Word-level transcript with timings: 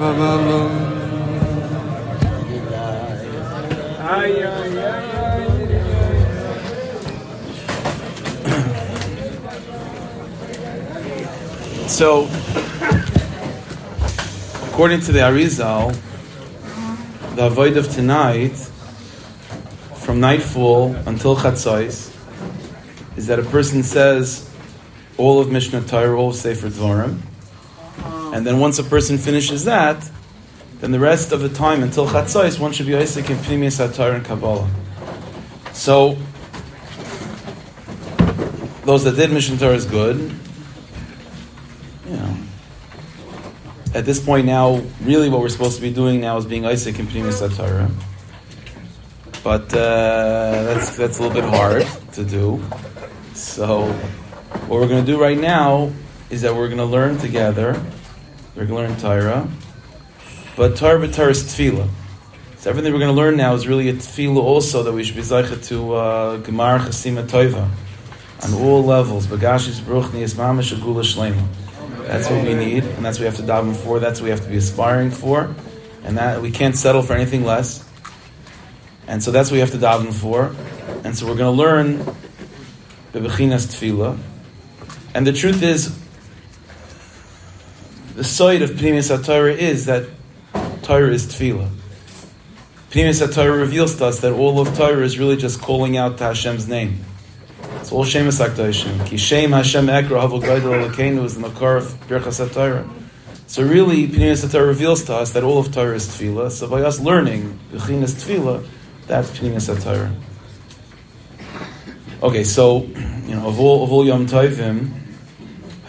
So, 0.00 0.06
according 14.68 15.02
to 15.02 15.12
the 15.12 15.18
Arizal, 15.18 15.94
the 17.36 17.48
avoid 17.48 17.76
of 17.76 17.92
tonight, 17.92 18.56
from 19.96 20.18
nightfall 20.18 20.94
until 21.04 21.36
Chatzos, 21.36 22.16
is 23.18 23.26
that 23.26 23.38
a 23.38 23.42
person 23.42 23.82
says 23.82 24.48
all 25.18 25.40
of 25.40 25.52
Mishnah 25.52 25.82
Torah, 25.82 26.18
all 26.18 26.30
of 26.30 26.36
Sefer 26.36 26.70
Dvarim, 26.70 27.20
and 28.32 28.46
then 28.46 28.58
once 28.58 28.78
a 28.78 28.84
person 28.84 29.18
finishes 29.18 29.64
that, 29.64 30.08
then 30.80 30.92
the 30.92 31.00
rest 31.00 31.32
of 31.32 31.40
the 31.40 31.48
time 31.48 31.82
until 31.82 32.06
Chatzos, 32.06 32.58
one 32.58 32.72
should 32.72 32.86
be 32.86 32.96
Isaac 32.96 33.28
in 33.28 33.36
Pnimius 33.36 33.86
HaTorah 33.86 34.16
and 34.16 34.24
Kabbalah. 34.24 34.70
So, 35.72 36.16
those 38.84 39.04
that 39.04 39.16
did 39.16 39.30
Mishnah 39.30 39.58
Torah 39.58 39.74
is 39.74 39.84
good. 39.84 40.34
You 42.06 42.16
know, 42.16 42.36
at 43.94 44.06
this 44.06 44.24
point 44.24 44.46
now, 44.46 44.82
really 45.02 45.28
what 45.28 45.40
we're 45.40 45.50
supposed 45.50 45.76
to 45.76 45.82
be 45.82 45.92
doing 45.92 46.20
now 46.20 46.38
is 46.38 46.46
being 46.46 46.64
Isaac 46.64 46.98
in 46.98 47.06
Pnimius 47.06 47.46
HaTorah. 47.46 47.90
But 49.42 49.72
uh, 49.74 50.64
that's, 50.64 50.96
that's 50.96 51.18
a 51.18 51.22
little 51.22 51.40
bit 51.40 51.48
hard 51.48 51.86
to 52.12 52.24
do. 52.24 52.62
So, 53.34 53.86
what 54.66 54.80
we're 54.80 54.88
going 54.88 55.04
to 55.04 55.12
do 55.12 55.20
right 55.20 55.38
now 55.38 55.92
is 56.30 56.42
that 56.42 56.54
we're 56.54 56.68
going 56.68 56.78
to 56.78 56.84
learn 56.84 57.18
together. 57.18 57.80
We're 58.60 58.66
going 58.66 58.94
to 58.94 59.06
learn 59.06 59.22
Torah. 59.22 59.48
But 60.54 60.76
Torah 60.76 60.98
b'Torah 60.98 61.30
is 61.30 61.44
tefillah. 61.44 61.88
So 62.58 62.68
everything 62.68 62.92
we're 62.92 62.98
going 62.98 63.14
to 63.14 63.18
learn 63.18 63.38
now 63.38 63.54
is 63.54 63.66
really 63.66 63.88
a 63.88 63.94
tefillah 63.94 64.36
also 64.36 64.82
that 64.82 64.92
we 64.92 65.02
should 65.02 65.16
be 65.16 65.22
zeicha 65.22 65.66
to 65.68 65.94
uh, 65.94 66.38
Gemar 66.42 66.78
Chasima 66.78 67.26
Toiva 67.26 67.70
on 68.42 68.54
all 68.62 68.84
levels. 68.84 69.26
Bagashis 69.28 69.80
Bruchni 69.80 70.20
is 70.20 70.34
Mamash 70.34 70.74
Agula 70.74 71.02
Shlema. 71.02 71.48
That's 72.06 72.28
what 72.28 72.44
we 72.44 72.52
need, 72.52 72.84
and 72.84 73.02
that's 73.02 73.18
what 73.18 73.20
we 73.20 73.26
have 73.34 73.36
to 73.36 73.42
daven 73.44 73.74
for. 73.74 73.98
That's 73.98 74.20
what 74.20 74.24
we 74.24 74.30
have 74.30 74.42
to 74.42 74.50
be 74.50 74.58
aspiring 74.58 75.10
for, 75.10 75.54
and 76.04 76.18
that 76.18 76.42
we 76.42 76.50
can't 76.50 76.76
settle 76.76 77.00
for 77.00 77.14
anything 77.14 77.46
less. 77.46 77.82
And 79.06 79.22
so 79.22 79.30
that's 79.30 79.50
what 79.50 79.54
we 79.54 79.60
have 79.60 79.70
to 79.70 79.78
daven 79.78 80.12
for. 80.12 80.54
And 81.02 81.16
so 81.16 81.24
we're 81.24 81.36
going 81.36 81.56
to 81.56 81.62
learn 81.62 81.96
the 83.12 83.20
Bechinas 83.20 83.68
Tefillah. 83.72 84.18
And 85.14 85.26
the 85.26 85.32
truth 85.32 85.62
is, 85.62 85.98
the 88.20 88.24
side 88.24 88.60
of 88.60 88.72
Pnimius 88.72 89.16
HaTorah 89.16 89.56
is 89.56 89.86
that 89.86 90.06
Torah 90.82 91.10
is 91.10 91.24
Tefillah. 91.24 91.70
Pnimius 92.90 93.26
HaTorah 93.26 93.58
reveals 93.58 93.96
to 93.96 94.04
us 94.04 94.20
that 94.20 94.34
all 94.34 94.60
of 94.60 94.76
Torah 94.76 95.02
is 95.02 95.18
really 95.18 95.38
just 95.38 95.62
calling 95.62 95.96
out 95.96 96.18
to 96.18 96.24
Hashem's 96.24 96.68
name. 96.68 97.02
It's 97.76 97.90
all 97.90 98.04
Shemus 98.04 98.38
HaKadoshim. 98.38 99.06
Ki 99.06 99.16
Shem 99.16 99.52
Hashem 99.52 99.86
Ekra 99.86 100.20
Havu 100.20 100.42
Gaidel 100.42 100.90
Elokeinu 100.90 101.24
is 101.24 101.36
the 101.36 101.40
Makar 101.40 101.78
of 101.78 101.84
Birchas 102.08 102.46
HaTorah. 102.46 102.86
So 103.46 103.62
really, 103.62 104.06
Pnimius 104.06 104.44
HaTorah 104.44 104.66
reveals 104.66 105.02
to 105.04 105.14
us 105.14 105.32
that 105.32 105.42
all 105.42 105.56
of 105.56 105.72
Torah 105.72 105.94
is 105.96 106.06
Tefillah. 106.06 106.50
So 106.50 106.68
by 106.68 106.82
us 106.82 107.00
learning 107.00 107.58
Bechinas 107.72 108.22
Tefillah, 108.22 108.68
that's 109.06 109.30
Pnimius 109.30 109.74
HaTorah. 109.74 110.14
Okay, 112.22 112.44
so, 112.44 112.82
you 112.82 113.34
know, 113.34 113.48
of 113.48 113.58
all, 113.58 113.82
of 113.82 113.90
all 113.90 114.04
Yom 114.04 114.26
Tovim, 114.26 115.00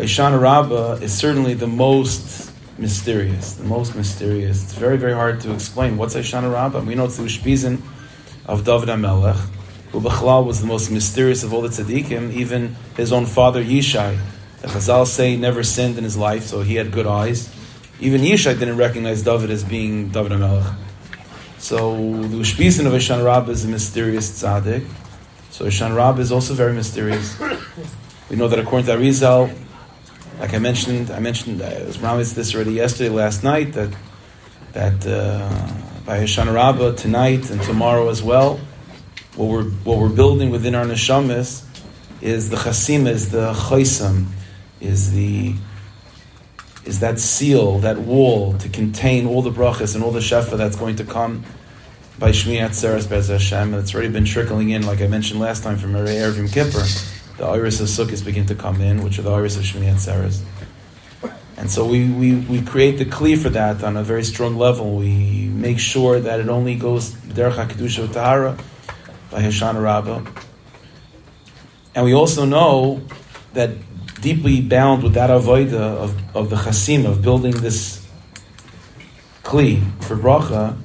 Hoshana 0.01 0.41
Rabbah 0.41 0.93
is 1.03 1.13
certainly 1.13 1.53
the 1.53 1.67
most 1.67 2.51
mysterious, 2.79 3.53
the 3.53 3.65
most 3.65 3.95
mysterious. 3.95 4.63
It's 4.63 4.73
very, 4.73 4.97
very 4.97 5.13
hard 5.13 5.41
to 5.41 5.53
explain. 5.53 5.95
What's 5.95 6.15
Hoshana 6.15 6.51
Rabbah? 6.51 6.81
We 6.81 6.95
know 6.95 7.05
it's 7.05 7.17
the 7.17 7.23
Ushpizin 7.23 7.79
of 8.47 8.65
David 8.65 8.89
HaMelech, 8.89 9.37
who 9.91 10.01
Bechlal 10.01 10.43
was 10.43 10.59
the 10.59 10.65
most 10.65 10.89
mysterious 10.89 11.43
of 11.43 11.53
all 11.53 11.61
the 11.61 11.67
tzaddikim, 11.67 12.33
even 12.33 12.75
his 12.97 13.13
own 13.13 13.27
father 13.27 13.63
Yishai. 13.63 14.17
The 14.61 14.69
Chazal 14.69 15.05
say 15.05 15.37
never 15.37 15.61
sinned 15.61 15.99
in 15.99 16.03
his 16.03 16.17
life, 16.17 16.45
so 16.45 16.63
he 16.63 16.77
had 16.77 16.91
good 16.91 17.05
eyes. 17.05 17.53
Even 17.99 18.21
Yishai 18.21 18.57
didn't 18.57 18.77
recognize 18.77 19.21
David 19.21 19.51
as 19.51 19.63
being 19.63 20.09
David 20.09 20.31
HaMelech. 20.31 20.77
So 21.59 21.95
the 22.23 22.37
Ushpizin 22.37 22.87
of 22.87 22.93
Hoshana 22.93 23.23
Rabbah 23.23 23.51
is 23.51 23.65
a 23.65 23.67
mysterious 23.67 24.41
tzaddik. 24.41 24.83
So 25.51 25.65
Hoshana 25.65 25.95
Rabbah 25.95 26.21
is 26.21 26.31
also 26.31 26.55
very 26.55 26.73
mysterious. 26.73 27.39
We 28.31 28.35
know 28.35 28.47
that 28.47 28.57
according 28.57 28.87
to 28.87 28.93
Arizal, 28.93 29.55
like 30.41 30.55
I 30.55 30.57
mentioned, 30.57 31.11
I 31.11 31.19
mentioned 31.19 31.61
I 31.61 31.83
was 31.83 31.97
promised 31.97 32.35
this 32.35 32.55
already 32.55 32.73
yesterday, 32.73 33.09
last 33.09 33.43
night, 33.43 33.73
that 33.73 33.95
that 34.73 35.05
uh, 35.05 35.47
by 36.03 36.19
Hoshana 36.19 36.53
Rabbah 36.55 36.95
tonight 36.95 37.51
and 37.51 37.61
tomorrow 37.61 38.09
as 38.09 38.23
well, 38.23 38.59
what 39.35 39.49
we're 39.49 39.69
what 39.85 39.99
we're 39.99 40.09
building 40.09 40.49
within 40.49 40.73
our 40.73 40.85
neshamas 40.85 41.63
is 42.21 42.49
the 42.49 42.55
chasim, 42.55 43.07
is 43.07 43.29
the 43.29 43.53
chaisam, 43.53 44.25
is 44.79 45.13
the 45.13 45.53
is 46.85 47.01
that 47.01 47.19
seal, 47.19 47.77
that 47.79 47.99
wall 47.99 48.57
to 48.57 48.67
contain 48.67 49.27
all 49.27 49.43
the 49.43 49.51
brachas 49.51 49.93
and 49.93 50.03
all 50.03 50.11
the 50.11 50.19
shefa 50.19 50.57
that's 50.57 50.75
going 50.75 50.95
to 50.95 51.03
come 51.03 51.43
by 52.17 52.31
Shmini 52.31 52.61
Atzeres 52.61 53.07
Bez 53.07 53.27
Hashem. 53.27 53.75
It's 53.75 53.93
already 53.93 54.09
been 54.09 54.25
trickling 54.25 54.71
in, 54.71 54.87
like 54.87 55.01
I 55.01 55.07
mentioned 55.07 55.39
last 55.39 55.61
time, 55.61 55.77
from 55.77 55.93
Erev 55.93 56.37
Yom 56.37 56.47
Kippur. 56.47 56.83
The 57.37 57.45
iris 57.45 57.79
of 57.79 57.87
Sukkot 57.87 58.23
begin 58.23 58.45
to 58.47 58.55
come 58.55 58.81
in, 58.81 59.03
which 59.03 59.17
are 59.19 59.23
the 59.23 59.31
iris 59.31 59.57
of 59.57 59.63
Shmini 59.63 59.91
Atzeres. 59.91 60.41
And 61.57 61.69
so 61.69 61.85
we, 61.85 62.09
we, 62.09 62.35
we 62.37 62.61
create 62.61 62.97
the 62.97 63.05
kli 63.05 63.37
for 63.37 63.49
that 63.49 63.83
on 63.83 63.95
a 63.95 64.03
very 64.03 64.23
strong 64.23 64.57
level. 64.57 64.95
We 64.95 65.45
make 65.45 65.77
sure 65.77 66.19
that 66.19 66.39
it 66.39 66.49
only 66.49 66.75
goes 66.75 67.11
Derech 67.13 67.53
HaKedusha 67.53 68.11
Tahara 68.11 68.57
by 69.29 69.43
Hoshana 69.43 69.81
Rabbah. 69.81 70.25
And 71.93 72.05
we 72.05 72.13
also 72.13 72.45
know 72.45 73.01
that 73.53 73.71
deeply 74.21 74.61
bound 74.61 75.03
with 75.03 75.13
that 75.13 75.29
avoida 75.29 75.73
of, 75.73 76.35
of 76.35 76.49
the 76.49 76.55
chasim, 76.55 77.05
of 77.05 77.21
building 77.21 77.51
this 77.51 78.07
kli 79.43 79.81
for 80.03 80.15
bracha, 80.15 80.77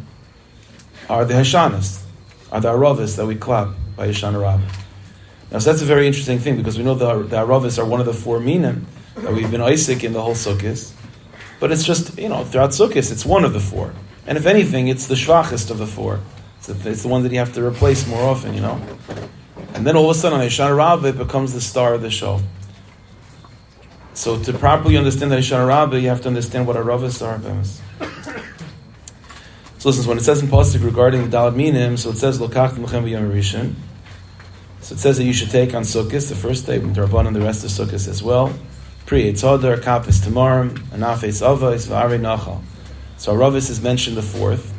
are 1.08 1.24
the 1.24 1.34
Hashanas, 1.34 2.02
are 2.50 2.60
the 2.60 2.68
Aravis 2.68 3.16
that 3.16 3.26
we 3.26 3.36
clap 3.36 3.68
by 3.96 4.08
Hoshana 4.08 4.42
Rabbah. 4.42 4.85
Now, 5.50 5.58
so 5.58 5.70
that's 5.70 5.82
a 5.82 5.86
very 5.86 6.06
interesting 6.06 6.38
thing 6.38 6.56
because 6.56 6.76
we 6.76 6.84
know 6.84 6.94
the, 6.94 7.22
the 7.22 7.36
Aravis 7.36 7.78
are 7.78 7.84
one 7.86 8.00
of 8.00 8.06
the 8.06 8.12
four 8.12 8.40
minim 8.40 8.86
that 9.16 9.32
we've 9.32 9.50
been 9.50 9.60
Isaac 9.60 10.02
in 10.04 10.12
the 10.12 10.20
whole 10.20 10.34
Sukkot. 10.34 10.92
But 11.60 11.72
it's 11.72 11.84
just, 11.84 12.18
you 12.18 12.28
know, 12.28 12.44
throughout 12.44 12.70
Sukkot, 12.70 13.10
it's 13.10 13.24
one 13.24 13.44
of 13.44 13.52
the 13.52 13.60
four. 13.60 13.94
And 14.26 14.36
if 14.36 14.46
anything, 14.46 14.88
it's 14.88 15.06
the 15.06 15.14
Shvachist 15.14 15.70
of 15.70 15.78
the 15.78 15.86
four. 15.86 16.20
It's 16.58 16.66
the, 16.66 16.90
it's 16.90 17.02
the 17.02 17.08
one 17.08 17.22
that 17.22 17.32
you 17.32 17.38
have 17.38 17.54
to 17.54 17.64
replace 17.64 18.06
more 18.06 18.22
often, 18.22 18.54
you 18.54 18.60
know? 18.60 18.80
And 19.74 19.86
then 19.86 19.96
all 19.96 20.10
of 20.10 20.16
a 20.16 20.18
sudden, 20.18 20.40
Hoshana 20.40 20.76
Rabbah, 20.76 21.12
becomes 21.12 21.52
the 21.52 21.60
star 21.60 21.94
of 21.94 22.02
the 22.02 22.10
show. 22.10 22.40
So 24.14 24.42
to 24.42 24.52
properly 24.52 24.96
understand 24.96 25.30
Hoshana 25.30 25.68
Rabbah, 25.68 25.96
you 25.96 26.08
have 26.08 26.22
to 26.22 26.28
understand 26.28 26.66
what 26.66 26.76
Aravis 26.76 27.24
are. 27.24 27.38
So 29.78 29.90
listen, 29.90 30.08
when 30.08 30.18
it 30.18 30.22
says 30.22 30.42
in 30.42 30.48
Pasuk 30.48 30.84
regarding 30.84 31.30
the 31.30 31.36
Dalad 31.36 31.54
Minim, 31.54 31.96
so 31.96 32.10
it 32.10 32.16
says, 32.16 32.40
Lokach 32.40 32.72
Mechem 32.72 33.04
V'yom. 33.04 33.74
So 34.86 34.94
it 34.94 35.00
says 35.00 35.16
that 35.16 35.24
you 35.24 35.32
should 35.32 35.50
take 35.50 35.74
on 35.74 35.82
Sukkot, 35.82 36.28
the 36.28 36.36
first 36.36 36.64
day, 36.64 36.78
Rabban 36.78 37.26
and 37.26 37.34
the 37.34 37.40
rest 37.40 37.64
of 37.64 37.70
Sukkot 37.70 38.06
as 38.06 38.22
well. 38.22 38.54
Pri 39.04 39.32
Eitzadar, 39.32 39.78
Kapis 39.80 40.20
Tamarim, 40.24 40.78
Anafes 40.90 41.42
Avais, 41.42 41.88
V'arei 41.88 42.20
Nachal. 42.20 42.62
So 43.16 43.34
Aravis 43.34 43.68
is 43.68 43.82
mentioned 43.82 44.16
the 44.16 44.22
fourth. 44.22 44.72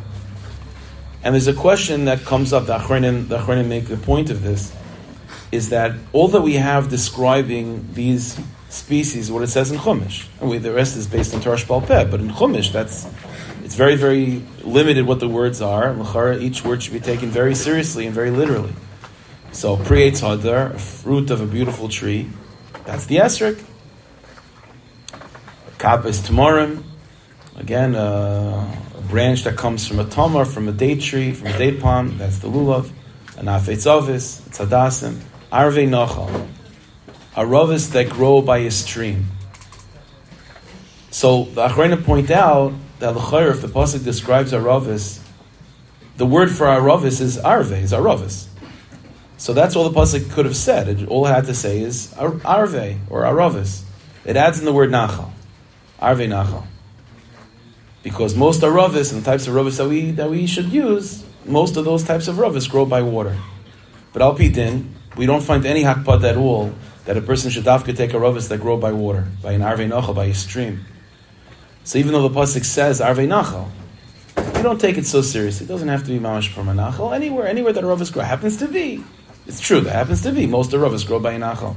And 1.26 1.36
there's 1.36 1.48
a 1.48 1.54
question 1.54 2.06
that 2.06 2.22
comes 2.22 2.54
up, 2.54 2.68
the 2.68 2.78
Achronim, 2.78 3.28
the 3.28 3.40
Achronim 3.40 3.68
make 3.68 3.88
the 3.88 3.98
point 3.98 4.30
of 4.30 4.44
this, 4.44 4.74
is 5.52 5.72
that 5.72 5.94
all 6.14 6.30
that 6.30 6.40
we 6.40 6.54
have 6.54 6.90
describing 6.90 7.90
these 7.92 8.40
species, 8.70 9.30
what 9.30 9.44
it 9.44 9.48
says 9.48 9.72
in 9.72 9.78
Chumash, 9.78 10.26
and 10.40 10.50
we, 10.50 10.58
the 10.58 10.72
rest 10.72 10.96
is 10.96 11.06
based 11.06 11.36
on 11.36 11.42
Torah 11.42 11.58
Shbal 11.58 11.86
but 11.86 12.22
in 12.22 12.30
Chumash, 12.30 12.72
that's 12.72 13.06
it's 13.66 13.76
very, 13.76 13.98
very 13.98 14.42
limited 14.64 15.06
what 15.06 15.20
the 15.20 15.28
words 15.28 15.62
are. 15.62 15.94
Each 16.40 16.64
word 16.64 16.82
should 16.82 16.94
be 16.94 17.02
taken 17.02 17.30
very 17.30 17.56
seriously 17.56 18.06
and 18.06 18.16
very 18.16 18.32
literally. 18.32 18.72
So, 19.58 19.76
Pri 19.76 20.12
Hadar, 20.12 20.76
a 20.76 20.78
fruit 20.78 21.32
of 21.32 21.42
a 21.42 21.48
beautiful 21.48 21.90
tree, 21.90 22.30
that's 22.86 23.08
the 23.08 23.16
Esrik. 23.16 23.60
Kapis 25.80 26.20
Tamarim, 26.20 26.84
again, 27.56 27.96
uh, 27.96 28.72
a 28.96 29.02
branch 29.02 29.46
that 29.46 29.58
comes 29.58 29.88
from 29.88 29.98
a 29.98 30.06
tamar, 30.06 30.46
from 30.46 30.68
a 30.68 30.72
date 30.72 31.02
tree, 31.02 31.32
from 31.32 31.48
a 31.48 31.58
date 31.58 31.80
palm, 31.80 32.20
that's 32.20 32.38
the 32.38 32.48
lulav. 32.48 32.92
An 33.38 33.48
afetzavis, 33.48 34.46
it's 34.46 34.60
hadasim. 34.60 35.22
Arve 35.52 35.90
nachal, 35.90 36.48
aravis 37.34 37.92
that 37.94 38.12
grow 38.12 38.44
by 38.44 38.60
a 38.60 38.70
stream. 38.70 39.26
So 41.10 41.46
the 41.46 41.68
Achrayna 41.68 42.06
point 42.06 42.30
out 42.30 42.74
that 43.00 43.16
l'chayr, 43.16 43.50
if 43.50 43.64
the 43.64 43.70
pasuk 43.70 44.04
describes 44.04 44.52
aravis, 44.52 45.20
the 46.18 46.28
word 46.28 46.52
for 46.52 46.68
aravis 46.68 47.20
is 47.22 47.40
arve, 47.40 47.72
is 47.72 47.92
aravis. 47.92 48.47
So 49.38 49.54
that's 49.54 49.76
all 49.76 49.88
the 49.88 49.98
pasuk 49.98 50.32
could 50.32 50.46
have 50.46 50.58
said. 50.58 50.88
It, 50.88 51.08
all 51.08 51.26
it 51.28 51.30
had 51.30 51.46
to 51.46 51.54
say 51.54 51.80
is 51.80 52.14
arve 52.18 53.00
or 53.10 53.22
aravis. 53.22 53.84
It 54.26 54.36
adds 54.36 54.60
in 54.60 54.66
the 54.66 54.74
word 54.74 54.90
nachal, 54.90 55.32
arve 56.00 56.20
nachal. 56.20 56.66
Because 58.02 58.36
most 58.36 58.62
aravis 58.62 59.14
and 59.14 59.22
the 59.22 59.26
types 59.26 59.48
of 59.48 59.54
ravis 59.54 59.78
that 59.78 59.88
we 59.88 60.12
that 60.12 60.30
we 60.30 60.48
should 60.48 60.72
use, 60.72 61.24
most 61.46 61.78
of 61.78 61.86
those 61.86 62.04
types 62.04 62.28
of 62.28 62.38
ravis 62.38 62.70
grow 62.70 62.86
by 62.86 63.04
water. 63.04 63.38
But 64.12 64.22
al 64.24 64.34
din, 64.34 64.96
we 65.16 65.28
don't 65.28 65.44
find 65.44 65.66
any 65.66 65.84
hakpad 65.84 66.24
at 66.24 66.36
all 66.36 66.74
that 67.06 67.16
a 67.16 67.22
person 67.22 67.52
should 67.52 67.64
dafka 67.64 67.96
take 67.96 68.14
a 68.14 68.18
ravis 68.18 68.50
that 68.50 68.60
grow 68.60 68.78
by 68.78 68.92
water, 68.92 69.28
by 69.44 69.52
an 69.52 69.62
arve 69.62 69.80
nachal, 69.80 70.16
by 70.16 70.26
a 70.26 70.34
stream. 70.34 70.86
So 71.84 72.00
even 72.00 72.12
though 72.12 72.28
the 72.28 72.34
pasuk 72.34 72.66
says 72.66 73.02
arve 73.02 73.20
nachal, 73.20 73.70
you 74.56 74.64
don't 74.64 74.82
take 74.82 74.98
it 74.98 75.06
so 75.06 75.22
seriously. 75.22 75.66
It 75.66 75.70
doesn't 75.70 75.88
have 75.88 76.04
to 76.04 76.10
be 76.10 76.18
mamash 76.18 76.52
from 76.52 76.68
a. 76.68 77.14
Anywhere, 77.14 77.48
anywhere 77.48 77.74
that 77.74 77.84
a 77.84 77.88
ravis 77.88 78.12
grow 78.12 78.24
happens 78.24 78.58
to 78.58 78.68
be. 78.68 79.04
It's 79.48 79.62
true 79.62 79.82
that 79.82 79.94
happens 79.94 80.22
to 80.24 80.32
be. 80.32 80.46
Most 80.46 80.74
of 80.74 80.82
ravis 80.82 81.08
grow 81.08 81.20
by 81.20 81.34
a 81.34 81.40
nachal. 81.40 81.76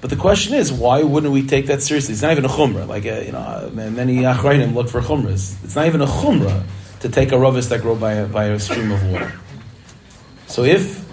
But 0.00 0.10
the 0.10 0.16
question 0.16 0.54
is, 0.54 0.72
why 0.72 1.02
wouldn't 1.02 1.32
we 1.32 1.46
take 1.46 1.66
that 1.66 1.82
seriously? 1.82 2.12
It's 2.12 2.22
not 2.22 2.32
even 2.32 2.44
a 2.44 2.48
chumrah. 2.48 2.86
Like 2.86 3.04
uh, 3.04 3.22
you 3.26 3.32
know, 3.32 3.38
uh, 3.38 3.70
many 3.72 4.18
achrayim 4.18 4.74
look 4.74 4.88
for 4.88 5.00
chumras. 5.00 5.62
It's 5.64 5.74
not 5.74 5.86
even 5.86 6.00
a 6.00 6.06
chumrah 6.06 6.64
to 7.00 7.08
take 7.08 7.32
a 7.32 7.34
ravis 7.34 7.68
that 7.70 7.80
grow 7.80 7.96
by 7.96 8.12
a, 8.12 8.26
by 8.26 8.44
a 8.44 8.60
stream 8.60 8.92
of 8.92 9.02
water. 9.10 9.32
So 10.46 10.62
if 10.62 11.04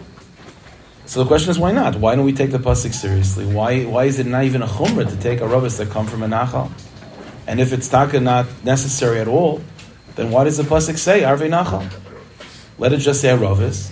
so, 1.08 1.24
the 1.24 1.28
question 1.28 1.52
is, 1.52 1.60
why 1.60 1.72
not? 1.72 1.96
Why 1.96 2.16
don't 2.16 2.26
we 2.26 2.34
take 2.34 2.52
the 2.52 2.58
pasuk 2.58 2.94
seriously? 2.94 3.46
Why 3.46 3.86
why 3.86 4.06
is 4.06 4.20
it 4.20 4.26
not 4.26 4.44
even 4.44 4.62
a 4.62 4.68
chumrah 4.68 5.10
to 5.10 5.16
take 5.18 5.40
a 5.40 5.46
ravis 5.46 5.78
that 5.78 5.90
come 5.90 6.06
from 6.06 6.24
a 6.24 6.28
nachal? 6.28 6.72
And 7.48 7.60
if 7.60 7.72
it's 7.74 7.88
taka 7.88 8.20
not 8.20 8.48
necessary 8.64 9.20
at 9.20 9.28
all, 9.28 9.62
then 10.16 10.32
why 10.32 10.44
does 10.44 10.58
the 10.58 10.64
pasuk 10.64 10.98
say 10.98 11.24
arve 11.24 11.42
nachal? 11.42 11.90
Let 12.78 12.92
it 12.92 12.98
just 12.98 13.22
say 13.22 13.30
a 13.30 13.38
ravis, 13.38 13.92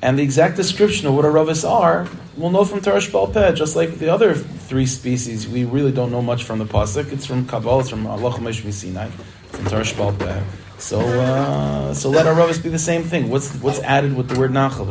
and 0.00 0.18
the 0.18 0.22
exact 0.22 0.56
description 0.56 1.08
of 1.08 1.14
what 1.14 1.24
a 1.24 1.28
ravis 1.28 1.68
are 1.68 2.08
we'll 2.38 2.50
know 2.50 2.64
from 2.64 2.80
Tarash 2.80 3.10
Balpeh, 3.10 3.54
just 3.54 3.76
like 3.76 3.98
the 3.98 4.08
other 4.08 4.34
three 4.34 4.86
species, 4.86 5.48
we 5.48 5.64
really 5.64 5.92
don't 5.92 6.10
know 6.10 6.22
much 6.22 6.44
from 6.44 6.58
the 6.58 6.64
Pasuk. 6.64 7.12
It's 7.12 7.26
from 7.26 7.46
Kabbalah, 7.46 7.80
it's 7.80 7.90
from 7.90 8.06
Allah 8.06 8.32
Sinai, 8.52 9.08
from 9.08 9.64
Tarash 9.66 9.92
Balpeh. 9.94 10.42
So, 10.78 11.00
uh, 11.00 11.92
so 11.92 12.08
let 12.08 12.24
rabbis 12.24 12.60
be 12.60 12.68
the 12.68 12.78
same 12.78 13.02
thing. 13.02 13.30
What's 13.30 13.52
what's 13.56 13.80
added 13.80 14.16
with 14.16 14.28
the 14.28 14.38
word 14.38 14.52
nachal? 14.52 14.86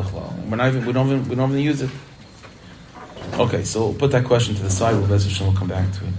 We're 0.50 0.57
not 0.57 0.68
even, 0.68 0.86
we 0.86 0.92
don't 0.92 1.07
even 1.07 1.30
we 1.30 1.36
don't 1.36 1.51
even 1.51 1.63
use 1.63 1.81
it. 1.81 1.89
Okay, 3.36 3.63
so 3.63 3.88
we'll 3.88 3.98
put 3.98 4.12
that 4.12 4.25
question 4.25 4.53
to 4.56 4.63
the 4.63 4.69
side. 4.69 4.95
We'll, 4.95 5.07
we'll 5.07 5.57
come 5.57 5.69
back 5.69 5.89
to 5.94 6.06
it. 6.06 6.13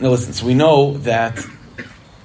Now 0.00 0.08
listen. 0.10 0.32
So 0.32 0.46
we 0.46 0.54
know 0.54 0.96
that 0.98 1.44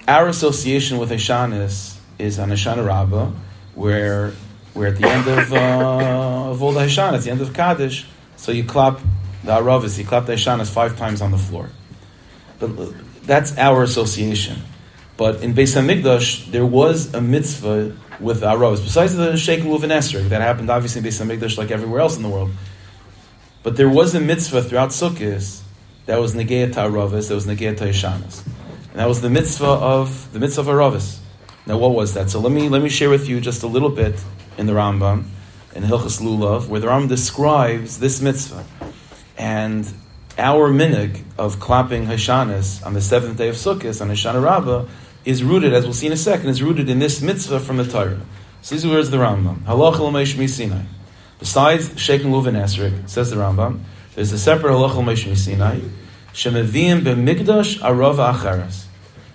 our 0.08 0.30
association 0.30 0.98
with 0.98 1.12
Hashanah 1.12 2.00
is 2.20 2.40
on 2.40 2.50
Hoshana 2.50 2.86
Rabbah, 2.86 3.32
where 3.76 4.32
we're 4.74 4.88
at 4.88 4.98
the 4.98 5.08
end 5.08 5.28
of, 5.28 5.54
uh, 5.54 6.52
of 6.52 6.64
all 6.64 6.72
the 6.72 6.82
Hashanah, 6.82 7.14
at 7.14 7.22
the 7.22 7.32
end 7.32 7.42
of 7.42 7.54
Kaddish, 7.54 8.08
so 8.38 8.52
you 8.52 8.64
clap 8.64 9.00
the 9.44 9.52
Aravis, 9.52 9.98
you 9.98 10.06
clap 10.06 10.26
the 10.26 10.34
Hashanah 10.34 10.72
five 10.72 10.98
times 10.98 11.22
on 11.22 11.32
the 11.32 11.38
floor. 11.38 11.70
But 12.60 13.26
that's 13.26 13.58
our 13.58 13.84
association. 13.84 14.62
But 15.16 15.44
in 15.44 15.54
Beis 15.54 15.76
Hamikdash, 15.80 16.52
there 16.52 16.66
was 16.66 17.14
a 17.14 17.22
mitzvah 17.22 17.96
with 18.20 18.42
Aravis, 18.42 18.84
besides 18.84 19.16
the 19.16 19.38
Sheikh 19.38 19.64
Luv 19.64 19.84
and 19.84 19.92
Esrog, 19.92 20.30
that 20.30 20.42
happened 20.42 20.70
obviously 20.70 21.00
in 21.00 21.06
Beis 21.06 21.24
Hamikdash 21.24 21.58
like 21.58 21.72
everywhere 21.72 22.02
else 22.02 22.18
in 22.18 22.24
the 22.24 22.30
world. 22.30 22.52
But 23.62 23.78
there 23.78 23.90
was 23.90 24.16
a 24.16 24.20
mitzvah 24.20 24.64
throughout 24.64 24.90
Sukkot 24.90 25.62
that 26.06 26.20
was 26.20 26.36
Negea 26.36 26.74
Aravis, 26.74 27.30
that 27.30 27.36
was 27.36 27.46
Negea 27.46 27.76
Hashanas. 27.76 28.46
And 28.46 29.00
that 29.00 29.08
was 29.08 29.22
the 29.22 29.30
mitzvah 29.30 29.66
of 29.66 30.32
the 30.34 30.40
mitzvah 30.40 30.62
of 30.62 30.68
Aravis. 30.68 31.20
Now, 31.66 31.78
what 31.78 31.94
was 31.94 32.14
that? 32.16 32.30
So 32.30 32.40
let 32.40 32.52
me 32.52 32.68
let 32.68 32.82
me 32.82 32.90
share 32.90 33.10
with 33.10 33.30
you 33.30 33.40
just 33.40 33.64
a 33.64 33.68
little 33.68 33.90
bit 33.90 34.22
in 34.58 34.66
the 34.66 34.74
Rambam, 34.74 35.26
in 35.76 35.84
Hilchas 35.84 36.22
Lulav, 36.22 36.68
where 36.68 36.80
the 36.80 36.88
Rambam 36.88 37.10
describes 37.10 38.00
this 38.00 38.22
mitzvah. 38.22 38.66
And 39.38 39.92
our 40.38 40.72
minig 40.72 41.24
of 41.38 41.60
clapping 41.60 42.06
Hashanas 42.06 42.86
on 42.86 42.94
the 42.94 43.02
seventh 43.02 43.38
day 43.38 43.50
of 43.50 43.56
Sukkot, 43.56 44.02
on 44.02 44.10
Hashanah 44.10 44.44
Rabbah, 44.44 44.86
is 45.26 45.44
rooted, 45.44 45.74
as 45.74 45.86
we'll 45.86 45.94
see 45.94 46.08
in 46.08 46.14
a 46.14 46.18
second, 46.18 46.50
is 46.50 46.62
rooted 46.62 46.90
in 46.90 47.00
this 47.00 47.22
mitzvah 47.22 47.60
from 47.60 47.78
the 47.78 47.86
Torah. 47.86 48.22
So 48.62 48.76
these 48.76 48.86
words 48.86 49.08
of 49.08 49.12
the 49.12 49.18
Rambam. 49.18 49.64
Halach 49.64 50.00
l'meish 50.00 50.50
Sinai. 50.50 50.84
Besides 51.40 52.00
Sheikh 52.00 52.24
and 52.24 52.34
Esrik, 52.34 53.10
says 53.10 53.30
the 53.30 53.36
Rambam, 53.38 53.82
there's 54.16 54.32
a 54.32 54.38
separate 54.38 54.72
halach 54.72 54.96
l'meish 54.96 55.36
Sinai, 55.36 55.80
shemeviyim 56.34 57.02
b'mikdash 57.02 57.80
arav 57.80 58.34
acharas 58.34 58.83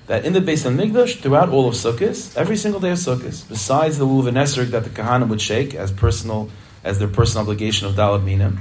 that 0.09 0.25
in 0.25 0.33
the 0.33 0.41
Beis 0.41 0.65
Hamikdash, 0.65 1.21
throughout 1.21 1.51
all 1.51 1.69
of 1.69 1.75
Sukkot, 1.75 2.37
every 2.37 2.57
single 2.57 2.81
day 2.81 2.91
of 2.91 2.99
Sukkot, 2.99 3.49
besides 3.49 3.99
the 3.99 4.07
lulav 4.07 4.27
and 4.27 4.37
esrog 4.39 4.71
that 4.71 4.85
the 4.85 4.91
Kahana 4.91 5.29
would 5.29 5.41
shake 5.41 5.75
as 5.75 5.93
personal, 5.93 6.51
as 6.83 6.99
their 6.99 7.09
personal 7.09 7.43
obligation 7.43 7.87
of 7.87 7.95
Dalad 7.95 8.25
Minim, 8.25 8.59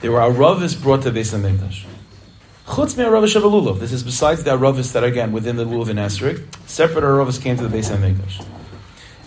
there 0.00 0.12
were 0.12 0.20
Aravis 0.20 0.80
brought 0.80 1.02
to 1.02 1.10
Beis 1.10 1.34
Hamikdash. 1.36 1.84
Chutz 2.66 2.96
me 2.96 3.04
Aravis 3.04 3.40
Lulav. 3.40 3.80
This 3.80 3.92
is 3.92 4.02
besides 4.02 4.44
the 4.44 4.52
Aravis 4.52 4.92
that 4.92 5.02
again 5.02 5.32
within 5.32 5.56
the 5.56 5.64
lulav 5.64 5.88
and 5.88 5.98
esrog. 5.98 6.44
Separate 6.68 7.02
Aravis 7.02 7.42
came 7.42 7.56
to 7.56 7.66
the 7.66 7.76
Beis 7.76 7.90
Hamikdash. 7.90 8.46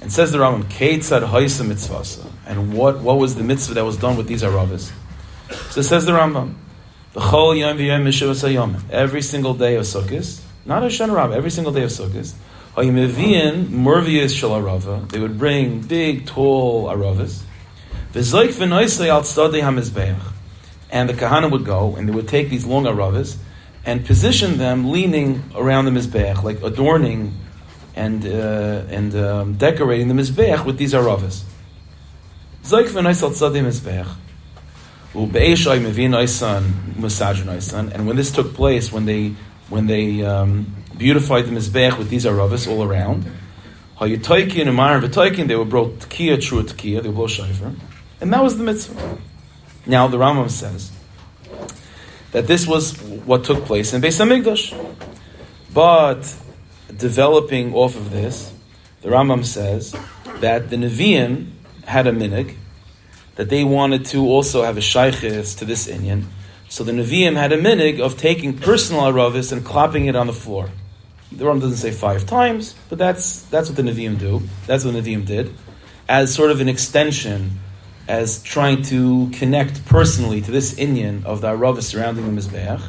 And 0.01 0.11
says 0.11 0.31
the 0.31 0.37
Rambam, 0.37 0.63
Keitzad 0.63 1.27
Haisa 1.27 1.65
Mitzvasa. 1.65 2.25
And 2.45 2.73
what, 2.73 2.99
what 2.99 3.17
was 3.17 3.35
the 3.35 3.43
mitzvah 3.43 3.73
that 3.73 3.83
was 3.83 3.97
done 3.97 4.15
with 4.15 4.27
these 4.27 4.43
Aravis? 4.43 4.93
So 5.71 5.81
says 5.81 6.05
the 6.05 6.13
Rambam, 6.13 6.55
Every 8.91 9.21
single 9.21 9.53
day 9.55 9.75
of 9.75 9.83
Sukkot, 9.83 10.48
not 10.65 10.83
a 10.83 10.87
Shana 10.87 11.15
Rabbah, 11.15 11.33
every 11.33 11.51
single 11.51 11.71
day 11.71 11.83
of 11.83 11.89
Sukkot. 11.89 12.33
They 15.09 15.19
would 15.19 15.37
bring 15.39 15.81
big, 15.81 16.25
tall 16.25 16.85
aravas. 16.85 17.43
And 20.91 21.09
the 21.09 21.13
kahana 21.13 21.51
would 21.51 21.65
go 21.65 21.95
and 21.95 22.07
they 22.07 22.13
would 22.13 22.27
take 22.27 22.49
these 22.49 22.65
long 22.65 22.85
aravas 22.85 23.37
and 23.85 24.05
position 24.05 24.57
them 24.57 24.91
leaning 24.91 25.43
around 25.55 25.85
the 25.85 25.91
mizbeach, 25.91 26.43
like 26.43 26.61
adorning 26.63 27.33
and 27.95 28.25
uh, 28.25 28.83
and 28.89 29.15
um, 29.15 29.53
decorating 29.53 30.07
the 30.07 30.13
mizbeach 30.13 30.65
with 30.65 30.77
these 30.77 30.93
aravas. 30.93 31.43
And 37.93 38.07
when 38.07 38.15
this 38.15 38.31
took 38.31 38.53
place, 38.53 38.91
when 38.91 39.05
they 39.05 39.33
when 39.69 39.87
they 39.87 40.23
um, 40.23 40.75
beautified 40.97 41.45
the 41.45 41.51
Mizbech 41.51 41.97
with 41.97 42.09
these 42.09 42.25
Aravis 42.25 42.69
all 42.69 42.83
around. 42.83 43.25
Hayutaikin 43.99 44.67
and 44.67 44.75
Mar 44.75 44.99
V'taikin, 44.99 45.47
they 45.47 45.55
were 45.55 45.65
brought 45.65 45.99
Tekiah, 45.99 46.41
true 46.41 46.63
Tekiah, 46.63 47.01
they 47.01 47.09
were 47.09 47.15
blow 47.15 47.27
Shaifer. 47.27 47.75
And 48.21 48.33
that 48.33 48.43
was 48.43 48.57
the 48.57 48.63
mitzvah. 48.63 49.17
Now 49.85 50.07
the 50.07 50.17
Rambam 50.17 50.49
says 50.49 50.91
that 52.31 52.47
this 52.47 52.67
was 52.67 52.99
what 53.01 53.43
took 53.43 53.65
place 53.65 53.93
in 53.93 54.01
Beis 54.01 54.19
Hamikdash. 54.19 54.73
But 55.73 56.35
developing 56.95 57.73
off 57.73 57.95
of 57.95 58.11
this, 58.11 58.53
the 59.01 59.09
Rambam 59.09 59.45
says 59.45 59.95
that 60.39 60.69
the 60.69 60.75
Nevi'im 60.75 61.51
had 61.85 62.07
a 62.07 62.11
minig, 62.11 62.55
that 63.35 63.49
they 63.49 63.63
wanted 63.63 64.05
to 64.05 64.25
also 64.25 64.63
have 64.63 64.77
a 64.77 64.81
shaykhis 64.81 65.57
to 65.59 65.65
this 65.65 65.87
Inyan, 65.87 66.25
so 66.69 66.83
the 66.83 66.91
Nevi'im 66.91 67.35
had 67.35 67.51
a 67.51 67.57
minig 67.57 67.99
of 67.99 68.17
taking 68.17 68.57
personal 68.57 69.01
aravis 69.01 69.51
and 69.51 69.65
clapping 69.65 70.05
it 70.05 70.15
on 70.15 70.27
the 70.27 70.33
floor. 70.33 70.69
The 71.31 71.45
Ram 71.45 71.59
doesn't 71.59 71.77
say 71.77 71.91
five 71.91 72.25
times, 72.25 72.75
but 72.89 72.97
that's, 72.97 73.41
that's 73.43 73.69
what 73.69 73.75
the 73.75 73.83
Nevi'im 73.83 74.17
do. 74.17 74.43
That's 74.67 74.85
what 74.85 74.93
the 74.93 75.01
Nevi'im 75.01 75.25
did. 75.25 75.53
As 76.07 76.33
sort 76.33 76.51
of 76.51 76.61
an 76.61 76.69
extension, 76.69 77.59
as 78.07 78.41
trying 78.41 78.81
to 78.81 79.29
connect 79.33 79.85
personally 79.85 80.41
to 80.41 80.51
this 80.51 80.73
Inyan 80.75 81.25
of 81.25 81.41
the 81.41 81.49
aravis 81.49 81.83
surrounding 81.83 82.33
the 82.33 82.41
Mizbeach. 82.41 82.81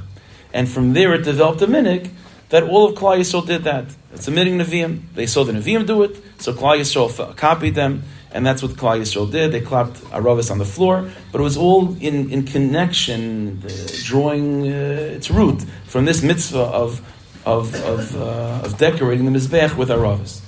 And 0.53 0.69
from 0.69 0.95
there 0.95 1.15
it 1.15 1.25
developed 1.25 1.61
a 1.63 1.67
minig 1.67 2.11
that 2.49 2.63
all 2.65 2.89
of 2.89 2.95
Klal 2.97 3.19
Yisrael 3.19 3.47
did 3.47 3.65
that. 3.65 3.85
It's 4.13 4.29
a 4.29 4.31
minig 4.31 4.63
Nevi'im. 4.63 5.03
They 5.15 5.27
saw 5.27 5.45
the 5.45 5.53
Nevi'im 5.53 5.87
do 5.87 6.03
it, 6.03 6.17
so 6.39 6.53
Klal 6.53 6.79
Yisrael 6.81 7.37
copied 7.37 7.75
them 7.75 8.03
and 8.33 8.47
that's 8.47 8.63
what 8.63 8.73
Klal 8.73 9.01
Yisrael 9.01 9.31
did. 9.31 9.53
They 9.53 9.61
clapped 9.61 9.95
Aravis 10.13 10.51
on 10.51 10.59
the 10.59 10.65
floor, 10.65 11.11
but 11.33 11.41
it 11.41 11.45
was 11.45 11.57
all 11.57 11.97
in, 12.01 12.31
in 12.31 12.45
connection, 12.45 13.63
drawing 14.05 14.69
uh, 14.69 15.17
its 15.17 15.31
root 15.31 15.63
from 15.87 16.05
this 16.05 16.23
mitzvah 16.23 16.59
of, 16.59 17.01
of, 17.45 17.75
of, 17.75 18.17
uh, 18.17 18.67
of 18.67 18.79
decorating 18.79 19.31
the 19.31 19.37
Mizbech 19.37 19.77
with 19.77 19.89
Aravis. 19.89 20.41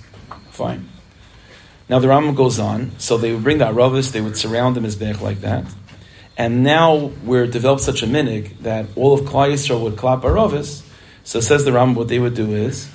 Fine. 0.51 0.89
Now 1.89 1.99
the 1.99 2.07
Rambam 2.07 2.37
goes 2.37 2.59
on, 2.59 2.93
so 2.99 3.19
they 3.19 3.33
would 3.33 3.43
bring 3.43 3.59
the 3.59 3.67
Aravis, 3.67 4.13
they 4.13 4.21
would 4.21 4.37
surround 4.37 4.77
the 4.77 4.81
Mizbech 4.81 5.21
like 5.21 5.41
that, 5.41 5.65
and 6.39 6.63
now 6.63 7.11
we're 7.25 7.47
developed 7.47 7.83
such 7.83 8.03
a 8.03 8.07
minig 8.07 8.59
that 8.61 8.87
all 8.97 9.13
of 9.13 9.21
Klal 9.23 9.53
Yisrael 9.53 9.83
would 9.83 9.97
clap 9.97 10.21
Aravis, 10.23 10.89
so 11.25 11.41
says 11.41 11.65
the 11.65 11.73
Rambam, 11.73 11.97
what 11.97 12.09
they 12.09 12.19
would 12.19 12.35
do 12.35 12.55
is, 12.55 12.89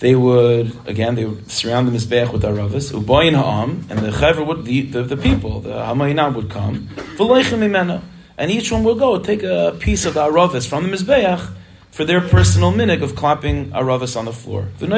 they 0.00 0.14
would 0.14 0.76
again 0.86 1.14
they 1.14 1.24
would 1.24 1.50
surround 1.50 1.88
the 1.88 1.92
mizbeach 1.92 2.32
with 2.32 2.42
aravas 2.42 2.92
ubayin 2.92 3.34
ha'am, 3.34 3.86
and 3.88 4.00
the 4.00 4.10
chaver 4.10 4.46
would 4.46 4.64
the, 4.64 4.82
the, 4.82 5.02
the 5.02 5.16
people 5.16 5.60
the 5.60 5.70
hamayinah 5.70 6.34
would 6.34 6.50
come 6.50 6.88
v'leichem 7.16 8.02
and 8.36 8.50
each 8.50 8.72
one 8.72 8.82
will 8.84 8.94
go 8.94 9.18
take 9.18 9.42
a 9.42 9.76
piece 9.78 10.06
of 10.06 10.14
the 10.14 10.20
aravas 10.20 10.66
from 10.66 10.84
the 10.84 10.96
mizbeach 10.96 11.54
for 11.90 12.04
their 12.04 12.20
personal 12.20 12.72
minig 12.72 13.02
of 13.02 13.14
clapping 13.14 13.70
aravas 13.72 14.16
on 14.16 14.24
the 14.24 14.32
floor. 14.32 14.68
And 14.80 14.92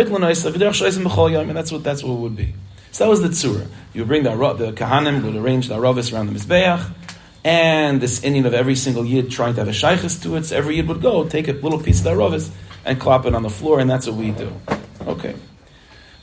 that's 1.56 1.72
what 1.72 1.82
that's 1.82 2.04
what 2.04 2.12
it 2.12 2.18
would 2.18 2.36
be. 2.36 2.54
So 2.92 3.04
that 3.04 3.10
was 3.10 3.22
the 3.22 3.28
tzura. 3.28 3.66
You 3.92 4.04
bring 4.04 4.22
the 4.22 4.30
the 4.54 4.72
kahanim 4.72 5.24
would 5.24 5.36
arrange 5.36 5.68
the 5.68 5.76
aravas 5.76 6.12
around 6.12 6.26
the 6.32 6.38
mizbeach. 6.38 6.92
And 7.44 8.00
this 8.00 8.22
Indian 8.22 8.46
of 8.46 8.54
every 8.54 8.76
single 8.76 9.04
yid 9.04 9.30
trying 9.30 9.54
to 9.54 9.62
have 9.62 9.68
a 9.68 9.72
shaykhis 9.72 10.22
to 10.22 10.36
it, 10.36 10.44
so 10.44 10.56
every 10.56 10.76
yid 10.76 10.86
would 10.86 11.02
go, 11.02 11.26
take 11.26 11.48
a 11.48 11.52
little 11.52 11.80
piece 11.80 11.98
of 11.98 12.04
the 12.04 12.10
aravis, 12.10 12.50
and 12.84 13.00
clap 13.00 13.26
it 13.26 13.34
on 13.34 13.42
the 13.42 13.50
floor, 13.50 13.80
and 13.80 13.90
that's 13.90 14.06
what 14.06 14.14
we 14.14 14.30
do. 14.30 14.52
Okay. 15.06 15.34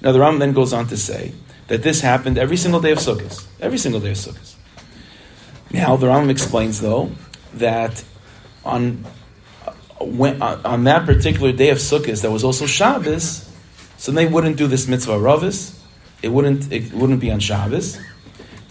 Now 0.01 0.11
the 0.11 0.19
Ram 0.19 0.39
then 0.39 0.53
goes 0.53 0.73
on 0.73 0.87
to 0.87 0.97
say 0.97 1.33
that 1.67 1.83
this 1.83 2.01
happened 2.01 2.37
every 2.37 2.57
single 2.57 2.81
day 2.81 2.91
of 2.91 2.99
Sukkot. 2.99 3.45
Every 3.59 3.77
single 3.77 3.99
day 3.99 4.11
of 4.11 4.17
Sukkot. 4.17 4.55
Now 5.71 5.95
the 5.97 6.07
Ram 6.07 6.29
explains 6.29 6.81
though 6.81 7.11
that 7.55 8.03
on 8.65 9.05
when, 9.99 10.41
uh, 10.41 10.61
on 10.63 10.85
that 10.85 11.05
particular 11.05 11.51
day 11.51 11.69
of 11.69 11.77
Sukkot 11.77 12.21
that 12.21 12.31
was 12.31 12.43
also 12.43 12.65
Shabbos, 12.65 13.49
so 13.97 14.11
they 14.11 14.25
wouldn't 14.25 14.57
do 14.57 14.67
this 14.67 14.87
mitzvah 14.87 15.13
ravis. 15.13 15.77
It 16.21 16.29
wouldn't 16.29 16.71
it 16.71 16.93
wouldn't 16.93 17.19
be 17.19 17.31
on 17.31 17.39
Shabbos. 17.39 17.99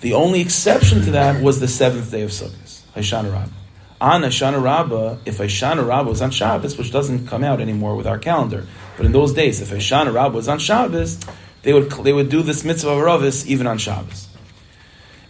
The 0.00 0.14
only 0.14 0.40
exception 0.40 1.02
to 1.02 1.10
that 1.12 1.42
was 1.42 1.60
the 1.60 1.68
seventh 1.68 2.10
day 2.10 2.22
of 2.22 2.30
Sukkot, 2.30 2.82
Hoshana 2.94 3.32
Rabbah. 3.32 3.52
On 4.00 4.22
Hoshana 4.22 4.62
Rabbah, 4.62 5.18
if 5.26 5.38
Hoshana 5.38 5.86
Rabbah 5.86 6.08
was 6.08 6.22
on 6.22 6.30
Shabbos, 6.30 6.78
which 6.78 6.92
doesn't 6.92 7.26
come 7.26 7.42
out 7.42 7.60
anymore 7.60 7.96
with 7.96 8.06
our 8.06 8.18
calendar, 8.18 8.66
but 8.98 9.06
in 9.06 9.12
those 9.12 9.32
days, 9.32 9.62
if 9.62 9.70
Hoshana 9.70 10.12
Rabbah 10.12 10.34
was 10.34 10.48
on 10.48 10.58
Shabbos, 10.58 11.20
they 11.62 11.72
would 11.72 11.90
they 12.04 12.12
would 12.12 12.28
do 12.28 12.42
this 12.42 12.64
mitzvah 12.64 12.90
of 12.90 12.98
ravis 12.98 13.46
even 13.46 13.68
on 13.68 13.78
Shabbos. 13.78 14.28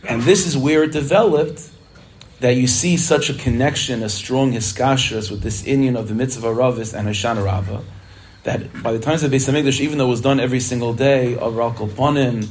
And 0.09 0.23
this 0.23 0.47
is 0.47 0.57
where 0.57 0.85
it 0.85 0.93
developed 0.93 1.69
that 2.41 2.53
you 2.53 2.67
see 2.67 2.97
such 2.97 3.29
a 3.29 3.35
connection, 3.35 4.03
a 4.03 4.09
strong 4.09 4.53
hiskashras 4.53 5.31
with 5.31 5.43
this 5.43 5.65
Indian 5.67 5.97
of 5.97 6.09
the 6.09 6.15
mitzvah 6.15 6.49
ravis 6.49 6.99
and 6.99 7.07
Hoshana 7.07 7.45
Rabbah, 7.45 7.83
that 8.45 8.83
by 8.83 8.93
the 8.93 8.99
times 8.99 9.23
of 9.23 9.31
Beis 9.31 9.47
Hamikdash, 9.47 9.81
even 9.81 9.99
though 9.99 10.07
it 10.07 10.11
was 10.11 10.23
done 10.23 10.41
every 10.41 10.61
single 10.61 10.95
day 10.95 11.37
of 11.37 11.59
Al 11.59 11.75
Kolponim, 11.75 12.49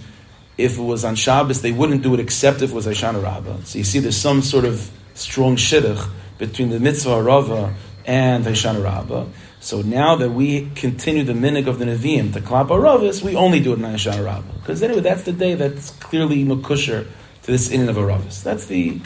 if 0.55 0.77
it 0.77 0.81
was 0.83 1.03
on 1.03 1.15
Shabbos, 1.15 1.63
they 1.63 1.71
wouldn't 1.71 2.03
do 2.03 2.13
it 2.13 2.19
except 2.19 2.61
if 2.61 2.69
it 2.69 2.75
was 2.75 2.85
Hoshana 2.85 3.23
Rabbah. 3.23 3.63
So 3.63 3.79
you 3.79 3.83
see 3.83 3.97
there's 3.97 4.17
some 4.17 4.43
sort 4.43 4.65
of 4.65 4.91
strong 5.15 5.55
shidduch 5.55 6.07
between 6.37 6.69
the 6.69 6.79
mitzvah 6.79 7.23
rava 7.23 7.73
and 8.05 8.45
Hoshana 8.45 8.83
Rabbah. 8.83 9.25
So 9.67 9.81
now 9.81 10.15
that 10.15 10.29
we 10.29 10.69
continue 10.75 11.25
the 11.25 11.33
minig 11.33 11.67
of 11.67 11.77
the 11.77 11.83
Nevi'im 11.83 12.31
to 12.31 12.39
Klap 12.39 12.69
Aravis, 12.69 13.21
we 13.21 13.35
only 13.35 13.59
do 13.59 13.73
it 13.73 13.79
in 13.79 13.81
Hoshana 13.81 14.23
Rabbah. 14.23 14.53
Because 14.61 14.81
anyway, 14.81 15.01
that's 15.01 15.23
the 15.23 15.33
day 15.33 15.55
that's 15.55 15.89
clearly 15.89 16.45
Makusher 16.45 17.05
to 17.41 17.51
this 17.51 17.69
in 17.69 17.89
of 17.89 17.97
Aravis. 17.97 18.41
That's 18.43 18.67
the 18.67 19.01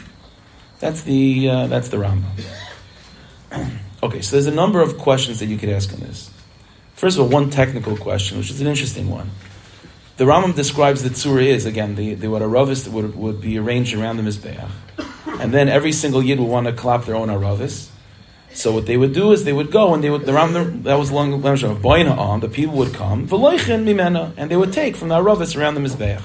that's 0.78 1.02
the 1.02 1.50
uh, 1.50 1.66
that's 1.66 1.88
the 1.88 1.96
Rambam. 1.96 2.22
okay, 4.04 4.20
so 4.20 4.36
there's 4.36 4.46
a 4.46 4.54
number 4.54 4.80
of 4.80 4.98
questions 4.98 5.40
that 5.40 5.46
you 5.46 5.58
could 5.58 5.68
ask 5.68 5.92
on 5.92 5.98
this. 5.98 6.30
First 6.94 7.18
of 7.18 7.24
all, 7.24 7.28
one 7.28 7.50
technical 7.50 7.96
question, 7.96 8.38
which 8.38 8.52
is 8.52 8.60
an 8.60 8.68
interesting 8.68 9.10
one. 9.10 9.32
The 10.16 10.26
Rambam 10.26 10.54
describes 10.54 11.02
the 11.02 11.08
tzura 11.08 11.44
is 11.44 11.66
again 11.66 11.96
the, 11.96 12.14
the 12.14 12.30
what 12.30 12.40
a 12.40 12.44
ravis 12.44 12.86
would, 12.86 13.16
would 13.16 13.40
be 13.40 13.58
arranged 13.58 13.94
around 13.96 14.16
the 14.16 14.22
mizbeach, 14.22 14.70
and 15.40 15.52
then 15.52 15.68
every 15.68 15.90
single 15.90 16.22
yid 16.22 16.38
would 16.38 16.48
want 16.48 16.68
to 16.68 16.72
clap 16.72 17.06
their 17.06 17.16
own 17.16 17.30
aravis. 17.30 17.88
So 18.54 18.72
what 18.72 18.86
they 18.86 18.96
would 18.96 19.12
do 19.12 19.32
is 19.32 19.44
they 19.44 19.52
would 19.52 19.70
go 19.70 19.94
and 19.94 20.04
they 20.04 20.10
would 20.10 20.26
the 20.26 20.32
that 20.82 20.98
was 20.98 21.10
long 21.10 21.32
on 21.32 22.40
the 22.40 22.48
people 22.48 22.74
would 22.76 22.94
come 22.94 23.26
and 23.30 24.50
they 24.50 24.56
would 24.56 24.72
take 24.72 24.96
from 24.96 25.08
the 25.08 25.16
aravis 25.16 25.56
around 25.56 25.74
the 25.74 25.80
mizbeach. 25.80 26.22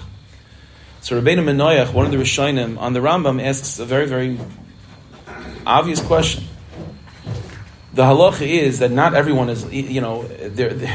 So 1.02 1.22
Rabbeinu 1.22 1.44
Manoach, 1.44 1.94
one 1.94 2.06
of 2.06 2.12
the 2.12 2.18
Rishonim 2.18 2.78
on 2.78 2.94
the 2.94 3.00
Rambam, 3.00 3.42
asks 3.42 3.80
a 3.80 3.86
very 3.86 4.08
very 4.08 4.38
obvious 5.66 6.02
question 6.02 6.44
the 7.98 8.04
halacha 8.04 8.48
is 8.48 8.78
that 8.80 8.92
not 8.92 9.16
everyone 9.16 9.50
is, 9.50 9.66
you 9.74 10.02
know, 10.02 10.30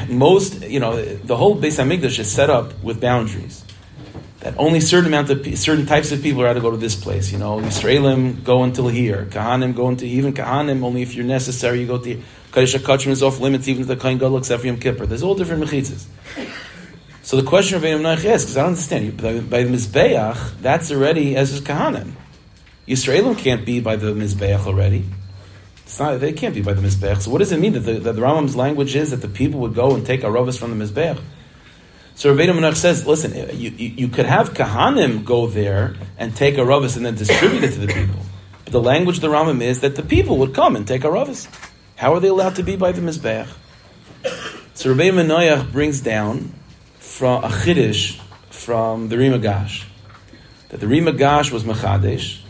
most, 0.09 0.63
you 0.63 0.79
know, 0.79 1.03
the 1.05 1.37
whole 1.37 1.57
Beis 1.57 1.83
Hamikdash 1.83 2.21
is 2.21 2.31
set 2.31 2.49
up 2.49 2.81
with 2.81 3.01
boundaries. 3.01 3.62
That 4.43 4.55
only 4.59 4.81
certain 4.81 5.07
amount 5.07 5.31
of 5.31 5.57
certain 5.57 5.87
types 5.87 6.11
of 6.11 6.21
people 6.21 6.43
are 6.43 6.47
allowed 6.47 6.55
to 6.55 6.61
go 6.61 6.71
to 6.73 6.77
this 6.77 6.97
place. 6.97 7.31
You 7.31 7.39
know, 7.39 7.61
Yisraelim 7.61 8.43
go 8.43 8.65
until 8.65 8.89
here. 8.89 9.27
Kahanim 9.31 9.73
go 9.73 9.87
until 9.87 10.09
even 10.09 10.35
Kahanim 10.35 10.83
only 10.83 11.03
if 11.03 11.15
you're 11.15 11.25
necessary. 11.25 11.81
You 11.81 11.87
go 11.87 11.99
to 11.99 12.21
Kaddish 12.51 12.75
Kachim 12.75 13.13
is 13.13 13.23
off 13.23 13.39
limits 13.39 13.69
even 13.69 13.83
to 13.83 13.95
the 13.95 13.97
Kain 13.97 14.19
Gadol 14.19 14.39
except 14.39 14.63
for 14.63 14.67
Yom 14.67 14.81
Kippur. 14.81 15.07
There's 15.07 15.23
all 15.23 15.37
different 15.37 15.63
mechitzas. 15.63 16.07
So 17.23 17.37
the 17.37 17.45
question 17.45 17.77
of 17.77 17.85
Yom 17.85 18.01
Naich 18.01 18.25
is 18.25 18.43
because 18.43 18.57
I 18.57 18.63
don't 18.63 18.71
understand. 18.71 19.17
By, 19.17 19.39
by 19.39 19.63
the 19.63 19.71
Mizbeach, 19.71 20.61
that's 20.61 20.91
already 20.91 21.37
as 21.37 21.53
is 21.53 21.61
Kahanim. 21.61 22.11
Yisraelim 22.89 23.39
can't 23.39 23.65
be 23.65 23.79
by 23.79 23.95
the 23.95 24.13
Mizbeach 24.13 24.67
already. 24.67 25.05
It's 25.85 26.01
not, 26.01 26.19
they 26.19 26.33
can't 26.33 26.55
be 26.55 26.63
by 26.63 26.73
the 26.73 26.83
Mizbech. 26.83 27.23
So 27.23 27.31
what 27.31 27.39
does 27.39 27.53
it 27.53 27.61
mean 27.61 27.75
that 27.75 27.81
the, 27.81 27.93
that 28.01 28.17
the 28.17 28.23
Rambam's 28.23 28.57
language 28.57 28.97
is 28.97 29.13
that 29.13 29.19
the 29.19 29.29
people 29.29 29.61
would 29.61 29.75
go 29.75 29.95
and 29.95 30.05
take 30.05 30.23
Aravas 30.23 30.59
from 30.59 30.77
the 30.77 30.85
Mizbech? 30.85 31.21
So 32.15 32.35
Rabbeinu 32.35 32.59
Manoach 32.59 32.77
says, 32.77 33.07
listen, 33.07 33.35
you, 33.59 33.71
you, 33.71 33.89
you, 33.89 34.09
could 34.09 34.27
have 34.27 34.55
Kahanim 34.55 35.25
go 35.25 35.47
there 35.47 35.95
and 36.19 36.37
take 36.37 36.57
Aravas 36.57 36.97
and 36.97 37.07
then 37.07 37.15
distribute 37.15 37.65
it 37.65 37.73
to 37.73 37.81
the 37.81 37.87
people. 37.87 38.21
But 38.65 38.73
the 38.73 38.83
language 38.83 39.17
of 39.17 39.23
the 39.23 39.29
Rambam 39.29 39.63
is 39.63 39.81
that 39.81 39.97
the 39.97 40.03
people 40.03 40.39
would 40.39 40.55
come 40.55 40.77
and 40.77 40.87
take 40.87 41.03
Aravas. 41.03 41.49
How 41.97 42.15
are 42.15 42.21
they 42.21 42.29
allowed 42.29 42.57
to 42.57 42.63
be 42.63 42.77
by 42.77 42.93
the 42.93 43.01
Mizbech? 43.01 43.49
So 44.75 44.95
Rabbeinu 44.95 45.27
Manoach 45.27 45.73
brings 45.73 46.01
down 46.01 46.55
from 46.99 47.45
a 47.45 47.49
Chiddush 47.49 48.21
from 48.51 49.09
the 49.09 49.19
Ri 49.19 49.29
Migash 49.29 49.85
that 50.69 50.81
the 50.81 50.89
Ri 50.89 51.01
Migash 51.01 51.51
was 51.51 51.65
Machadesh 51.65 52.43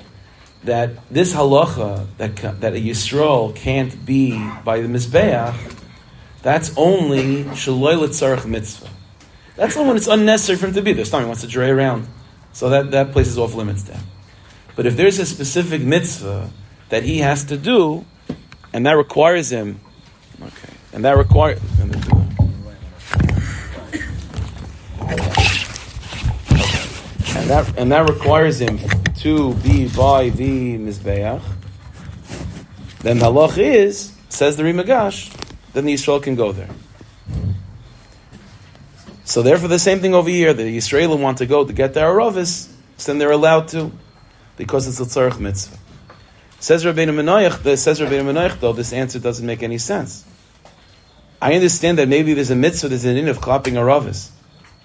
that 0.65 0.91
this 1.11 1.35
halacha 1.35 2.07
that 2.19 2.37
that 2.61 2.73
a 2.75 2.81
Yisrael 2.81 3.55
can't 3.55 4.05
be 4.07 4.39
by 4.65 4.81
the 4.81 4.89
mizbeach, 4.89 5.57
that's 6.43 6.77
only 6.77 7.45
shaloi 7.45 7.97
letzarich 7.97 8.47
mitzvah. 8.47 8.89
That's 9.57 9.77
only 9.77 9.89
when 9.89 9.97
it's 9.97 10.07
unnecessary 10.07 10.59
for 10.59 10.67
him 10.67 10.75
to 10.75 10.83
be 10.83 10.93
there. 10.93 11.05
He 11.05 11.27
wants 11.27 11.43
to 11.43 11.47
dray 11.47 11.71
around, 11.71 12.09
so 12.53 12.71
that 12.71 12.91
that 12.93 13.13
place 13.13 13.29
is 13.29 13.39
off 13.39 13.55
limits 13.55 13.83
to 13.85 13.93
him. 13.93 14.05
But 14.75 14.87
if 14.87 14.97
there's 14.97 15.19
a 15.19 15.27
specific 15.27 15.83
mitzvah 15.83 16.51
that 16.89 17.03
he 17.03 17.19
has 17.19 17.45
to 17.45 17.57
do, 17.57 18.07
and 18.73 18.87
that 18.87 18.93
requires 18.93 19.53
him, 19.53 19.81
okay, 20.41 20.73
and 20.93 21.05
that 21.05 21.17
requires. 21.17 21.61
And 27.35 27.51
that, 27.51 27.79
and 27.79 27.93
that 27.93 28.09
requires 28.09 28.61
him 28.61 28.79
to 29.17 29.55
be 29.57 29.89
by 29.89 30.31
the 30.31 30.79
Mizbeach, 30.79 31.43
then 33.01 33.19
the 33.19 33.27
halach 33.27 33.59
is, 33.59 34.15
says 34.29 34.57
the 34.57 34.65
Ri 34.65 34.73
Migash, 34.73 35.31
then 35.73 35.85
the 35.85 35.93
Yisrael 35.95 36.23
can 36.23 36.37
go 36.37 36.53
there. 36.53 36.71
So 39.33 39.41
therefore 39.41 39.69
the 39.69 39.79
same 39.79 40.01
thing 40.01 40.13
over 40.13 40.29
here, 40.29 40.53
the 40.53 40.65
Yisraelim 40.65 41.23
want 41.23 41.39
to 41.39 41.47
go 41.47 41.65
to 41.65 41.73
get 41.73 41.95
their 41.95 42.07
Aravis, 42.07 42.71
then 43.07 43.17
they're 43.17 43.31
allowed 43.31 43.69
to, 43.69 43.91
because 44.59 44.87
it's 44.87 45.01
a 45.01 45.05
tzarech 45.05 45.41
mitzvah. 45.41 45.79
Says 46.61 46.85
Rabbeinu 46.85 47.15
Manoach, 47.15 47.79
says 47.79 47.99
Rabbeinu 47.99 48.31
Manoach, 48.31 48.61
though, 48.61 48.75
this 48.75 48.93
answer 48.93 49.19
doesn't 49.19 49.47
make 49.47 49.63
any 49.63 49.79
sense. 49.79 50.27
I 51.41 51.55
understand 51.55 51.97
that 51.97 52.09
maybe 52.09 52.35
there's 52.35 52.51
a 52.51 52.55
mitzvah, 52.55 52.89
there's 52.89 53.07
an 53.07 53.17
in 53.17 53.27
of 53.29 53.41
clapping 53.41 53.77
Aravis. 53.77 54.29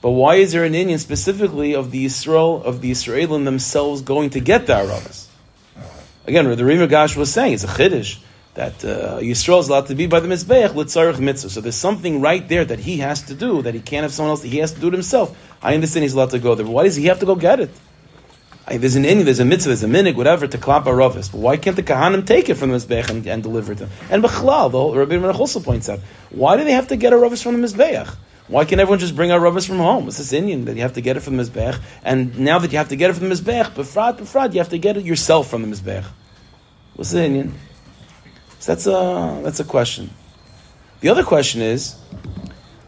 But 0.01 0.11
why 0.11 0.35
is 0.35 0.53
there 0.53 0.63
an 0.63 0.75
Indian 0.75 0.99
specifically 0.99 1.75
of 1.75 1.91
the 1.91 2.05
Israel 2.05 2.63
of 2.63 2.79
the 2.79 2.91
Israelim 2.91 3.43
themselves 3.43 4.01
going 4.01 4.29
to 4.29 4.39
get 4.39 4.65
the 4.65 4.75
Arabas? 4.75 5.27
Again, 6.25 6.45
the 6.55 6.63
Ri 6.63 6.77
Migash 6.77 7.17
was 7.17 7.33
saying 7.33 7.55
it's 7.55 7.65
a 7.65 7.67
chiddush 7.67 8.21
that 8.57 8.83
uh, 8.83 9.19
Yisrael 9.19 9.59
is 9.59 9.69
allowed 9.69 9.85
to 9.85 9.95
be 9.95 10.07
by 10.07 10.19
the 10.19 10.27
mizbeach 10.27 10.69
litzarich 10.69 11.19
mitzvah. 11.19 11.49
So 11.49 11.61
there's 11.61 11.75
something 11.75 12.21
right 12.21 12.45
there 12.47 12.65
that 12.65 12.79
he 12.79 12.97
has 12.97 13.21
to 13.29 13.35
do 13.35 13.61
that 13.61 13.75
he 13.75 13.79
can't 13.79 14.01
have 14.01 14.11
someone 14.11 14.31
else. 14.31 14.41
He 14.41 14.57
has 14.57 14.73
to 14.73 14.79
do 14.79 14.87
it 14.87 14.93
himself. 14.93 15.37
I 15.61 15.75
understand 15.75 16.03
he's 16.03 16.13
allowed 16.13 16.31
to 16.31 16.39
go 16.39 16.55
there. 16.55 16.65
But 16.65 16.71
why 16.71 16.83
does 16.83 16.95
he 16.95 17.05
have 17.05 17.19
to 17.19 17.27
go 17.27 17.35
get 17.35 17.59
it? 17.59 17.69
I, 18.67 18.77
there's 18.77 18.95
an 18.95 19.05
Indian, 19.05 19.25
there's 19.25 19.39
a 19.39 19.45
mitzvah, 19.45 19.69
there's 19.69 19.83
a 19.83 19.87
minig, 19.87 20.15
whatever, 20.15 20.47
to 20.47 20.57
klap 20.57 20.85
aravis. 20.85 21.31
But 21.31 21.39
why 21.39 21.57
can't 21.57 21.75
the 21.75 21.83
kahanim 21.83 22.25
take 22.25 22.49
it 22.49 22.55
from 22.55 22.71
the 22.71 22.77
mizbeach 22.77 23.09
and, 23.09 23.25
and 23.27 23.43
deliver 23.43 23.73
it 23.73 23.77
to 23.77 23.85
them? 23.85 23.93
And 24.09 24.23
b'chlal, 24.23 24.71
the 24.71 24.99
Rabbi 24.99 25.15
Manoach 25.15 25.39
also 25.39 25.59
points 25.59 25.87
out, 25.87 25.99
why 26.31 26.57
do 26.57 26.65
they 26.65 26.73
have 26.73 26.87
to 26.87 26.97
get 26.97 27.13
aravis 27.13 27.41
from 27.43 27.61
the 27.61 27.67
mizbeach? 27.67 28.13
Why 28.47 28.65
can't 28.65 28.81
everyone 28.81 28.99
just 28.99 29.15
bring 29.15 29.31
our 29.31 29.39
rubbers 29.39 29.65
from 29.65 29.77
home? 29.77 30.07
It's 30.07 30.17
this 30.17 30.33
Indian 30.33 30.65
that 30.65 30.75
you 30.75 30.81
have 30.81 30.93
to 30.93 31.01
get 31.01 31.17
it 31.17 31.19
from 31.19 31.35
the 31.35 31.43
Mizbech, 31.43 31.81
and 32.01 32.39
now 32.39 32.59
that 32.59 32.71
you 32.71 32.77
have 32.77 32.89
to 32.89 32.95
get 32.95 33.09
it 33.09 33.13
from 33.13 33.27
the 33.27 33.35
Mizbech, 33.35 33.73
befrat, 33.73 34.17
befrat, 34.17 34.53
you 34.53 34.59
have 34.59 34.69
to 34.69 34.77
get 34.77 34.95
it 34.95 35.03
yourself 35.03 35.49
from 35.49 35.63
the 35.63 35.75
Mizbech. 35.75 36.05
What's 36.95 37.11
the 37.11 37.25
Indian? 37.25 37.53
So 38.59 38.71
that's 38.71 38.87
a, 38.87 39.41
that's 39.43 39.59
a 39.59 39.63
question. 39.63 40.09
The 40.99 41.09
other 41.09 41.23
question 41.23 41.61
is, 41.61 41.95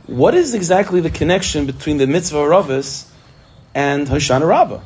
what 0.07 0.33
is 0.33 0.53
exactly 0.53 1.01
the 1.01 1.09
connection 1.09 1.65
between 1.65 1.97
the 1.97 2.07
mitzvah 2.07 2.37
Ravis 2.37 3.07
and 3.75 4.07
Hoshana 4.07 4.47
Rabbah? 4.47 4.81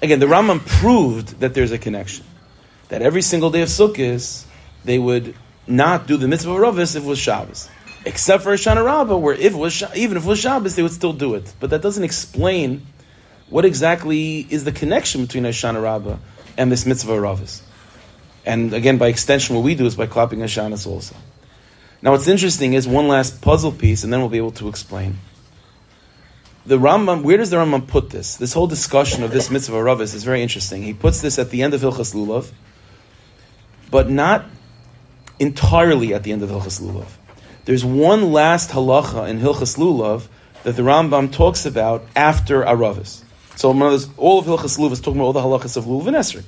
Again, 0.00 0.18
the 0.18 0.26
Rambam 0.26 0.66
proved 0.66 1.40
that 1.40 1.54
there's 1.54 1.70
a 1.70 1.78
connection. 1.78 2.24
That 2.88 3.02
every 3.02 3.22
single 3.22 3.50
day 3.50 3.62
of 3.62 3.68
Sukkot, 3.68 4.44
they 4.84 4.98
would 4.98 5.36
not 5.66 6.08
do 6.08 6.16
the 6.16 6.26
mitzvah 6.26 6.50
Ravis 6.50 6.96
if 6.96 7.04
it 7.04 7.06
was 7.06 7.18
Shabbos 7.18 7.68
except 8.04 8.42
for 8.42 8.52
Hoshana 8.52 8.84
Rabbah, 8.84 9.16
where 9.16 9.34
if 9.34 9.54
was, 9.54 9.82
even 9.94 10.16
if 10.16 10.24
it 10.24 10.28
was 10.28 10.38
Shabbos, 10.38 10.76
they 10.76 10.82
would 10.82 10.92
still 10.92 11.12
do 11.12 11.34
it. 11.34 11.52
But 11.60 11.70
that 11.70 11.82
doesn't 11.82 12.04
explain 12.04 12.86
what 13.48 13.64
exactly 13.64 14.40
is 14.40 14.64
the 14.64 14.72
connection 14.72 15.22
between 15.26 15.44
Hoshana 15.44 15.82
Rabbah 15.82 16.16
and 16.56 16.70
this 16.70 16.86
mitzvah 16.86 17.12
Ravis. 17.12 17.62
And 18.44 18.74
again, 18.74 18.98
by 18.98 19.08
extension, 19.08 19.54
what 19.54 19.64
we 19.64 19.74
do 19.74 19.86
is 19.86 19.94
by 19.94 20.06
clapping 20.06 20.40
Hashanas 20.40 20.86
also. 20.86 21.14
Now, 22.02 22.10
what's 22.10 22.26
interesting 22.26 22.74
is 22.74 22.88
one 22.88 23.06
last 23.06 23.40
puzzle 23.40 23.70
piece, 23.70 24.02
and 24.02 24.12
then 24.12 24.20
we'll 24.20 24.28
be 24.28 24.38
able 24.38 24.50
to 24.52 24.68
explain. 24.68 25.18
The 26.66 26.78
Rambam, 26.78 27.22
where 27.22 27.36
does 27.36 27.50
the 27.50 27.56
Rambam 27.56 27.86
put 27.86 28.10
this? 28.10 28.36
This 28.36 28.52
whole 28.52 28.66
discussion 28.66 29.22
of 29.22 29.30
this 29.30 29.50
mitzvah 29.50 29.76
Ravis 29.76 30.14
is 30.14 30.24
very 30.24 30.42
interesting. 30.42 30.82
He 30.82 30.94
puts 30.94 31.20
this 31.20 31.38
at 31.38 31.50
the 31.50 31.62
end 31.62 31.74
of 31.74 31.80
Hilchas 31.80 32.14
Lulav, 32.14 32.50
but 33.90 34.10
not 34.10 34.46
entirely 35.38 36.14
at 36.14 36.22
the 36.22 36.32
end 36.32 36.42
of 36.42 36.50
Hilchas 36.50 36.80
Lulav. 36.80 37.08
There's 37.64 37.84
one 37.84 38.32
last 38.32 38.70
halacha 38.70 39.28
in 39.28 39.38
Hilchas 39.38 39.76
Lulav 39.76 40.26
that 40.64 40.76
the 40.76 40.82
Rambam 40.82 41.32
talks 41.32 41.66
about 41.66 42.04
after 42.14 42.62
Aravis. 42.62 43.22
So 43.56 43.68
all 44.16 44.38
of 44.38 44.46
Hilchas 44.46 44.78
Lulav 44.78 44.92
is 44.92 45.00
talking 45.00 45.20
about 45.20 45.26
all 45.26 45.32
the 45.32 45.40
halachas 45.40 45.76
of 45.76 45.84
Lulav 45.84 46.08
and 46.08 46.16
Esrik. 46.16 46.44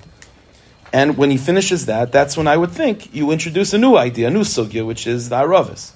And 0.94 1.16
when 1.16 1.28
he 1.28 1.38
finishes 1.38 1.86
that, 1.86 2.12
that's 2.12 2.36
when 2.36 2.46
I 2.46 2.56
would 2.56 2.70
think 2.70 3.12
you 3.12 3.32
introduce 3.32 3.72
a 3.72 3.78
new 3.78 3.96
idea, 3.96 4.28
a 4.28 4.30
new 4.30 4.42
sugya, 4.42 4.86
which 4.86 5.08
is 5.08 5.28
the 5.28 5.34
Aravis. 5.34 5.90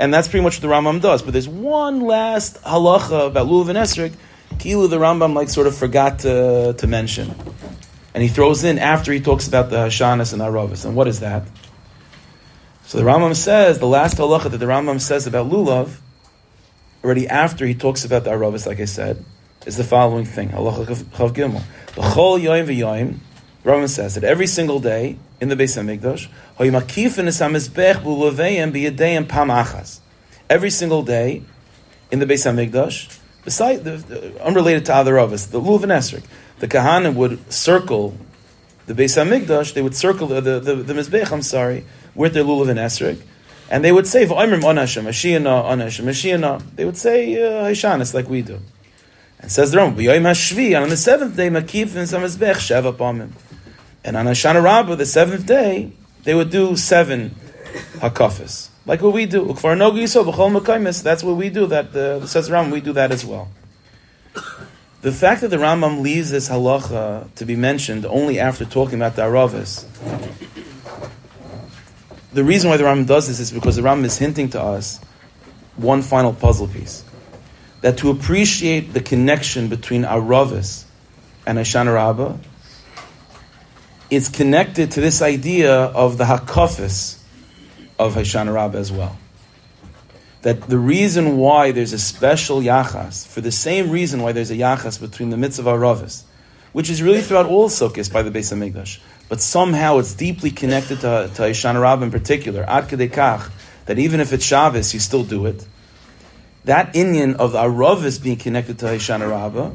And 0.00 0.12
that's 0.12 0.26
pretty 0.26 0.42
much 0.42 0.56
what 0.56 0.62
the 0.62 0.66
Rambam 0.66 1.00
does. 1.00 1.22
But 1.22 1.32
there's 1.32 1.48
one 1.48 2.00
last 2.00 2.60
halacha 2.64 3.28
about 3.28 3.46
Lulav 3.46 3.68
and 3.68 3.78
Esrik, 3.78 4.14
Kilu 4.58 4.90
the 4.90 4.98
Rambam 4.98 5.34
like 5.34 5.48
sort 5.48 5.68
of 5.68 5.76
forgot 5.76 6.18
to, 6.20 6.74
to 6.76 6.86
mention. 6.88 7.36
And 8.14 8.22
he 8.24 8.28
throws 8.28 8.64
in 8.64 8.80
after 8.80 9.12
he 9.12 9.20
talks 9.20 9.46
about 9.46 9.70
the 9.70 9.76
Hashanas 9.76 10.32
and 10.32 10.42
Aravis. 10.42 10.84
And 10.84 10.96
what 10.96 11.06
is 11.06 11.20
that? 11.20 11.44
So 12.82 12.98
the 12.98 13.04
Rambam 13.04 13.36
says, 13.36 13.78
the 13.78 13.86
last 13.86 14.16
halacha 14.16 14.50
that 14.50 14.58
the 14.58 14.66
Rambam 14.66 15.00
says 15.00 15.28
about 15.28 15.48
Lulav, 15.48 16.00
already 17.04 17.28
after 17.28 17.64
he 17.64 17.76
talks 17.76 18.04
about 18.04 18.24
the 18.24 18.30
Aravis, 18.30 18.66
like 18.66 18.80
I 18.80 18.86
said, 18.86 19.24
is 19.66 19.76
the 19.76 19.84
following 19.84 20.24
thing. 20.24 20.48
Halacha 20.48 20.84
Chav 20.84 21.30
Gimel. 21.30 21.62
Yoim 21.94 23.20
Rambam 23.66 23.88
says 23.88 24.14
that 24.14 24.22
every 24.22 24.46
single 24.46 24.78
day 24.78 25.18
in 25.40 25.48
the 25.48 25.56
Beis 25.56 25.76
HaMikdash, 25.76 26.28
Every 30.48 30.70
single 30.70 31.02
day 31.02 31.42
in 32.12 32.18
the 32.20 32.26
Beis 32.26 32.70
HaMikdash, 32.70 33.18
beside 33.44 33.82
the, 33.82 33.90
the, 33.96 34.44
unrelated 34.44 34.86
to 34.86 34.94
other 34.94 35.14
Ravas, 35.14 35.50
the 35.50 35.60
Lulav 35.60 35.82
and 35.82 35.90
Esrik, 35.90 36.22
the 36.60 36.68
Kahana 36.68 37.12
would 37.12 37.52
circle 37.52 38.16
the 38.86 38.94
Beis 38.94 39.20
Hamikdash. 39.20 39.74
They 39.74 39.82
would 39.82 39.96
circle 39.96 40.28
the 40.28 40.40
the, 40.40 40.60
the, 40.60 40.74
the 40.76 40.94
Mizbech. 40.94 41.32
I'm 41.32 41.42
sorry, 41.42 41.84
with 42.14 42.34
their 42.34 42.44
lulav 42.44 42.68
and 42.68 42.78
esrog, 42.78 43.20
and 43.68 43.84
they 43.84 43.90
would 43.90 44.06
say 44.06 44.24
"V'oimrim 44.24 44.62
onashem 44.62 45.02
Mashiach 45.02 45.42
onashem 45.42 46.04
Mashiach." 46.04 46.62
They 46.76 46.84
would 46.84 46.96
say 46.96 47.34
Haishanis 47.34 48.14
uh, 48.14 48.18
like 48.18 48.28
we 48.28 48.42
do. 48.42 48.60
And 49.40 49.50
says 49.50 49.72
the 49.72 49.78
Rambam. 49.78 50.82
On 50.82 50.88
the 50.88 50.96
seventh 50.96 51.36
day, 51.36 51.50
Makif 51.50 51.96
and 51.96 52.08
Samizbech 52.08 52.96
Pamim. 52.96 53.32
And 54.06 54.16
on 54.16 54.26
Hoshana 54.26 54.62
Rabbah, 54.62 54.94
the 54.94 55.04
seventh 55.04 55.46
day, 55.46 55.90
they 56.22 56.34
would 56.34 56.50
do 56.50 56.76
seven 56.76 57.34
hakafis, 57.96 58.68
like 58.86 59.02
what 59.02 59.12
we 59.12 59.26
do. 59.26 59.52
That's 59.52 61.22
what 61.24 61.36
we 61.36 61.50
do. 61.50 61.66
That 61.66 61.92
the 61.92 62.24
says 62.26 62.46
the 62.46 62.54
Rambam, 62.54 62.72
we 62.72 62.80
do 62.80 62.92
that 62.92 63.10
as 63.10 63.26
well. 63.26 63.48
The 65.02 65.10
fact 65.10 65.40
that 65.40 65.48
the 65.48 65.56
Rambam 65.56 66.02
leaves 66.02 66.30
this 66.30 66.48
halacha 66.48 67.34
to 67.34 67.44
be 67.44 67.56
mentioned 67.56 68.06
only 68.06 68.38
after 68.38 68.64
talking 68.64 68.94
about 68.94 69.16
the 69.16 69.22
Aravis, 69.22 69.84
the 72.32 72.44
reason 72.44 72.70
why 72.70 72.76
the 72.76 72.84
Rambam 72.84 73.06
does 73.08 73.26
this 73.26 73.40
is 73.40 73.50
because 73.50 73.74
the 73.74 73.82
Rambam 73.82 74.04
is 74.04 74.18
hinting 74.18 74.50
to 74.50 74.62
us 74.62 75.00
one 75.76 76.02
final 76.02 76.32
puzzle 76.32 76.68
piece. 76.68 77.02
That 77.80 77.98
to 77.98 78.10
appreciate 78.10 78.92
the 78.94 79.00
connection 79.00 79.68
between 79.68 80.04
Aravis 80.04 80.84
and 81.44 81.58
Hoshana 81.58 81.92
Rabbah, 81.92 82.36
it's 84.10 84.28
connected 84.28 84.92
to 84.92 85.00
this 85.00 85.22
idea 85.22 85.74
of 85.74 86.18
the 86.18 86.24
Hakafis 86.24 87.20
of 87.98 88.14
Hoshana 88.14 88.52
Rabbah 88.52 88.78
as 88.78 88.92
well 88.92 89.16
that 90.46 90.62
the 90.68 90.78
reason 90.78 91.38
why 91.38 91.72
there's 91.72 91.92
a 91.92 91.98
special 91.98 92.60
yachas, 92.60 93.26
for 93.26 93.40
the 93.40 93.50
same 93.50 93.90
reason 93.90 94.22
why 94.22 94.30
there's 94.30 94.52
a 94.52 94.54
yachas 94.54 95.00
between 95.00 95.30
the 95.30 95.36
mitzvah 95.36 95.72
Ravis, 95.72 96.22
which 96.72 96.88
is 96.88 97.02
really 97.02 97.20
throughout 97.20 97.46
all 97.46 97.68
sukkahs 97.68 98.12
by 98.12 98.22
the 98.22 98.30
Beis 98.30 98.54
Hamikdash, 98.54 99.00
but 99.28 99.40
somehow 99.40 99.98
it's 99.98 100.14
deeply 100.14 100.52
connected 100.52 101.00
to, 101.00 101.28
to 101.34 101.48
Ishan 101.48 101.76
Rab 101.76 102.00
in 102.02 102.12
particular, 102.12 102.64
ad 102.68 102.84
kach, 102.84 103.50
that 103.86 103.98
even 103.98 104.20
if 104.20 104.32
it's 104.32 104.44
Shabbos, 104.44 104.94
you 104.94 105.00
still 105.00 105.24
do 105.24 105.46
it. 105.46 105.66
That 106.64 106.94
inyan 106.94 107.34
of 107.34 107.50
the 107.50 107.58
Aravis 107.58 108.22
being 108.22 108.36
connected 108.36 108.78
to 108.78 108.94
Ishan 108.94 109.22
Rabbah 109.22 109.72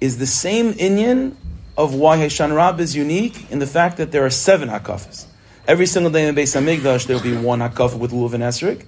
is 0.00 0.18
the 0.18 0.26
same 0.26 0.74
inyan 0.74 1.34
of 1.78 1.94
why 1.94 2.18
Hishan 2.18 2.54
Rab 2.54 2.80
is 2.80 2.94
unique 2.94 3.50
in 3.50 3.60
the 3.60 3.66
fact 3.66 3.96
that 3.96 4.12
there 4.12 4.26
are 4.26 4.30
seven 4.30 4.68
hakafas. 4.68 5.24
Every 5.66 5.86
single 5.86 6.10
day 6.10 6.28
in 6.28 6.34
Beis 6.34 6.60
Hamikdash, 6.60 7.06
there 7.06 7.16
will 7.16 7.22
be 7.22 7.36
one 7.36 7.60
hakafa 7.60 7.98
with 7.98 8.12
Luv 8.12 8.34
and 8.34 8.42
Esrik, 8.42 8.84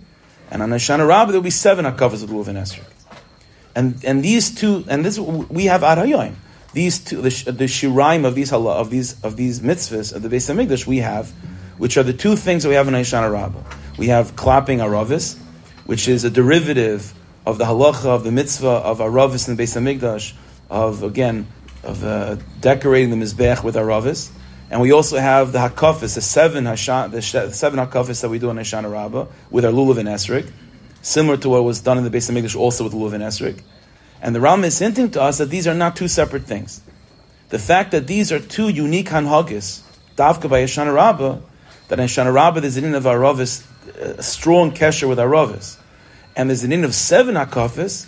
and 0.50 0.62
on 0.62 0.70
Hoshana 0.70 1.07
Rabbah, 1.07 1.31
there 1.31 1.40
will 1.40 1.44
be 1.44 1.50
seven 1.50 1.85
hakafas 1.85 2.22
with 2.22 2.31
Lulav 2.31 2.48
and 2.48 2.59
Esrog. 2.59 2.85
And, 3.76 4.05
and 4.05 4.24
these 4.24 4.53
two, 4.53 4.85
and 4.88 5.05
this 5.05 5.18
we 5.18 5.66
have 5.66 5.83
Arayoim. 5.83 6.35
These 6.72 6.98
two, 6.98 7.16
the, 7.22 7.53
the 7.53 7.64
shiraim 7.64 8.24
of 8.24 8.35
these 8.35 8.53
of 8.53 8.90
these 8.90 9.24
of 9.24 9.37
these 9.37 9.61
mitzvahs 9.61 10.12
of 10.12 10.22
the 10.22 10.29
Beis 10.29 10.53
Hamikdash 10.53 10.87
we 10.87 10.98
have, 10.98 11.31
which 11.79 11.96
are 11.96 12.03
the 12.03 12.12
two 12.12 12.35
things 12.35 12.64
that 12.64 12.68
we 12.68 12.74
have 12.74 12.88
in 12.88 12.94
Hoshana 12.94 13.33
Rabbah. 13.33 13.62
We 13.96 14.09
have 14.09 14.35
clapping 14.35 14.79
aravis, 14.79 15.38
which 15.87 16.09
is 16.09 16.24
a 16.24 16.31
derivative 16.31 17.14
of 17.46 17.59
the 17.59 17.64
halacha 17.64 18.07
of 18.07 18.24
the 18.24 18.33
mitzvah 18.33 18.68
of 18.68 18.98
aravis 18.98 19.48
in 19.48 19.55
the 19.55 19.62
Beis 19.62 19.81
Hamikdash, 19.81 20.33
of 20.68 21.05
again 21.05 21.46
of 21.82 22.04
uh, 22.04 22.36
decorating 22.60 23.10
the 23.10 23.16
mizbech 23.16 23.64
with 23.64 23.74
aravis. 23.74 24.30
And 24.70 24.80
we 24.80 24.92
also 24.92 25.18
have 25.18 25.52
the 25.52 25.58
hakafis, 25.58 26.14
the 26.14 26.20
seven 26.20 26.64
hashan, 26.64 27.10
the 27.10 27.22
seven 27.22 27.80
hakafis 27.80 28.20
that 28.20 28.28
we 28.28 28.38
do 28.38 28.50
on 28.50 28.56
Hoshana 28.56 28.90
Rabbah 28.90 29.26
with 29.50 29.64
our 29.64 29.72
lulav 29.72 29.98
and 29.98 30.08
esrik, 30.08 30.50
similar 31.02 31.36
to 31.38 31.48
what 31.48 31.64
was 31.64 31.80
done 31.80 31.98
in 31.98 32.04
the 32.04 32.10
Beis 32.10 32.30
Hamikdash 32.30 32.54
also 32.54 32.84
with 32.84 32.92
lulav 32.92 33.14
and 33.14 33.24
esrik. 33.24 33.62
And 34.22 34.34
the 34.34 34.40
Ram 34.40 34.64
is 34.64 34.78
hinting 34.78 35.10
to 35.12 35.22
us 35.22 35.38
that 35.38 35.46
these 35.46 35.66
are 35.66 35.74
not 35.74 35.96
two 35.96 36.06
separate 36.06 36.44
things. 36.44 36.82
The 37.48 37.58
fact 37.58 37.90
that 37.92 38.06
these 38.06 38.30
are 38.30 38.38
two 38.38 38.68
unique 38.68 39.08
hanhagis, 39.08 39.80
davka 40.16 40.48
by 40.48 40.62
Hoshana 40.62 40.94
Rabbah, 40.94 41.40
that 41.88 41.98
in 41.98 42.06
Hoshana 42.06 42.32
Rabbah 42.32 42.60
there's 42.60 42.76
an 42.76 42.84
in 42.84 42.94
of 42.94 43.04
aravis, 43.04 43.66
a 43.96 44.22
strong 44.22 44.70
kesher 44.72 45.08
with 45.08 45.18
aravis, 45.18 45.78
and 46.36 46.48
there's 46.48 46.62
an 46.62 46.72
in 46.72 46.84
of 46.84 46.94
seven 46.94 47.34
hakafis. 47.34 48.06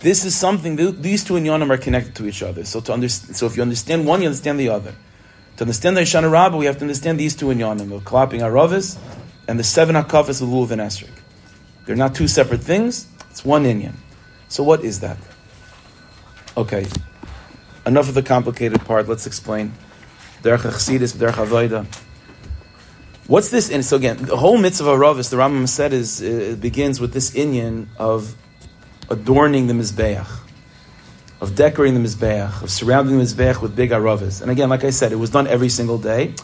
This 0.00 0.24
is 0.24 0.34
something. 0.34 0.76
These 0.76 1.24
two 1.24 1.34
inyanim 1.34 1.70
are 1.70 1.76
connected 1.76 2.14
to 2.16 2.26
each 2.26 2.42
other. 2.42 2.64
So 2.64 2.80
to 2.80 2.92
understand, 2.92 3.36
so 3.36 3.46
if 3.46 3.56
you 3.56 3.62
understand 3.62 4.06
one, 4.06 4.22
you 4.22 4.28
understand 4.28 4.58
the 4.58 4.70
other. 4.70 4.94
To 5.58 5.64
understand 5.64 5.96
the 5.96 6.00
Hoshana 6.00 6.30
Rabbah, 6.30 6.56
we 6.56 6.66
have 6.66 6.78
to 6.78 6.82
understand 6.82 7.20
these 7.20 7.36
two 7.36 7.46
inyanim, 7.46 7.90
the 7.90 8.00
clapping 8.00 8.40
aravis 8.40 8.98
and 9.46 9.58
the 9.58 9.64
seven 9.64 9.96
hakafas 9.96 10.40
of 10.40 10.48
lulav 10.48 10.70
and 10.70 10.80
esrik. 10.80 11.10
They're 11.84 11.96
not 11.96 12.14
two 12.14 12.28
separate 12.28 12.62
things, 12.62 13.08
it's 13.30 13.44
one 13.44 13.64
inyan. 13.64 13.94
So 14.48 14.62
what 14.62 14.84
is 14.84 15.00
that? 15.00 15.18
Okay, 16.56 16.86
enough 17.84 18.08
of 18.08 18.14
the 18.14 18.22
complicated 18.22 18.84
part, 18.84 19.08
let's 19.08 19.26
explain. 19.26 19.72
Derech 20.42 20.60
Chassidus, 20.60 21.14
Derech. 21.14 21.86
What's 23.26 23.50
this? 23.50 23.70
And 23.70 23.84
so 23.84 23.96
again, 23.96 24.16
the 24.16 24.36
whole 24.36 24.56
mitzvah 24.56 24.90
of 24.90 24.98
Ravis, 24.98 25.30
the 25.30 25.36
Rambam 25.36 25.68
said, 25.68 25.92
is 25.92 26.22
uh, 26.22 26.56
begins 26.58 27.00
with 27.00 27.12
this 27.12 27.32
inyan 27.32 27.88
of 27.98 28.34
adorning 29.10 29.66
the 29.66 29.74
mizbeach 29.74 30.40
of 31.40 31.54
decorating 31.54 32.00
the 32.00 32.06
Mizbeach, 32.06 32.62
of 32.62 32.70
surrounding 32.70 33.18
the 33.18 33.24
Mizbeach 33.24 33.62
with 33.62 33.74
big 33.74 33.90
aravis. 33.90 34.42
And 34.42 34.50
again, 34.50 34.68
like 34.68 34.84
I 34.84 34.90
said, 34.90 35.12
it 35.12 35.16
was 35.16 35.30
done 35.30 35.46
every 35.46 35.70
single 35.70 35.98
day. 35.98 36.34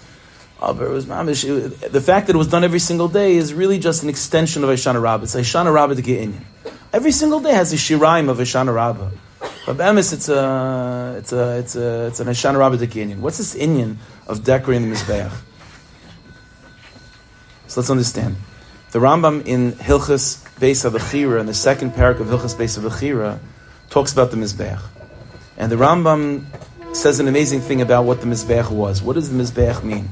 Uh, 0.59 0.72
but 0.72 0.85
it 0.85 0.90
was 0.90 1.05
mamish. 1.05 1.44
It, 1.44 1.92
the 1.92 2.00
fact 2.00 2.29
that 2.29 2.35
it 2.35 2.38
was 2.38 2.48
done 2.48 2.64
every 2.64 2.79
single 2.79 3.09
day 3.09 3.37
is 3.37 3.52
really 3.52 3.79
just 3.79 4.02
an 4.02 4.09
extension 4.09 4.64
of 4.64 4.70
Hoshana 4.70 5.02
Rabbah. 5.02 5.24
It's 5.24 5.35
Hoshana 5.35 5.72
Rabbah 5.72 5.94
to 5.94 6.02
get 6.02 6.22
in. 6.22 6.46
Every 6.94 7.12
single 7.12 7.40
day 7.40 7.52
has 7.52 7.74
a 7.74 7.76
shiraim 7.76 8.31
of 8.31 8.38
Hoshana 8.38 8.74
Rabbah. 8.74 9.11
But 9.66 9.76
Bemis, 9.76 10.14
it's 10.14 10.31
a, 10.31 11.16
it's 11.18 11.33
a, 11.33 11.59
it's 11.59 11.76
a, 11.76 12.07
it's 12.07 12.20
an 12.20 12.29
Hoshana 12.29 12.59
Rabbah 12.59 12.79
to 12.79 12.87
get 12.87 13.18
What's 13.18 13.37
this 13.37 13.55
Inyan 13.55 13.96
of 14.26 14.44
decorating 14.44 14.88
the 14.88 14.96
Mizbeach? 14.96 15.33
So 17.66 17.81
let's 17.81 17.90
understand. 17.90 18.37
The 18.92 18.98
Rambam 18.98 19.46
in 19.46 19.72
Hilchas 19.72 20.45
Beis 20.60 20.90
HaBechirah, 20.90 21.40
in 21.40 21.46
the 21.46 21.54
second 21.54 21.92
parak 21.92 22.18
of 22.18 22.28
Hilchas 22.28 22.54
Beis 22.54 22.78
HaBechirah, 22.78 23.38
talks 23.90 24.12
about 24.12 24.30
the 24.30 24.38
Mizbeach. 24.38 24.80
And 25.58 25.70
the 25.70 25.76
Rambam 25.76 26.46
says 26.94 27.20
an 27.20 27.28
amazing 27.28 27.60
thing 27.60 27.82
about 27.82 28.06
what 28.06 28.22
the 28.22 28.26
Mizbeach 28.26 28.70
was. 28.70 29.02
What 29.02 29.14
does 29.14 29.30
the 29.30 29.42
Mizbeach 29.42 29.82
mean? 29.82 30.08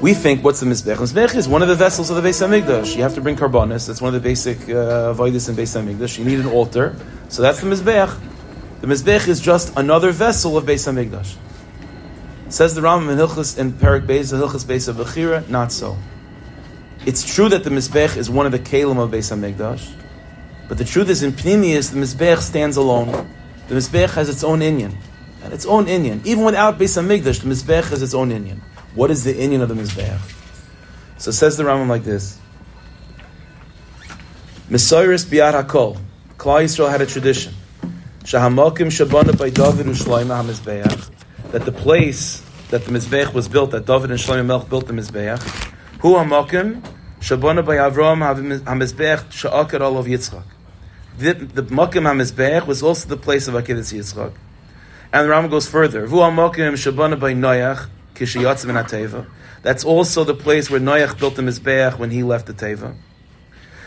We 0.00 0.12
think, 0.12 0.42
what's 0.42 0.58
the 0.58 0.66
Mizbeach? 0.66 0.96
Mizbeach 0.96 1.36
is 1.36 1.46
one 1.46 1.62
of 1.62 1.68
the 1.68 1.76
vessels 1.76 2.10
of 2.10 2.20
the 2.20 2.28
Beis 2.28 2.44
HaMikdash. 2.44 2.96
You 2.96 3.02
have 3.02 3.14
to 3.14 3.20
bring 3.20 3.36
karbonis. 3.36 3.86
That's 3.86 4.00
one 4.00 4.12
of 4.12 4.20
the 4.20 4.28
basic 4.28 4.58
uh, 4.62 5.14
avoidus 5.14 5.48
in 5.48 5.54
Beis 5.54 5.80
HaMikdash. 5.80 6.18
You 6.18 6.24
need 6.24 6.40
an 6.40 6.48
altar. 6.48 6.96
So 7.28 7.42
that's 7.42 7.60
the 7.60 7.68
Mizbeach. 7.68 8.18
The 8.80 8.88
Mizbeach 8.88 9.28
is 9.28 9.40
just 9.40 9.72
another 9.76 10.10
vessel 10.10 10.58
of 10.58 10.64
Beis 10.64 10.92
HaMikdash. 10.92 11.36
Says 12.48 12.74
the 12.74 12.80
Rambam 12.80 13.12
in 13.12 13.18
Hilchas, 13.18 13.56
in 13.56 13.72
Perak 13.72 14.02
Beis, 14.04 14.36
Hilchas 14.36 14.64
Beis 14.64 14.88
of 14.88 15.48
not 15.48 15.70
so. 15.70 15.96
It's 17.06 17.34
true 17.34 17.48
that 17.48 17.62
the 17.62 17.70
Mizbeach 17.70 18.16
is 18.16 18.28
one 18.28 18.46
of 18.46 18.52
the 18.52 18.58
Kalim 18.58 18.98
of 18.98 19.12
Beis 19.12 19.30
HaMikdash, 19.30 19.92
but 20.68 20.76
the 20.76 20.84
truth 20.84 21.08
is, 21.08 21.22
in 21.22 21.32
Pnimius, 21.32 21.92
the 21.92 22.00
Mizbech 22.00 22.38
stands 22.38 22.76
alone. 22.76 23.30
The 23.68 23.76
Mizbech 23.76 24.14
has 24.14 24.28
its 24.28 24.42
own 24.42 24.58
Inyan. 24.58 24.96
And 25.44 25.52
its 25.52 25.64
own 25.66 25.86
Inyan. 25.86 26.26
Even 26.26 26.44
without 26.44 26.78
Beis 26.78 27.00
HaMikdash, 27.00 27.42
the 27.42 27.48
Mizbech 27.48 27.90
has 27.90 28.02
its 28.02 28.12
own 28.12 28.30
Inyan. 28.30 28.60
What 28.96 29.12
is 29.12 29.22
the 29.22 29.32
Inyan 29.32 29.62
of 29.62 29.68
the 29.68 29.76
Mizbech? 29.76 30.18
So 31.18 31.30
says 31.30 31.56
the 31.56 31.62
Rambam 31.62 31.88
like 31.88 32.02
this. 32.02 32.40
Mesiris 34.68 35.24
biat 35.24 35.64
hakol. 35.64 35.98
Klal 36.36 36.64
Yisrael 36.64 36.90
had 36.90 37.00
a 37.00 37.06
tradition. 37.06 37.54
Shahamakim 38.24 38.88
shabana 38.88 39.38
by 39.38 39.50
David 39.50 39.86
u'shloima 39.86 40.42
ha-mizbeach. 40.42 41.10
That 41.52 41.64
the 41.64 41.70
place 41.70 42.42
that 42.70 42.84
the 42.84 42.90
Mizbech 42.90 43.32
was 43.32 43.46
built, 43.46 43.70
that 43.70 43.86
David 43.86 44.10
and 44.10 44.18
Shlomo 44.18 44.44
Melch 44.44 44.68
built 44.68 44.88
the 44.88 44.92
Mizbeach, 44.92 45.40
Hu 46.00 46.14
hamakim 46.14 46.82
Shabana 47.20 47.64
by 47.64 47.76
Avram 47.76 48.20
HaMizbech 48.62 49.30
Sha'akar 49.30 49.80
Olav 49.80 50.06
Yitzchak. 50.06 50.44
The, 51.18 51.32
the 51.32 51.62
Makim 51.62 52.02
HaMizbech 52.02 52.66
was 52.66 52.82
also 52.82 53.08
the 53.08 53.16
place 53.16 53.48
of 53.48 53.54
Akedas 53.54 53.92
Yitzchak. 53.92 54.34
And 55.12 55.28
Rambam 55.28 55.50
goes 55.50 55.68
further. 55.68 56.06
Vu 56.06 56.16
HaMakim 56.16 56.74
Shabana 56.74 57.18
by 57.18 57.32
Noach 57.32 57.88
Kishayatzim 58.14 58.68
in 58.68 58.76
Ateva. 58.76 59.26
That's 59.62 59.82
also 59.82 60.24
the 60.24 60.34
place 60.34 60.70
where 60.70 60.78
Noach 60.78 61.18
built 61.18 61.36
the 61.36 61.42
Mizbech 61.42 61.98
when 61.98 62.10
he 62.10 62.22
left 62.22 62.46
the 62.46 62.52
Teva. 62.52 62.94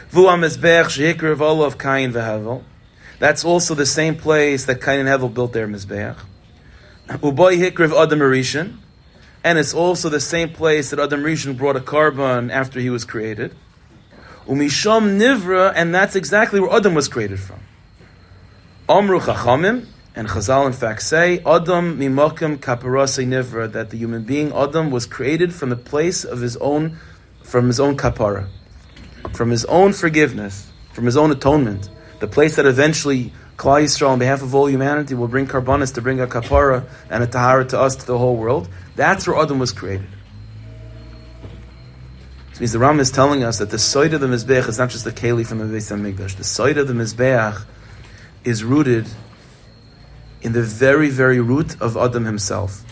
Vu 0.09 0.23
HaMizbech 0.23 0.85
Shehikr 0.85 1.65
of 1.65 1.77
Kain 1.77 2.11
Vehavel. 2.11 2.63
That's 3.19 3.45
also 3.45 3.75
the 3.75 3.85
same 3.85 4.15
place 4.15 4.65
that 4.65 4.81
Kain 4.81 4.99
and 4.99 5.07
Hevel 5.07 5.31
built 5.31 5.53
their 5.53 5.67
Mizbech. 5.67 6.17
Uboy 7.09 7.57
Hikriv 7.59 7.93
Adam 7.93 8.19
Arishan. 8.19 8.77
And 9.43 9.57
it's 9.57 9.73
also 9.73 10.09
the 10.09 10.19
same 10.19 10.49
place 10.49 10.89
that 10.89 10.99
Adam 10.99 11.23
Rishon 11.23 11.57
brought 11.57 11.75
a 11.75 11.81
carbon 11.81 12.51
after 12.51 12.79
he 12.79 12.89
was 12.89 13.05
created. 13.05 13.55
Umisham 14.45 15.17
Nivra, 15.17 15.71
and 15.75 15.93
that's 15.93 16.15
exactly 16.15 16.59
where 16.59 16.75
Adam 16.75 16.93
was 16.93 17.07
created 17.07 17.39
from. 17.39 17.59
Amru 18.89 19.19
Chachamim, 19.19 19.85
and 20.15 20.27
Chazal 20.27 20.65
in 20.65 20.73
fact 20.73 21.03
say, 21.03 21.39
Adam 21.45 21.97
mimakim 21.97 22.57
kaparase 22.57 23.25
nivra, 23.25 23.71
that 23.71 23.91
the 23.91 23.97
human 23.97 24.23
being 24.23 24.51
Adam 24.51 24.91
was 24.91 25.05
created 25.05 25.53
from 25.53 25.69
the 25.69 25.75
place 25.75 26.25
of 26.25 26.41
his 26.41 26.57
own, 26.57 26.97
from 27.43 27.67
his 27.67 27.79
own 27.79 27.95
kapara, 27.95 28.47
from 29.33 29.51
his 29.51 29.63
own 29.65 29.93
forgiveness, 29.93 30.69
from 30.91 31.05
his 31.05 31.15
own 31.15 31.31
atonement, 31.31 31.89
the 32.19 32.27
place 32.27 32.55
that 32.55 32.65
eventually 32.65 33.31
Klal 33.59 33.83
Yisrael, 33.83 34.11
on 34.11 34.19
behalf 34.19 34.41
of 34.41 34.55
all 34.55 34.69
humanity, 34.69 35.13
will 35.15 35.27
bring 35.27 35.45
karbanis 35.45 35.93
to 35.95 36.01
bring 36.01 36.21
a 36.21 36.27
kapara 36.27 36.87
and 37.09 37.21
a 37.21 37.27
tahara 37.27 37.65
to 37.65 37.77
us, 37.77 37.97
to 37.97 38.05
the 38.05 38.17
whole 38.17 38.37
world. 38.37 38.69
That's 38.95 39.27
where 39.27 39.37
Adam 39.37 39.59
was 39.59 39.73
created. 39.73 40.07
So 42.53 42.61
means 42.61 42.71
the 42.71 42.79
Ram 42.79 43.01
is 43.01 43.11
telling 43.11 43.43
us 43.43 43.57
that 43.57 43.69
the 43.69 43.77
side 43.77 44.13
of 44.13 44.21
the 44.21 44.27
Mizbeach 44.27 44.69
is 44.69 44.79
not 44.79 44.91
just 44.91 45.03
the 45.03 45.11
keli 45.11 45.45
from 45.45 45.57
the 45.57 45.65
Beis 45.65 45.91
Hamikdash. 45.91 46.37
The 46.37 46.45
side 46.45 46.77
of 46.77 46.87
the 46.87 46.93
Mizbeach 46.93 47.65
is 48.45 48.63
rooted 48.63 49.07
in 50.41 50.53
the 50.53 50.63
very, 50.63 51.09
very 51.09 51.41
root 51.41 51.81
of 51.81 51.97
Adam 51.97 52.23
himself. 52.23 52.85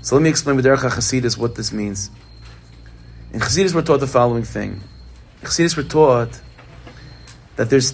So 0.00 0.16
let 0.16 0.22
me 0.22 0.30
explain 0.30 0.56
with 0.56 0.64
Derech 0.64 0.78
HaChasidus 0.78 1.36
what 1.36 1.54
this 1.54 1.70
means. 1.70 2.10
In 3.34 3.40
Chassidus 3.40 3.74
we're 3.74 3.82
taught 3.82 4.00
the 4.00 4.06
following 4.06 4.44
thing. 4.44 4.80
In 5.42 5.48
Chassidus 5.48 5.76
we're 5.76 5.82
taught 5.82 6.40
that 7.56 7.68
there's 7.68 7.92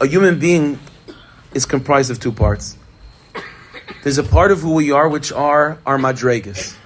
a 0.00 0.06
human 0.06 0.38
being 0.38 0.78
is 1.54 1.66
comprised 1.66 2.10
of 2.10 2.20
two 2.20 2.32
parts. 2.32 2.76
There's 4.02 4.18
a 4.18 4.24
part 4.24 4.50
of 4.50 4.60
who 4.60 4.74
we 4.74 4.90
are, 4.90 5.08
which 5.08 5.32
are 5.32 5.78
our 5.86 5.98
madregas, 5.98 6.76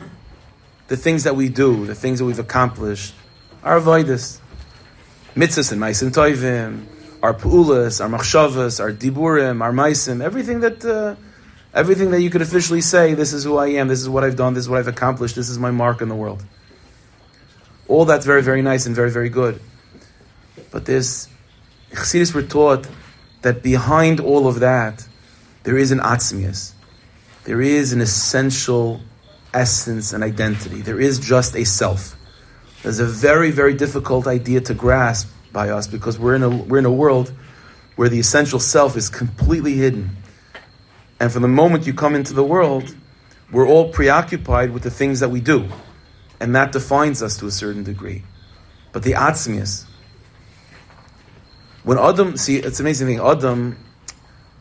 the 0.88 0.96
things 0.96 1.24
that 1.24 1.36
we 1.36 1.48
do, 1.48 1.86
the 1.86 1.94
things 1.94 2.18
that 2.18 2.24
we've 2.24 2.38
accomplished, 2.38 3.14
our 3.62 3.80
avoidus, 3.80 4.38
mitzvahs 5.34 5.72
and 5.72 5.80
maisim 5.80 6.10
toivim, 6.10 6.86
our 7.22 7.34
pu'ulas, 7.34 8.00
our 8.00 8.08
machshavas, 8.08 8.80
our 8.80 8.92
diburim, 8.92 9.62
our 9.62 9.72
maisim, 9.72 10.22
everything 10.22 10.60
that, 10.60 10.84
uh, 10.84 11.14
everything 11.74 12.10
that 12.10 12.20
you 12.20 12.30
could 12.30 12.42
officially 12.42 12.80
say, 12.80 13.14
this 13.14 13.32
is 13.32 13.44
who 13.44 13.56
I 13.56 13.68
am, 13.68 13.88
this 13.88 14.00
is 14.00 14.08
what 14.08 14.24
I've 14.24 14.36
done, 14.36 14.54
this 14.54 14.64
is 14.64 14.68
what 14.68 14.78
I've 14.78 14.88
accomplished, 14.88 15.36
this 15.36 15.48
is 15.48 15.58
my 15.58 15.70
mark 15.70 16.00
in 16.00 16.08
the 16.08 16.16
world. 16.16 16.42
All 17.88 18.04
that's 18.04 18.24
very, 18.24 18.42
very 18.42 18.62
nice 18.62 18.86
and 18.86 18.94
very, 18.94 19.10
very 19.10 19.28
good. 19.28 19.60
But 20.70 20.84
there's 20.86 21.28
Chassidus 21.90 22.34
were 22.34 22.42
taught 22.42 22.86
that 23.42 23.62
behind 23.62 24.20
all 24.20 24.46
of 24.46 24.60
that, 24.60 25.06
there 25.64 25.76
is 25.76 25.92
an 25.92 25.98
atzmius. 25.98 26.72
There 27.44 27.60
is 27.60 27.92
an 27.92 28.00
essential 28.00 29.00
essence 29.52 30.12
and 30.12 30.22
identity. 30.22 30.82
There 30.82 31.00
is 31.00 31.18
just 31.18 31.56
a 31.56 31.64
self. 31.64 32.16
There's 32.82 33.00
a 33.00 33.06
very, 33.06 33.50
very 33.50 33.74
difficult 33.74 34.26
idea 34.26 34.60
to 34.62 34.74
grasp 34.74 35.28
by 35.52 35.70
us 35.70 35.86
because 35.86 36.18
we're 36.18 36.34
in 36.34 36.42
a, 36.42 36.48
we're 36.48 36.78
in 36.78 36.84
a 36.84 36.92
world 36.92 37.32
where 37.96 38.08
the 38.08 38.18
essential 38.18 38.60
self 38.60 38.96
is 38.96 39.08
completely 39.08 39.74
hidden. 39.74 40.16
And 41.18 41.30
from 41.30 41.42
the 41.42 41.48
moment 41.48 41.86
you 41.86 41.92
come 41.92 42.14
into 42.14 42.32
the 42.32 42.44
world, 42.44 42.94
we're 43.52 43.66
all 43.66 43.92
preoccupied 43.92 44.70
with 44.72 44.82
the 44.82 44.90
things 44.90 45.20
that 45.20 45.28
we 45.30 45.40
do. 45.40 45.68
And 46.38 46.54
that 46.56 46.72
defines 46.72 47.22
us 47.22 47.36
to 47.38 47.46
a 47.46 47.50
certain 47.50 47.84
degree. 47.84 48.22
But 48.92 49.02
the 49.02 49.12
atzmius, 49.12 49.84
when 51.82 51.98
Adam, 51.98 52.36
see, 52.36 52.58
it's 52.58 52.80
amazing 52.80 53.06
thing. 53.06 53.20
Adam, 53.20 53.76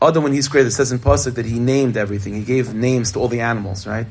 Adam, 0.02 0.24
when 0.24 0.34
he's 0.34 0.48
created, 0.48 0.70
it 0.70 0.72
says 0.72 0.92
in 0.92 1.00
Pasuk 1.00 1.36
that 1.36 1.46
he 1.46 1.60
named 1.60 1.98
everything. 1.98 2.34
He 2.34 2.44
gave 2.44 2.74
names 2.74 3.12
to 3.14 3.20
all 3.20 3.28
the 3.28 3.42
animals, 3.42 3.86
right? 3.86 4.08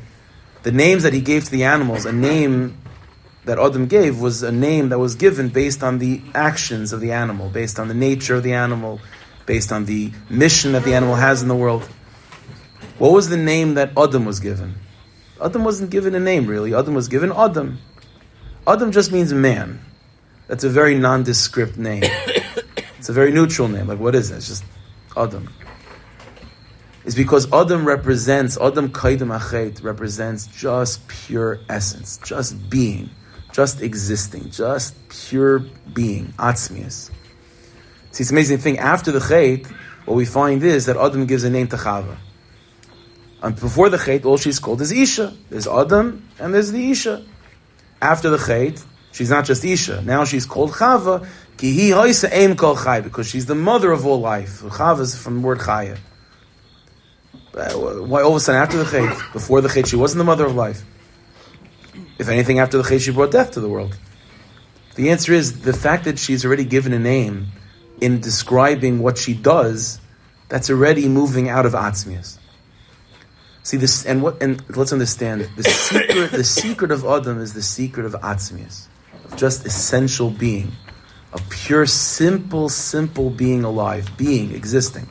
The 0.63 0.73
names 0.73 1.05
that 1.05 1.15
he 1.15 1.21
gave 1.21 1.45
to 1.45 1.51
the 1.51 1.65
animals, 1.65 2.05
a 2.05 2.13
name 2.13 2.77
that 3.45 3.59
Adam 3.59 3.87
gave 3.87 4.21
was 4.21 4.43
a 4.43 4.53
name 4.53 4.91
that 4.91 4.99
was 4.99 5.15
given 5.15 5.49
based 5.49 5.83
on 5.83 5.99
the 5.99 6.21
actions 6.35 6.93
of 6.93 7.01
the 7.01 7.13
animal, 7.13 7.49
based 7.49 7.79
on 7.79 7.89
the 7.89 7.95
nature 7.95 8.35
of 8.35 8.43
the 8.43 8.53
animal, 8.53 9.01
based 9.47 9.73
on 9.73 9.87
the 9.87 10.13
mission 10.29 10.73
that 10.73 10.85
the 10.85 10.95
animal 10.95 11.15
has 11.15 11.41
in 11.41 11.49
the 11.49 11.57
world. 11.57 11.83
What 12.99 13.13
was 13.13 13.31
the 13.31 13.39
name 13.39 13.75
that 13.75 13.93
Adam 13.97 14.27
was 14.27 14.41
given? 14.41 14.75
Adam 15.43 15.65
wasn't 15.65 15.91
given 15.91 16.15
a 16.15 16.21
name, 16.21 16.47
really. 16.47 16.75
Adam 16.75 16.95
was 16.95 17.09
given 17.09 17.33
Adam. 17.33 17.79
Adam 18.67 18.93
just 18.93 19.13
means 19.13 19.33
man. 19.33 19.81
That's 20.49 20.65
a 20.65 20.69
very 20.69 20.95
nondescript 20.95 21.79
name. 21.79 22.03
It's 22.99 23.09
a 23.09 23.13
very 23.13 23.33
neutral 23.33 23.69
name. 23.69 23.87
Like, 23.87 24.01
what 24.01 24.15
is 24.15 24.31
it? 24.31 24.37
It's 24.37 24.49
just 24.49 24.65
Adam. 25.17 25.49
It's 27.05 27.15
because 27.15 27.51
Adam 27.53 27.87
represents, 27.87 28.59
Adam 28.59 28.91
Kaidim 28.91 29.35
Achet 29.35 29.83
represents 29.83 30.47
just 30.49 31.07
pure 31.09 31.61
essence, 31.69 32.19
just 32.19 32.69
being, 32.69 33.09
just 33.53 33.81
existing, 33.81 34.51
just 34.51 34.95
pure 35.09 35.61
being, 35.93 36.35
Atzmius. 36.39 37.11
See, 38.11 38.23
it's 38.23 38.31
amazing 38.31 38.59
thing. 38.59 38.79
After 38.79 39.11
the 39.13 39.21
Chet, 39.21 39.67
what 40.05 40.17
we 40.17 40.25
find 40.25 40.63
is 40.63 40.87
that 40.87 40.97
Adam 40.97 41.25
gives 41.27 41.45
a 41.45 41.51
name 41.51 41.69
to 41.69 41.77
Chava. 41.77 42.17
And 43.43 43.55
before 43.55 43.89
the 43.89 43.99
Chet, 43.99 44.25
all 44.25 44.37
she's 44.37 44.59
called 44.59 44.81
is 44.81 44.91
Isha. 44.91 45.35
There's 45.51 45.67
Adam 45.67 46.29
and 46.39 46.53
there's 46.53 46.73
the 46.73 46.91
Isha. 46.91 47.25
After 48.03 48.29
the 48.29 48.39
Chet, 48.39 48.85
she's 49.13 49.31
not 49.31 49.45
just 49.45 49.65
Isha. 49.65 50.03
Now 50.03 50.25
she's 50.25 50.45
called 50.45 50.73
Chava 50.73 51.27
because 51.59 53.29
she's 53.29 53.47
the 53.47 53.55
mother 53.55 53.93
of 53.93 54.07
all 54.07 54.21
life. 54.21 54.61
Chav 54.61 55.01
is 55.01 55.17
from 55.17 55.41
the 55.41 55.47
word 55.47 55.59
Chaya. 55.59 55.99
Uh, 57.55 57.73
why 57.73 58.23
all 58.23 58.31
of 58.31 58.37
a 58.37 58.41
sudden 58.41 58.61
after 58.61 58.79
the 58.79 58.85
Chet? 58.85 59.33
Before 59.33 59.61
the 59.61 59.69
Chet, 59.69 59.89
she 59.89 59.97
wasn't 59.97 60.19
the 60.19 60.25
mother 60.25 60.47
of 60.47 60.55
life. 60.55 60.85
If 62.19 62.29
anything, 62.29 62.61
after 62.61 62.79
the 62.79 62.89
Chet, 62.89 63.03
she 63.03 63.11
brought 63.11 63.33
death 63.33 63.53
to 63.53 63.61
the 63.61 63.69
world. 63.69 63.99
The 64.95 65.11
answer 65.11 65.33
is 65.33 65.63
the 65.63 65.73
fact 65.73 66.05
that 66.05 66.19
she's 66.19 66.45
already 66.45 66.65
given 66.65 66.93
a 66.93 66.99
name 66.99 67.49
in 68.01 68.21
describing 68.21 69.01
what 69.01 69.19
she 69.19 69.35
does, 69.35 70.01
that's 70.49 70.71
already 70.71 71.09
moving 71.09 71.49
out 71.49 71.67
of 71.67 71.73
Atzmias. 71.73 72.39
See 73.63 73.77
this, 73.77 74.07
and 74.07 74.23
what, 74.23 74.43
and 74.43 74.65
let's 74.77 74.93
understand 74.93 75.49
the 75.57 75.65
secret. 75.65 76.31
the 76.31 76.45
secret 76.45 76.91
of 76.91 77.05
Adam 77.05 77.41
is 77.41 77.53
the 77.53 77.63
secret 77.63 78.07
of 78.07 78.13
Atzmias, 78.15 78.87
of 79.25 79.37
just 79.37 79.67
essential 79.67 80.31
being 80.31 80.73
a 81.39 81.51
pure, 81.51 81.87
simple, 81.87 82.69
simple 82.69 83.31
being 83.31 83.65
alive, 83.65 84.11
being, 84.17 84.55
existing. 84.55 85.09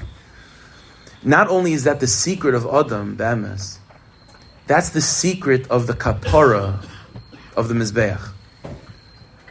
Not 1.23 1.47
only 1.47 1.73
is 1.73 1.83
that 1.85 1.99
the 1.99 2.07
secret 2.07 2.53
of 2.53 2.65
Adam, 2.65 3.15
Be'emes, 3.15 3.79
that's 4.67 4.89
the 4.89 5.01
secret 5.01 5.69
of 5.69 5.87
the 5.87 5.93
kapara 5.93 6.85
of 7.55 7.69
the 7.69 7.73
Mizbeach. 7.73 8.31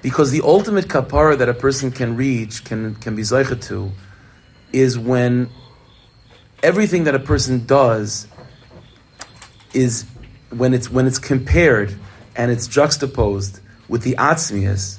Because 0.03 0.31
the 0.31 0.43
ultimate 0.43 0.87
kapara 0.87 1.37
that 1.39 1.49
a 1.49 1.55
person 1.55 1.91
can 1.91 2.17
reach, 2.17 2.65
can, 2.65 2.95
can 2.97 3.17
be 3.17 3.23
zeichet 3.23 3.63
to, 3.65 3.91
is 4.73 4.99
when 4.99 5.49
everything 6.63 7.05
that 7.05 7.15
a 7.15 7.19
person 7.19 7.65
does 7.67 8.27
is 9.73 10.05
when 10.51 10.75
it's 10.75 10.91
when 10.91 11.07
it's 11.07 11.19
compared 11.19 11.95
and 12.37 12.51
it's 12.51 12.67
juxtaposed 12.67 13.61
with 13.89 14.03
the 14.03 14.15
atzmias, 14.15 14.99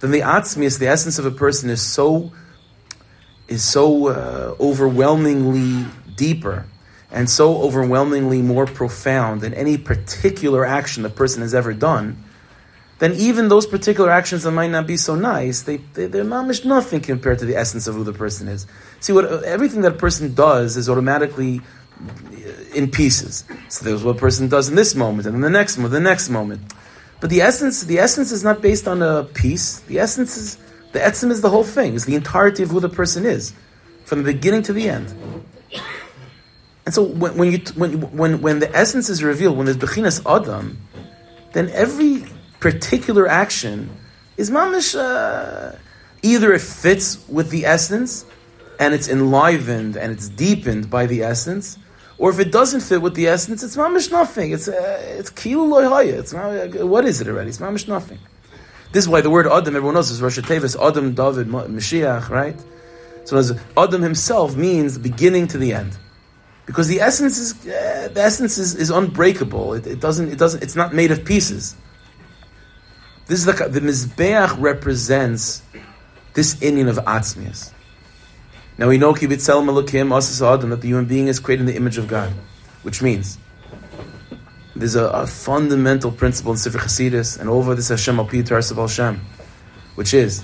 then 0.00 0.10
the 0.10 0.20
atzmius, 0.20 0.78
the 0.78 0.88
essence 0.88 1.18
of 1.18 1.26
a 1.26 1.30
person, 1.30 1.70
is 1.70 1.82
so 1.82 2.32
is 3.48 3.64
so 3.64 4.08
uh, 4.08 4.54
overwhelmingly 4.60 5.84
deeper 6.16 6.64
and 7.10 7.28
so 7.28 7.60
overwhelmingly 7.62 8.40
more 8.40 8.66
profound 8.66 9.40
than 9.40 9.52
any 9.54 9.76
particular 9.76 10.64
action 10.64 11.02
the 11.02 11.10
person 11.10 11.42
has 11.42 11.54
ever 11.54 11.72
done, 11.72 12.22
then 13.00 13.12
even 13.14 13.48
those 13.48 13.66
particular 13.66 14.10
actions 14.10 14.44
that 14.44 14.52
might 14.52 14.70
not 14.70 14.86
be 14.86 14.96
so 14.96 15.16
nice, 15.16 15.62
they, 15.62 15.78
they, 15.78 16.06
they're 16.06 16.24
mamish 16.24 16.64
nothing 16.64 17.00
compared 17.00 17.38
to 17.40 17.46
the 17.46 17.56
essence 17.56 17.88
of 17.88 17.94
who 17.94 18.04
the 18.04 18.12
person 18.12 18.46
is. 18.46 18.66
See, 19.00 19.12
what 19.12 19.24
everything 19.42 19.80
that 19.80 19.94
a 19.94 19.96
person 19.96 20.34
does 20.34 20.76
is 20.76 20.88
automatically 20.88 21.60
in 22.74 22.90
pieces. 22.90 23.44
So 23.68 23.84
there's 23.84 24.04
what 24.04 24.16
a 24.16 24.18
person 24.18 24.48
does 24.48 24.68
in 24.68 24.76
this 24.76 24.94
moment, 24.94 25.26
and 25.26 25.34
then 25.34 25.40
the 25.40 25.50
next 25.50 25.78
moment, 25.78 25.92
the 25.92 26.00
next 26.00 26.28
moment. 26.28 26.72
But 27.20 27.30
the 27.30 27.42
essence, 27.42 27.84
the 27.84 27.98
essence 27.98 28.32
is 28.32 28.42
not 28.42 28.62
based 28.62 28.88
on 28.88 29.02
a 29.02 29.24
piece. 29.24 29.80
The 29.80 29.98
essence 29.98 30.36
is 30.36 30.56
the 30.92 30.98
etzim 30.98 31.30
is 31.30 31.40
the 31.40 31.50
whole 31.50 31.64
thing. 31.64 31.94
It's 31.94 32.06
the 32.06 32.14
entirety 32.14 32.62
of 32.62 32.70
who 32.70 32.80
the 32.80 32.88
person 32.88 33.26
is, 33.26 33.52
from 34.04 34.22
the 34.22 34.32
beginning 34.32 34.62
to 34.64 34.72
the 34.72 34.88
end. 34.88 35.14
And 36.86 36.94
so 36.94 37.02
when, 37.02 37.36
when 37.36 37.52
you 37.52 37.58
when 37.76 38.00
when 38.16 38.40
when 38.40 38.58
the 38.58 38.74
essence 38.74 39.08
is 39.08 39.22
revealed, 39.22 39.56
when 39.56 39.66
there's 39.66 39.76
bechinas 39.76 40.20
adam, 40.26 40.80
then 41.52 41.68
every 41.70 42.24
particular 42.58 43.28
action 43.28 43.90
is 44.36 44.50
mamish. 44.50 44.98
Uh, 44.98 45.76
either 46.22 46.52
it 46.52 46.60
fits 46.60 47.26
with 47.28 47.50
the 47.50 47.64
essence 47.64 48.24
and 48.78 48.94
it's 48.94 49.08
enlivened 49.08 49.96
and 49.96 50.12
it's 50.12 50.28
deepened 50.28 50.90
by 50.90 51.06
the 51.06 51.22
essence, 51.22 51.78
or 52.20 52.28
if 52.28 52.38
it 52.38 52.52
doesn't 52.52 52.82
fit 52.82 53.00
with 53.00 53.14
the 53.14 53.28
essence, 53.28 53.62
it's 53.62 53.76
mamish 53.76 54.12
nothing. 54.12 54.52
It's 54.52 54.68
uh, 54.68 55.02
it's 55.18 55.30
kilu 55.30 55.80
It's 56.06 56.34
not, 56.34 56.84
what 56.86 57.06
is 57.06 57.22
it 57.22 57.26
already? 57.26 57.48
It's 57.48 57.58
mamish 57.58 57.88
nothing. 57.88 58.18
This 58.92 59.04
is 59.04 59.08
why 59.08 59.22
the 59.22 59.30
word 59.30 59.46
Adam, 59.46 59.74
everyone 59.74 59.94
knows, 59.94 60.10
is 60.10 60.20
Rosh 60.20 60.38
Tevis, 60.38 60.76
Adam, 60.76 61.14
David, 61.14 61.48
Mashiach, 61.48 62.28
right? 62.28 62.62
So 63.24 63.38
as 63.38 63.58
Adam 63.74 64.02
himself 64.02 64.54
means 64.54 64.98
beginning 64.98 65.46
to 65.48 65.58
the 65.58 65.72
end. 65.72 65.96
Because 66.66 66.88
the 66.88 67.00
essence 67.00 67.38
is 67.38 67.66
uh, 67.66 68.10
the 68.12 68.20
essence 68.20 68.58
is, 68.58 68.74
is 68.74 68.90
unbreakable. 68.90 69.72
It, 69.72 69.86
it, 69.86 70.00
doesn't 70.00 70.30
it 70.30 70.38
doesn't 70.38 70.62
it's 70.62 70.76
not 70.76 70.92
made 70.92 71.10
of 71.10 71.24
pieces. 71.24 71.74
This 73.28 73.38
is 73.40 73.46
the 73.46 73.54
the 73.66 73.80
mizbeach 73.80 74.60
represents 74.60 75.62
this 76.34 76.60
Indian 76.60 76.88
of 76.88 76.96
atzmius. 76.96 77.72
Now 78.80 78.88
we 78.88 78.96
know 78.96 79.12
kibbitzel 79.12 79.62
malakim 79.62 80.10
asas 80.10 80.40
adam 80.40 80.70
that 80.70 80.80
the 80.80 80.88
human 80.88 81.04
being 81.04 81.28
is 81.28 81.38
created 81.38 81.60
in 81.60 81.66
the 81.66 81.76
image 81.76 81.98
of 81.98 82.08
God, 82.08 82.32
which 82.82 83.02
means 83.02 83.36
there's 84.74 84.94
a, 84.94 85.04
a 85.04 85.26
fundamental 85.26 86.10
principle 86.10 86.52
in 86.52 86.56
Sefer 86.56 86.78
Chasidus 86.78 87.38
and 87.38 87.50
over 87.50 87.74
this 87.74 87.90
Hashem 87.90 88.18
al 88.18 88.26
Pitar 88.26 88.62
Hashem, 88.74 89.20
which 89.96 90.14
is 90.14 90.42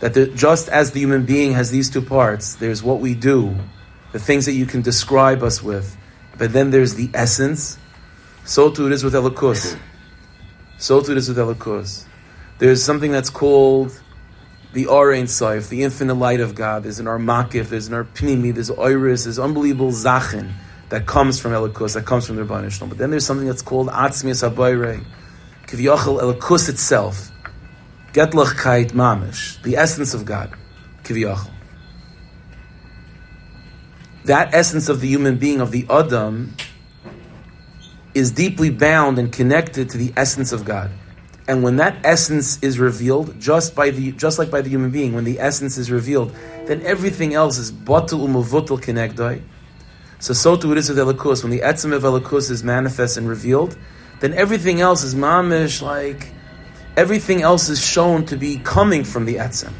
that 0.00 0.14
the, 0.14 0.28
just 0.28 0.70
as 0.70 0.92
the 0.92 1.00
human 1.00 1.26
being 1.26 1.52
has 1.52 1.70
these 1.70 1.90
two 1.90 2.00
parts, 2.00 2.54
there's 2.54 2.82
what 2.82 3.00
we 3.00 3.12
do, 3.12 3.54
the 4.12 4.18
things 4.18 4.46
that 4.46 4.54
you 4.54 4.64
can 4.64 4.80
describe 4.80 5.42
us 5.42 5.62
with, 5.62 5.94
but 6.38 6.54
then 6.54 6.70
there's 6.70 6.94
the 6.94 7.10
essence. 7.12 7.78
So 8.46 8.70
too 8.70 8.86
it 8.86 8.94
is 8.94 9.04
with 9.04 9.12
Elikus. 9.12 9.78
So 10.78 11.02
too 11.02 11.12
it 11.12 11.18
is 11.18 11.28
with 11.28 11.36
Elikus. 11.36 12.06
There's 12.60 12.82
something 12.82 13.12
that's 13.12 13.28
called 13.28 13.92
the 14.72 14.84
Arein 14.84 15.24
Saif, 15.24 15.68
the 15.68 15.82
infinite 15.82 16.14
light 16.14 16.40
of 16.40 16.54
God. 16.54 16.82
There's 16.82 16.98
an 16.98 17.06
Armakif, 17.06 17.68
there's 17.68 17.88
an 17.88 17.94
Arpnimi, 17.94 18.54
there's 18.54 18.70
Iris, 18.70 19.24
there's 19.24 19.38
unbelievable 19.38 19.92
Zachin 19.92 20.52
that 20.90 21.06
comes 21.06 21.40
from 21.40 21.52
Elikus, 21.52 21.94
that 21.94 22.06
comes 22.06 22.26
from 22.26 22.36
the 22.36 22.44
Rebbeinu 22.44 22.88
But 22.88 22.98
then 22.98 23.10
there's 23.10 23.26
something 23.26 23.46
that's 23.46 23.62
called 23.62 23.88
Atzmias 23.88 24.48
Habayre, 24.48 25.04
Kivyochel 25.66 26.20
Elikus 26.20 26.68
itself, 26.68 27.30
Getlachkeit 28.12 28.92
Mamish, 28.92 29.60
the 29.62 29.76
essence 29.76 30.14
of 30.14 30.24
God, 30.24 30.52
Kivyochel. 31.02 31.50
That 34.24 34.52
essence 34.52 34.90
of 34.90 35.00
the 35.00 35.08
human 35.08 35.38
being, 35.38 35.60
of 35.60 35.70
the 35.70 35.86
Adam, 35.88 36.54
is 38.14 38.30
deeply 38.30 38.68
bound 38.68 39.18
and 39.18 39.32
connected 39.32 39.90
to 39.90 39.98
the 39.98 40.12
essence 40.16 40.52
of 40.52 40.64
God. 40.64 40.90
And 41.48 41.62
when 41.62 41.76
that 41.76 41.96
essence 42.04 42.62
is 42.62 42.78
revealed, 42.78 43.40
just 43.40 43.74
by 43.74 43.88
the 43.88 44.12
just 44.12 44.38
like 44.38 44.50
by 44.50 44.60
the 44.60 44.68
human 44.68 44.90
being, 44.90 45.14
when 45.14 45.24
the 45.24 45.40
essence 45.40 45.78
is 45.78 45.90
revealed, 45.90 46.36
then 46.66 46.82
everything 46.82 47.32
else 47.32 47.56
is 47.56 47.72
batul 47.72 48.28
umuvutul 48.28 48.78
connectoi. 48.78 49.40
So 50.18 50.34
so 50.34 50.56
too 50.56 50.72
it 50.72 50.78
is 50.78 50.90
with 50.90 50.98
Elikus. 50.98 51.42
When 51.42 51.50
the 51.50 51.60
etzem 51.60 51.94
of 51.94 52.02
Elikus 52.02 52.50
is 52.50 52.62
manifest 52.62 53.16
and 53.16 53.26
revealed, 53.26 53.78
then 54.20 54.34
everything 54.34 54.82
else 54.82 55.02
is 55.02 55.14
mamish 55.14 55.80
like 55.80 56.32
everything 56.98 57.40
else 57.40 57.70
is 57.70 57.82
shown 57.82 58.26
to 58.26 58.36
be 58.36 58.58
coming 58.58 59.02
from 59.02 59.24
the 59.24 59.36
etzem 59.36 59.72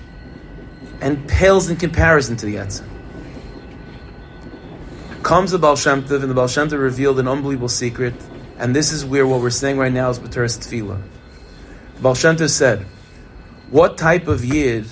and 1.03 1.29
pales 1.29 1.69
in 1.69 1.77
comparison 1.77 2.35
to 2.37 2.47
the 2.47 2.55
etzem. 2.55 2.87
Comes 5.23 5.51
the 5.51 5.59
Baal 5.59 5.77
Shem 5.77 5.99
and 5.99 6.31
the 6.31 6.35
Baal 6.35 6.49
Shem 6.49 6.69
revealed 6.71 7.19
an 7.19 7.29
unbelievable 7.29 7.69
secret, 7.69 8.15
and 8.57 8.75
this 8.75 8.91
is 8.91 9.05
where 9.05 9.27
what 9.27 9.43
we're 9.43 9.51
saying 9.51 9.77
right 9.77 9.93
now 9.93 10.09
is 10.09 10.19
B'teres 10.19 10.57
Tefillah. 10.59 11.03
Baal 12.01 12.15
said, 12.15 12.87
what 13.71 13.99
type 13.99 14.29
of 14.29 14.45
yid 14.45 14.87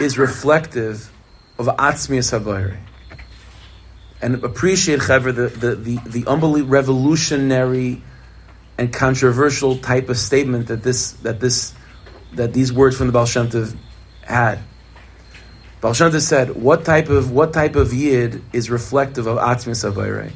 is 0.00 0.18
reflective 0.18 1.12
of 1.58 1.66
Atzmias 1.66 2.38
Habayri? 2.38 2.78
And 4.22 4.42
appreciate, 4.44 5.00
Chaver, 5.00 5.34
the, 5.34 5.48
the, 5.48 5.74
the, 5.76 6.22
the 6.22 6.62
revolutionary 6.62 8.02
and 8.80 8.92
controversial 8.92 9.76
type 9.76 10.08
of 10.08 10.16
statement 10.16 10.68
that 10.68 10.82
this 10.82 11.12
that 11.24 11.38
this 11.38 11.74
that 12.32 12.54
these 12.54 12.72
words 12.72 12.96
from 12.96 13.08
the 13.08 13.12
Baal 13.12 13.26
had. 14.22 14.58
Baal 15.82 15.94
said, 15.94 16.56
"What 16.56 16.84
type 16.86 17.10
of 17.10 17.30
what 17.30 17.52
type 17.52 17.76
of 17.76 17.92
yid 17.92 18.42
is 18.54 18.70
reflective 18.70 19.26
of 19.26 19.36
Atzmias 19.36 19.84
Habayri?" 19.84 20.32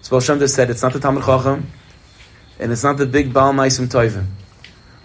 So 0.00 0.10
Baal 0.10 0.46
said, 0.46 0.70
"It's 0.70 0.82
not 0.82 0.92
the 0.92 1.00
Talmud 1.00 1.24
Chacham, 1.24 1.70
and 2.60 2.70
it's 2.70 2.84
not 2.84 2.98
the 2.98 3.06
big 3.06 3.32
Baal 3.32 3.52
Maisim 3.52 3.88
Toivim. 3.88 4.26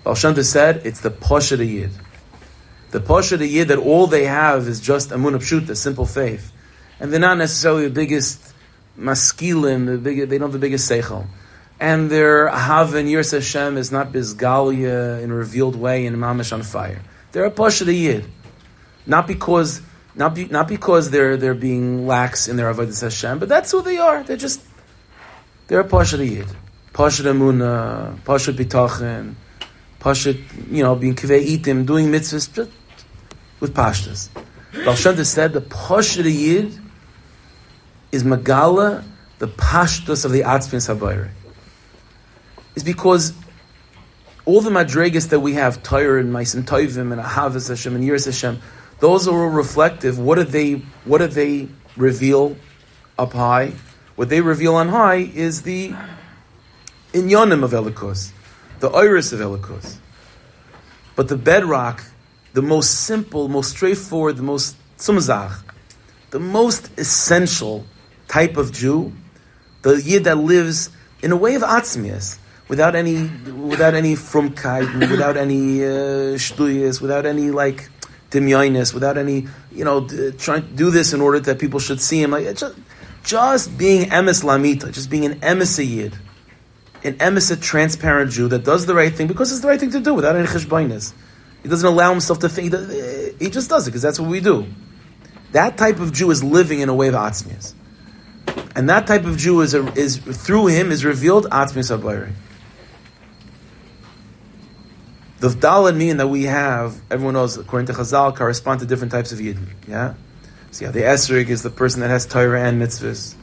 Baal 0.04 0.14
Shem 0.14 0.42
said 0.44 0.86
it's 0.86 1.00
the 1.00 1.10
Pasha 1.10 1.64
Yid. 1.64 1.90
The 2.92 3.00
Pasha 3.00 3.38
Yid 3.38 3.70
that 3.70 3.80
all 3.80 4.08
they 4.08 4.26
have 4.26 4.68
is 4.68 4.80
just 4.80 5.12
Amun 5.12 5.34
Pshuta, 5.36 5.76
simple 5.76 6.06
faith. 6.06 6.52
And 7.00 7.12
they're 7.12 7.20
not 7.20 7.38
necessarily 7.38 7.86
the 7.86 7.94
biggest 7.94 8.54
maskilim, 9.00 9.86
the 9.86 9.98
big, 9.98 10.30
they 10.30 10.38
don't 10.38 10.48
have 10.48 10.54
the 10.54 10.60
biggest 10.60 10.90
seichel. 10.90 11.26
And 11.80 12.10
their 12.10 12.48
Ahav 12.50 12.88
Yiras 12.88 13.32
Hashem 13.32 13.78
is 13.78 13.92
not 13.92 14.12
Bizgalia 14.12 15.22
in 15.24 15.32
a 15.32 15.36
revealed 15.36 15.76
way 15.76 16.06
in 16.06 16.16
Mamish 16.16 16.54
on 16.54 16.62
fire. 16.62 17.02
They're 17.32 17.46
a 17.46 17.52
Pasha 17.52 17.92
Yid. 17.92 18.26
Not 19.08 19.28
because 19.28 19.82
not, 20.16 20.34
be, 20.34 20.46
not 20.46 20.68
because 20.68 21.12
they're 21.12 21.36
they're 21.36 21.54
being 21.54 22.08
lax 22.08 22.48
in 22.48 22.56
their 22.56 22.74
avodas 22.74 23.02
Hashem, 23.02 23.38
but 23.40 23.50
that's 23.50 23.72
who 23.72 23.82
they 23.82 23.98
are. 23.98 24.24
They're 24.24 24.38
just 24.38 24.62
they're 25.68 25.82
a 25.82 25.84
pasha 25.84 26.24
yid. 26.24 26.48
Pashat 26.96 27.26
Emuna, 27.26 28.18
Pashat 28.22 28.56
Bitachin, 28.56 29.34
Pashat, 30.00 30.42
you 30.72 30.82
know, 30.82 30.96
being 30.96 31.14
Kivei 31.14 31.58
Itim, 31.58 31.86
doing 31.86 32.08
mitzvahs 32.08 32.72
with 33.60 33.74
Pashtas. 33.74 34.30
Baal 34.86 34.96
Shem 34.96 35.22
said 35.26 35.52
the 35.52 35.60
Pashat 35.60 36.24
Yid 36.24 36.80
is 38.14 38.24
Magala, 38.24 39.04
the 39.40 39.48
Pashtas 39.50 40.24
of 40.24 40.32
the 40.32 40.44
Atzmin 40.44 40.80
Sabayre. 40.80 41.32
Is 42.76 42.86
because 42.86 43.34
all 44.46 44.62
the 44.62 44.70
madrigas 44.70 45.28
that 45.32 45.42
we 45.42 45.56
have, 45.56 45.84
Torah 45.84 46.22
and 46.22 46.32
Maisim 46.32 46.64
Toivim 46.64 47.12
and 47.12 47.22
Ahavas 47.22 47.68
Hashem 47.68 47.94
and 47.94 48.06
Yiras 48.06 48.24
Hashem, 48.24 48.62
those 49.02 49.28
are 49.28 49.38
all 49.38 49.50
reflective. 49.50 50.18
What 50.18 50.36
do 50.36 50.46
they, 50.46 50.76
what 51.04 51.18
do 51.18 51.28
they 51.28 51.68
reveal 51.98 52.56
up 53.20 53.34
high? 53.34 53.74
What 54.16 54.30
they 54.30 54.40
reveal 54.40 54.76
on 54.76 54.88
high 54.88 55.16
is 55.16 55.64
the 55.64 55.94
inyanim 57.16 57.64
of 57.64 57.72
Elikos, 57.72 58.32
the 58.80 58.90
iris 58.90 59.32
of 59.32 59.40
Elikos. 59.40 59.98
But 61.16 61.30
the 61.30 61.38
bedrock, 61.38 62.04
the 62.54 62.62
most 62.62 63.06
simple, 63.06 63.48
most 63.48 63.72
straightforward, 63.72 64.38
the 64.38 64.44
most 64.44 64.76
sumzach, 64.98 65.64
the 66.32 66.40
most 66.40 66.92
essential 67.00 67.86
type 68.28 68.58
of 68.58 68.74
Jew, 68.74 69.14
the 69.82 70.02
yid 70.02 70.26
that 70.26 70.38
lives 70.38 70.90
in 71.22 71.32
a 71.32 71.38
way 71.38 71.56
of 71.56 71.62
atzmias, 71.62 72.38
without 72.68 72.96
any, 72.96 73.28
without 73.52 73.94
any 73.94 74.16
frumkeit, 74.16 75.10
without 75.10 75.38
any 75.38 75.84
uh, 75.84 77.02
without 77.02 77.26
any 77.26 77.52
like 77.52 77.90
dimyonis, 78.32 78.94
without 78.94 79.18
any, 79.18 79.48
you 79.72 79.86
know, 79.86 80.08
trying 80.38 80.64
to 80.64 80.74
do 80.74 80.90
this 80.90 81.14
in 81.14 81.22
order 81.22 81.40
that 81.40 81.60
people 81.60 81.80
should 81.80 82.02
see 82.02 82.22
him. 82.22 82.32
Like 82.32 82.58
just, 82.58 82.76
just 83.24 83.78
being 83.78 84.10
emes 84.10 84.44
lamita, 84.44 84.92
just 84.92 85.10
being 85.10 85.26
an 85.26 85.40
emes 85.40 85.80
yid 85.86 86.14
an 87.06 87.16
emissit, 87.16 87.62
transparent 87.62 88.32
Jew 88.32 88.48
that 88.50 88.64
does 88.64 88.86
the 88.86 88.96
right 88.96 89.14
thing 89.14 89.28
because 89.28 89.52
it's 89.52 89.62
the 89.62 89.68
right 89.68 89.80
thing 89.80 89.92
to 89.92 90.00
do 90.00 90.14
without 90.14 90.36
any 90.36 90.48
cheshbainis. 90.48 91.14
He 91.64 91.70
doesn't 91.70 91.88
allow 91.88 92.12
himself 92.12 92.40
to 92.40 92.50
think. 92.50 92.74
He 93.40 93.50
just 93.50 93.70
does 93.70 93.88
it 93.88 93.92
because 93.92 94.02
that's 94.02 94.20
what 94.20 94.30
we 94.30 94.40
do. 94.40 94.68
That 95.52 95.78
type 95.78 96.00
of 96.00 96.12
Jew 96.14 96.32
is 96.32 96.44
living 96.44 96.80
in 96.80 96.90
a 96.90 96.94
way 96.94 97.08
of 97.08 97.16
atzmias. 97.16 97.74
And 98.76 98.90
that 98.90 99.08
type 99.08 99.26
of 99.26 99.38
Jew 99.38 99.62
is, 99.62 99.74
a, 99.74 99.88
is 99.94 100.18
through 100.18 100.68
him 100.68 100.92
is 100.92 101.06
revealed 101.06 101.46
atzmias 101.46 101.98
abayri. 101.98 102.34
The 105.40 105.50
dal 105.50 105.92
mean 105.92 106.18
that 106.18 106.28
we 106.28 106.44
have, 106.44 107.00
everyone 107.12 107.36
knows, 107.36 107.58
according 107.58 107.88
to 107.88 107.94
Chazal, 107.94 108.36
correspond 108.36 108.80
to 108.82 108.86
different 108.86 109.12
types 109.12 109.32
of 109.32 109.40
yidden. 109.40 109.68
Yeah? 109.88 110.16
See 110.72 110.86
how 110.86 110.92
the 110.92 111.02
esrig 111.02 111.50
is 111.50 111.62
the 111.62 111.70
person 111.70 112.02
that 112.02 112.10
has 112.10 112.26
Torah 112.26 112.62
and 112.62 112.82
mitzvahs. 112.82 113.36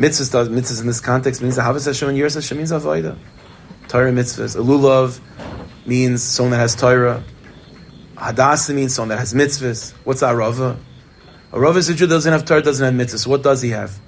Mitzvahs 0.00 0.32
does 0.32 0.48
mitzvahs 0.48 0.80
in 0.80 0.86
this 0.86 0.98
context 0.98 1.42
means 1.42 1.56
the 1.56 1.62
Havas 1.62 1.84
Hashem 1.84 2.08
and 2.08 2.16
Yiras 2.16 2.34
Hashem 2.34 2.56
means 2.56 2.72
Avodah. 2.72 3.18
Torah 3.86 4.10
mitzvahs. 4.10 4.56
Elulav 4.56 5.20
means 5.84 6.22
someone 6.22 6.52
that 6.52 6.56
has 6.56 6.74
Torah. 6.74 7.22
Hadassah 8.16 8.72
means 8.72 8.94
someone 8.94 9.10
that 9.10 9.18
has 9.18 9.34
mitzvahs. 9.34 9.92
What's 10.04 10.22
Arava? 10.22 10.78
Arava 11.52 11.76
is 11.76 11.90
a 11.90 11.94
Jew 11.94 12.06
doesn't 12.06 12.32
have 12.32 12.46
Torah, 12.46 12.62
doesn't 12.62 12.82
have 12.82 13.08
mitzvahs. 13.08 13.26
What 13.26 13.42
does 13.42 13.60
he 13.60 13.70
have? 13.70 13.98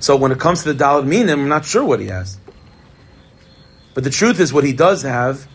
So 0.00 0.16
when 0.16 0.32
it 0.32 0.38
comes 0.38 0.64
to 0.64 0.74
the 0.74 0.84
Dalad 0.84 1.06
Minim, 1.06 1.40
I'm 1.40 1.48
not 1.48 1.64
sure 1.64 1.82
what 1.82 2.00
he 2.00 2.08
has. 2.08 2.38
But 3.94 4.04
the 4.04 4.10
truth 4.10 4.38
is, 4.38 4.52
what 4.52 4.64
he 4.64 4.74
does 4.74 5.00
have, 5.00 5.48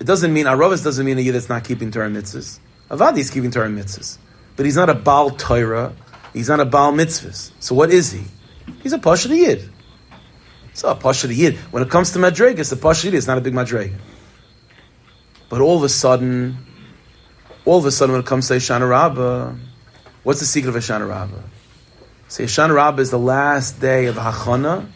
it 0.00 0.08
doesn't 0.08 0.32
mean 0.32 0.46
Aravas 0.46 0.82
doesn't 0.82 1.06
mean 1.06 1.18
a 1.18 1.20
Yid 1.20 1.36
that's 1.36 1.48
not 1.48 1.62
keeping 1.62 1.92
Torah 1.92 2.10
mitzvahs. 2.10 2.58
Avadi 2.90 3.18
is 3.18 3.30
keeping 3.30 3.52
Torah 3.52 3.68
mitzvahs, 3.68 4.18
but 4.56 4.66
he's 4.66 4.74
not 4.74 4.90
a 4.90 4.94
Baal 4.94 5.30
Torah 5.30 5.94
He's 6.36 6.50
not 6.50 6.60
a 6.60 6.66
Baal 6.66 6.92
Mitzvahs. 6.92 7.50
So 7.60 7.74
what 7.74 7.90
is 7.90 8.12
he? 8.12 8.24
He's 8.82 8.92
a 8.92 8.98
Pasha 8.98 9.34
Yid. 9.34 9.70
So 10.74 10.90
a 10.90 10.94
pasha 10.94 11.32
yid. 11.32 11.56
When 11.70 11.82
it 11.82 11.88
comes 11.88 12.12
to 12.12 12.18
madregas, 12.18 12.68
the 12.68 12.76
pasha 12.76 13.06
yid 13.06 13.14
is 13.14 13.26
not 13.26 13.38
a 13.38 13.40
big 13.40 13.54
madrega. 13.54 13.96
But 15.48 15.62
all 15.62 15.78
of 15.78 15.82
a 15.84 15.88
sudden, 15.88 16.58
all 17.64 17.78
of 17.78 17.86
a 17.86 17.90
sudden, 17.90 18.12
when 18.12 18.20
it 18.20 18.26
comes 18.26 18.48
to 18.48 18.56
Hoshana 18.56 18.86
Rabbah, 18.86 19.54
what's 20.22 20.40
the 20.40 20.44
secret 20.44 20.76
of 20.76 20.82
Hoshana 20.82 21.08
Rabbah? 21.08 21.40
So 22.28 22.44
Hoshana 22.44 22.74
Rabbah 22.74 23.00
is 23.00 23.10
the 23.10 23.18
last 23.18 23.80
day 23.80 24.04
of 24.04 24.16
Hachana 24.16 24.86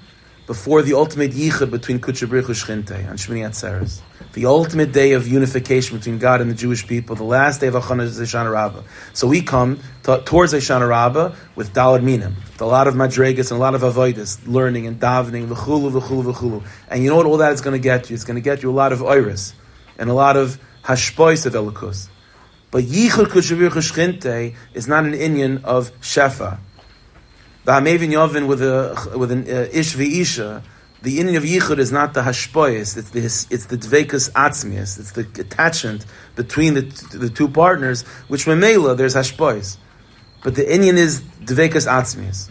before 0.51 0.83
the 0.83 0.95
ultimate 0.95 1.31
yichud 1.31 1.71
between 1.71 2.01
Kutchabrich 2.01 2.47
and 2.47 2.57
Shchinte 2.57 3.09
on 3.09 3.17
Shmini 3.17 3.47
Atzeres. 3.49 4.01
The 4.33 4.47
ultimate 4.47 4.91
day 4.91 5.13
of 5.13 5.29
unification 5.29 5.97
between 5.97 6.19
God 6.19 6.41
and 6.41 6.51
the 6.51 6.57
Jewish 6.57 6.85
people, 6.89 7.15
the 7.15 7.23
last 7.23 7.61
day 7.61 7.69
of 7.69 7.75
Hachana 7.75 8.03
is 8.03 8.35
Rabbah. 8.35 8.83
So 9.13 9.29
we 9.29 9.43
come 9.43 9.79
to, 10.03 10.21
towards 10.25 10.53
Hoshana 10.53 10.89
Rabbah 10.89 11.37
with 11.55 11.73
Dalad 11.73 12.03
Minim, 12.03 12.35
with 12.35 12.61
a 12.63 12.67
lot 12.67 12.89
of 12.89 12.95
madregas 12.95 13.53
and 13.53 13.59
a 13.59 13.63
lot 13.63 13.77
of 13.77 13.83
avodas, 13.83 14.41
learning 14.45 14.89
and 14.89 14.99
davening, 14.99 15.47
v'chulu, 15.47 15.93
v'chulu, 15.93 16.35
v'chulu. 16.35 16.67
And 16.89 17.05
you 17.05 17.11
know 17.11 17.17
what 17.17 17.27
all 17.27 17.37
that 17.37 17.53
is 17.53 17.61
going 17.61 17.81
to 17.81 17.83
get 17.83 18.11
you? 18.11 18.15
It's 18.15 18.25
going 18.25 18.35
to 18.35 18.41
get 18.41 18.65
you 18.65 18.71
a 18.71 18.73
lot 18.73 18.93
of 18.93 19.05
iris 19.05 19.55
and 19.99 20.11
a 20.11 20.15
lot 20.15 20.37
of 20.37 20.59
hashpois 20.83 21.47
of 21.47 21.53
elikus. 21.53 22.09
But 22.73 22.83
yichud 22.83 23.27
Kutchabrich 23.27 23.71
Shchinte 23.71 24.57
is 24.75 24.89
not 24.89 25.05
an 25.05 25.15
Indian 25.15 25.65
of 25.65 25.93
shefa. 26.01 26.59
The 27.71 27.77
Hamevin 27.77 28.11
Yovin 28.11 28.49
with 28.49 28.63
a 28.63 29.17
with 29.17 29.31
an 29.31 29.43
uh, 29.43 29.69
ish 29.73 29.95
v'isha, 29.95 30.65
the 31.03 31.21
Indian 31.21 31.37
of 31.37 31.45
Yichud 31.45 31.79
is 31.79 31.93
not 31.93 32.15
the 32.15 32.23
hashpoyes, 32.23 32.97
it's 32.97 33.11
the 33.11 33.21
it's 33.21 33.67
the 33.67 33.77
atzmius, 33.77 34.99
it's 34.99 35.13
the 35.13 35.21
attachment 35.41 36.05
between 36.35 36.75
the 36.75 36.81
the 37.17 37.31
two 37.31 37.47
partners, 37.47 38.03
which 38.27 38.47
memela 38.47 38.97
there's 38.97 39.15
hashpoyes, 39.15 39.77
but 40.43 40.57
the 40.57 40.69
Indian 40.69 40.99
is 40.99 41.21
dvekas 41.21 41.87
atzmius. 41.87 42.51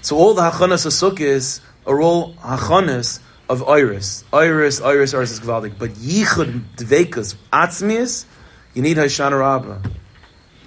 So 0.00 0.16
all 0.16 0.34
the 0.34 0.48
hachanas 0.48 0.86
asukis 0.86 1.58
are 1.84 2.00
all 2.00 2.34
hachanas 2.34 3.18
of 3.48 3.68
iris, 3.68 4.22
iris, 4.32 4.80
iris, 4.80 5.12
iris 5.12 5.32
is 5.32 5.40
gvaldik. 5.40 5.76
But 5.76 5.90
Yichud 5.94 6.76
dvekas 6.76 7.34
atzmius, 7.52 8.26
you 8.74 8.82
need 8.82 8.96
Hoshana 8.96 9.40
Rabbah. 9.40 9.88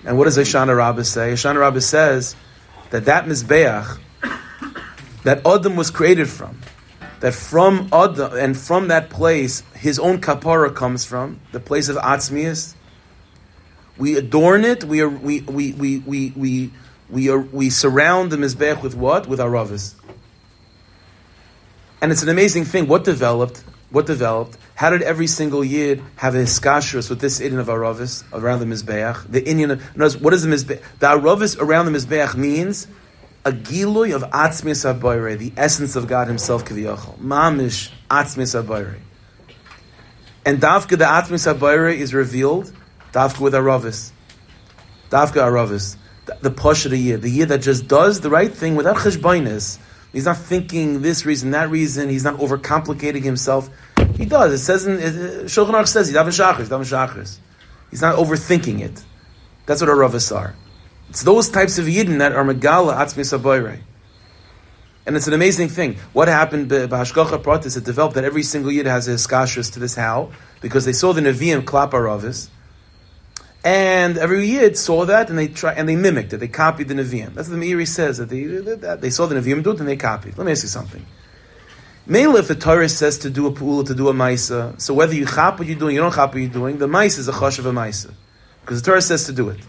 And 0.03 0.17
what 0.17 0.25
does 0.25 0.37
Hoshana 0.37 0.75
Rabbah 0.75 1.05
say? 1.05 1.31
Hoshana 1.31 1.61
Rabbah 1.61 1.79
says 1.79 2.35
that 2.89 3.05
that 3.05 3.25
Mizbeach, 3.25 3.99
that 5.23 5.45
Adam 5.45 5.75
was 5.75 5.91
created 5.91 6.29
from, 6.29 6.59
that 7.19 7.33
from 7.33 7.89
Adam, 7.91 8.33
and 8.33 8.57
from 8.57 8.87
that 8.87 9.09
place, 9.09 9.63
his 9.75 9.99
own 9.99 10.19
kapara 10.19 10.73
comes 10.73 11.05
from, 11.05 11.39
the 11.51 11.59
place 11.59 11.89
of 11.89 11.97
Atzmius. 11.97 12.75
We 13.97 14.15
adorn 14.15 14.63
it, 14.63 14.83
we, 14.85 15.03
we, 15.05 15.41
we, 15.41 15.73
we, 15.73 15.99
we, 15.99 16.71
we, 17.09 17.29
we, 17.37 17.69
surround 17.69 18.31
the 18.31 18.37
Mizbeach 18.37 18.81
with 18.81 18.95
what? 18.95 19.27
With 19.27 19.39
Aravis. 19.39 19.95
And 22.01 22.11
it's 22.11 22.23
an 22.23 22.29
amazing 22.29 22.63
thing. 22.63 22.87
What 22.87 23.03
developed? 23.03 23.63
What 23.91 24.05
developed? 24.05 24.57
How 24.75 24.91
did 24.91 25.01
every 25.01 25.25
single 25.25 25.63
yid 25.63 26.03
have 26.17 26.35
a 26.35 26.39
hiskashrus 26.39 27.09
with 27.09 27.19
this 27.19 27.39
Indian 27.39 27.59
of 27.59 27.67
Aravis 27.67 28.23
around 28.31 28.59
the 28.59 28.65
Mizbeach? 28.65 29.31
The 29.31 29.43
Indian, 29.43 29.71
of, 29.71 30.21
what 30.21 30.33
is 30.33 30.43
the 30.43 30.49
Mizbeach? 30.49 30.81
The 30.99 31.07
Aravis 31.07 31.59
around 31.59 31.91
the 31.91 31.97
Mizbeach 31.97 32.35
means 32.35 32.87
a 33.45 33.51
giloy 33.51 34.13
of 34.13 34.21
Atzmis 34.23 34.85
Abayre, 34.85 35.37
the 35.37 35.51
essence 35.57 35.95
of 35.95 36.07
God 36.07 36.27
Himself, 36.27 36.65
Kiviyachol. 36.65 37.17
Mamish 37.17 37.91
Atzmis 38.11 38.61
Abayre. 38.61 38.99
And 40.45 40.59
Davka, 40.59 40.89
the 40.89 41.05
Atzmis 41.05 41.51
Abayre, 41.51 41.95
is 41.95 42.13
revealed, 42.13 42.71
Davka 43.11 43.39
with 43.39 43.53
Aravis. 43.53 44.11
Davka 45.09 45.41
Aravis. 45.41 45.95
The, 46.27 46.37
the 46.41 46.51
Posh 46.51 46.85
of 46.85 46.91
the 46.91 46.99
year, 46.99 47.17
the 47.17 47.29
year 47.29 47.47
that 47.47 47.59
just 47.59 47.87
does 47.87 48.21
the 48.21 48.29
right 48.29 48.53
thing 48.53 48.75
without 48.75 48.97
cheshbainis. 48.97 49.79
He's 50.11 50.25
not 50.25 50.37
thinking 50.37 51.01
this 51.01 51.25
reason, 51.25 51.51
that 51.51 51.69
reason. 51.69 52.09
He's 52.09 52.23
not 52.23 52.37
overcomplicating 52.37 53.23
himself. 53.23 53.69
He 54.15 54.25
does. 54.25 54.53
It 54.53 54.57
says 54.57 54.87
in 54.87 54.97
Shulchan 54.97 55.71
Aruch 55.71 55.87
says 55.87 56.07
he's 56.07 56.17
daven 56.17 56.27
shachris, 56.27 56.65
daven 56.65 56.81
shachris. 56.81 57.37
He's 57.91 58.01
not 58.01 58.15
overthinking 58.15 58.81
it. 58.81 59.03
That's 59.65 59.81
what 59.81 59.89
our 59.89 59.95
ravas 59.95 60.35
are. 60.35 60.55
It's 61.09 61.23
those 61.23 61.49
types 61.49 61.77
of 61.77 61.85
yidden 61.85 62.19
that 62.19 62.33
are 62.33 62.43
megala 62.43 62.95
atzmis 62.95 63.37
abayre. 63.37 63.79
And 65.05 65.15
it's 65.15 65.27
an 65.27 65.33
amazing 65.33 65.69
thing. 65.69 65.97
What 66.13 66.27
happened 66.27 66.69
by 66.69 66.75
Hashgacha 66.75 67.41
Pratis, 67.41 67.77
it 67.77 67.83
developed 67.83 68.15
that 68.15 68.23
every 68.23 68.43
single 68.43 68.71
yid 68.71 68.85
has 68.85 69.07
a 69.07 69.15
skashras 69.15 69.73
to 69.73 69.79
this 69.79 69.95
how, 69.95 70.31
because 70.61 70.85
they 70.85 70.93
saw 70.93 71.13
the 71.13 71.21
Nevi'im 71.21 71.63
klap 71.63 71.91
aravis, 71.91 72.49
and 73.63 74.17
every 74.17 74.47
yid 74.47 74.77
saw 74.77 75.05
that 75.05 75.29
and 75.29 75.37
they 75.37 75.47
try 75.47 75.73
and 75.73 75.87
they 75.87 75.95
mimicked 75.95 76.31
it. 76.33 76.37
They 76.37 76.47
copied 76.47 76.87
the 76.87 76.93
Nevi'im. 76.93 77.33
That's 77.33 77.49
what 77.49 77.59
the 77.59 77.65
Meiri 77.65 77.87
says 77.87 78.17
that 78.17 78.29
they, 78.29 78.43
that 78.43 79.01
they 79.01 79.09
saw 79.09 79.25
the 79.25 79.35
Nevi'im 79.35 79.63
do 79.63 79.71
it 79.71 79.79
and 79.79 79.87
they 79.87 79.97
copied. 79.97 80.37
Let 80.37 80.45
me 80.45 80.53
ask 80.53 80.63
you 80.63 80.69
something. 80.69 81.05
Mainly, 82.05 82.39
if 82.39 82.47
the 82.47 82.55
Torah 82.55 82.89
says 82.89 83.19
to 83.19 83.29
do 83.29 83.45
a 83.47 83.51
pula, 83.51 83.85
to 83.85 83.93
do 83.93 84.07
a 84.07 84.13
maisa, 84.13 84.79
so 84.81 84.93
whether 84.93 85.13
you 85.13 85.27
chap 85.27 85.59
what 85.59 85.67
you're 85.67 85.77
doing, 85.77 85.93
you 85.93 86.01
don't 86.01 86.13
chap 86.13 86.33
what 86.33 86.41
you're 86.41 86.49
doing, 86.49 86.77
the 86.77 86.87
maisa 86.87 87.19
is 87.19 87.27
a 87.27 87.33
chosh 87.33 87.59
of 87.59 87.65
a 87.65 87.71
maisa. 87.71 88.13
Because 88.61 88.81
the 88.81 88.89
Torah 88.89 89.01
says 89.01 89.25
to 89.25 89.31
do 89.31 89.49
it. 89.49 89.59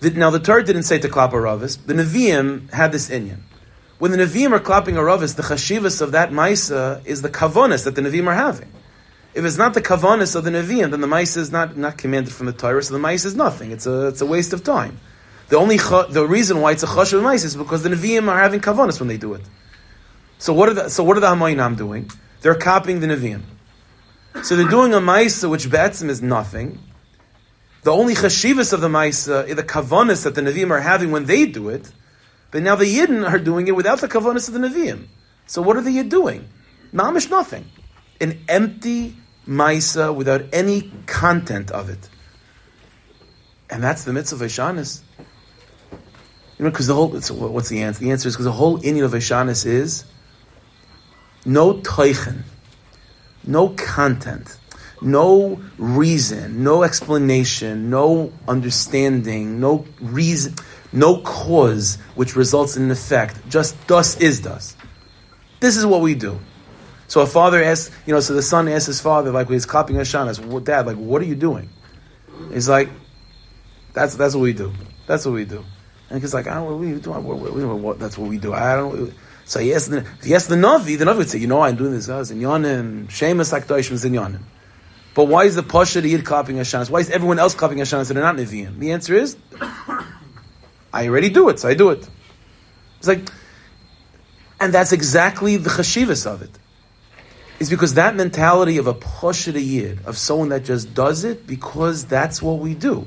The, 0.00 0.10
now, 0.10 0.30
the 0.30 0.40
Torah 0.40 0.62
didn't 0.62 0.82
say 0.82 0.98
to 0.98 1.08
clap 1.08 1.32
a 1.32 1.36
ravis. 1.36 1.78
The 1.86 1.94
Nevi'im 1.94 2.70
had 2.72 2.92
this 2.92 3.08
inyan. 3.08 3.40
When 3.98 4.10
the 4.10 4.18
Nevi'im 4.18 4.52
are 4.52 4.60
clapping 4.60 4.96
a 4.96 5.00
ravis, 5.00 5.36
the 5.36 5.42
chashivas 5.42 6.02
of 6.02 6.12
that 6.12 6.30
maisa 6.30 7.04
is 7.06 7.22
the 7.22 7.30
kavonis 7.30 7.84
that 7.84 7.94
the 7.94 8.02
Nevi'im 8.02 8.26
are 8.26 8.34
having. 8.34 8.70
If 9.34 9.44
it's 9.44 9.58
not 9.58 9.74
the 9.74 9.82
kavonis 9.82 10.36
of 10.36 10.44
the 10.44 10.50
Nevi'im, 10.50 10.90
then 10.90 11.00
the 11.00 11.08
maisa 11.08 11.38
is 11.38 11.50
not, 11.50 11.76
not 11.76 11.98
commanded 11.98 12.32
from 12.32 12.46
the 12.46 12.52
Torah, 12.52 12.82
so 12.82 12.94
the 12.94 13.00
maisa 13.00 13.26
is 13.26 13.34
nothing. 13.34 13.72
It's 13.72 13.86
a, 13.86 14.08
it's 14.08 14.20
a 14.20 14.26
waste 14.26 14.52
of 14.52 14.62
time. 14.62 15.00
The 15.48 15.56
only 15.56 15.76
the 15.76 16.26
reason 16.28 16.60
why 16.60 16.72
it's 16.72 16.82
a 16.82 16.86
chosh 16.86 17.12
of 17.12 17.22
maisa 17.22 17.44
is 17.44 17.56
because 17.56 17.82
the 17.82 17.90
Nevi'im 17.90 18.28
are 18.28 18.38
having 18.38 18.60
kavonis 18.60 19.00
when 19.00 19.08
they 19.08 19.18
do 19.18 19.34
it. 19.34 19.42
So 20.38 20.52
what 20.52 20.68
are 20.68 20.74
the 20.74 20.88
so 20.88 21.04
what 21.04 21.16
are 21.16 21.20
the 21.20 21.28
Hamoinam 21.28 21.76
doing? 21.76 22.10
They're 22.40 22.54
copying 22.54 23.00
the 23.00 23.06
Nevi'im. 23.06 23.42
So 24.42 24.56
they're 24.56 24.68
doing 24.68 24.92
a 24.92 24.98
Maisa 24.98 25.48
which 25.48 25.70
Be'etzim 25.70 26.08
is 26.10 26.20
nothing. 26.20 26.80
The 27.82 27.92
only 27.92 28.14
chashivas 28.14 28.72
of 28.72 28.80
the 28.80 28.88
Maisa 28.88 29.44
is 29.44 29.52
uh, 29.52 29.54
the 29.54 29.62
kavanas 29.62 30.24
that 30.24 30.34
the 30.34 30.40
Nevi'im 30.40 30.70
are 30.70 30.80
having 30.80 31.10
when 31.10 31.26
they 31.26 31.46
do 31.46 31.68
it. 31.68 31.90
But 32.50 32.62
now 32.62 32.76
the 32.76 32.84
Yidden 32.84 33.28
are 33.28 33.38
doing 33.38 33.68
it 33.68 33.76
without 33.76 34.00
the 34.00 34.08
kavanas 34.08 34.48
of 34.48 34.54
the 34.54 34.60
Nevi'im. 34.60 35.06
So 35.46 35.62
what 35.62 35.76
are 35.76 35.82
the 35.82 35.92
Yid 35.92 36.08
doing? 36.08 36.48
Mamish 36.92 37.30
nothing. 37.30 37.66
An 38.20 38.40
empty 38.48 39.16
Maisa 39.46 40.14
without 40.14 40.42
any 40.52 40.90
content 41.06 41.70
of 41.70 41.90
it. 41.90 42.08
And 43.70 43.82
that's 43.82 44.04
the 44.04 44.12
mitzvah 44.12 44.44
of 44.44 44.50
Ishanis. 44.50 45.02
You 46.58 46.64
know, 46.64 46.70
because 46.70 46.86
the 46.86 46.94
whole—it's 46.94 47.30
what's 47.30 47.68
the 47.68 47.82
answer? 47.82 48.00
The 48.00 48.12
answer 48.12 48.28
is 48.28 48.34
because 48.34 48.44
the 48.44 48.52
whole 48.52 48.76
Indian 48.76 49.04
of 49.04 49.12
Ishanis 49.12 49.66
is 49.66 50.04
no 51.44 51.74
teichen, 51.74 52.42
no 53.44 53.70
content, 53.70 54.56
no 55.02 55.60
reason, 55.78 56.62
no 56.62 56.84
explanation, 56.84 57.90
no 57.90 58.32
understanding, 58.46 59.60
no 59.60 59.84
reason, 60.00 60.54
no 60.92 61.20
cause 61.22 61.96
which 62.14 62.36
results 62.36 62.76
in 62.76 62.84
an 62.84 62.90
effect. 62.90 63.36
Just 63.48 63.74
thus 63.88 64.20
is 64.20 64.42
thus. 64.42 64.76
This 65.60 65.76
is 65.76 65.84
what 65.84 66.00
we 66.00 66.14
do. 66.14 66.38
So 67.06 67.20
a 67.20 67.26
father 67.26 67.62
asks, 67.62 67.94
you 68.06 68.14
know, 68.14 68.20
so 68.20 68.34
the 68.34 68.42
son 68.42 68.68
asks 68.68 68.86
his 68.86 69.00
father, 69.00 69.30
like 69.30 69.48
when 69.48 69.54
he's 69.54 69.66
clapping 69.66 69.96
Hashanah, 69.96 70.44
well, 70.46 70.60
Dad, 70.60 70.86
like, 70.86 70.96
what 70.96 71.20
are 71.22 71.26
you 71.26 71.34
doing? 71.34 71.70
He's 72.52 72.68
like, 72.68 72.88
that's 73.92 74.16
that's 74.16 74.34
what 74.34 74.42
we 74.42 74.52
do. 74.52 74.72
That's 75.06 75.24
what 75.24 75.34
we 75.34 75.44
do. 75.44 75.64
And 76.10 76.20
he's 76.20 76.34
like, 76.34 76.46
I 76.46 76.54
don't 76.54 76.68
know 76.68 76.76
what 76.76 76.86
you 76.86 76.98
doing. 76.98 77.24
What, 77.24 77.38
what, 77.38 77.78
what, 77.78 77.98
that's 77.98 78.18
what 78.18 78.28
we 78.28 78.38
do. 78.38 78.52
I 78.52 78.76
don't. 78.76 79.12
So 79.46 79.60
he 79.60 79.74
asked, 79.74 79.90
the, 79.90 80.00
he 80.22 80.30
the 80.30 80.56
Navi, 80.56 80.98
the 80.98 81.04
Navi 81.04 81.18
would 81.18 81.30
say, 81.30 81.38
you 81.38 81.46
know, 81.46 81.60
I'm 81.60 81.76
doing 81.76 81.92
this, 81.92 82.06
guys, 82.06 82.30
in 82.30 82.40
Yonim, 82.40 83.08
Shemus 83.08 83.52
Akdoishim 83.52 83.98
Yonim. 84.10 84.40
But 85.14 85.24
why 85.24 85.44
is 85.44 85.54
the 85.54 85.62
Pasha 85.62 86.00
the 86.00 86.08
Yid 86.08 86.24
clapping 86.24 86.56
Hashanah? 86.56 86.90
Why 86.90 87.00
is 87.00 87.10
everyone 87.10 87.38
else 87.38 87.54
clapping 87.54 87.78
Hashanah 87.78 88.06
so 88.06 88.14
they're 88.14 88.22
not 88.22 88.36
Nevi'im? 88.36 88.78
The 88.78 88.92
answer 88.92 89.14
is, 89.14 89.36
I 90.92 91.08
already 91.08 91.28
do 91.28 91.50
it, 91.50 91.60
so 91.60 91.68
I 91.68 91.74
do 91.74 91.90
it. 91.90 92.08
It's 92.98 93.06
like, 93.06 93.28
and 94.58 94.72
that's 94.72 94.92
exactly 94.92 95.56
the 95.56 95.70
chashivas 95.70 96.26
of 96.26 96.42
it. 96.42 96.50
It's 97.60 97.70
because 97.70 97.94
that 97.94 98.16
mentality 98.16 98.78
of 98.78 98.86
a 98.86 98.94
Pasha 98.94 99.52
the 99.52 99.62
Yid, 99.62 100.00
of 100.06 100.18
someone 100.18 100.48
that 100.48 100.64
just 100.64 100.92
does 100.92 101.24
it 101.24 101.46
because 101.46 102.04
that's 102.04 102.42
what 102.42 102.58
we 102.58 102.74
do. 102.74 103.06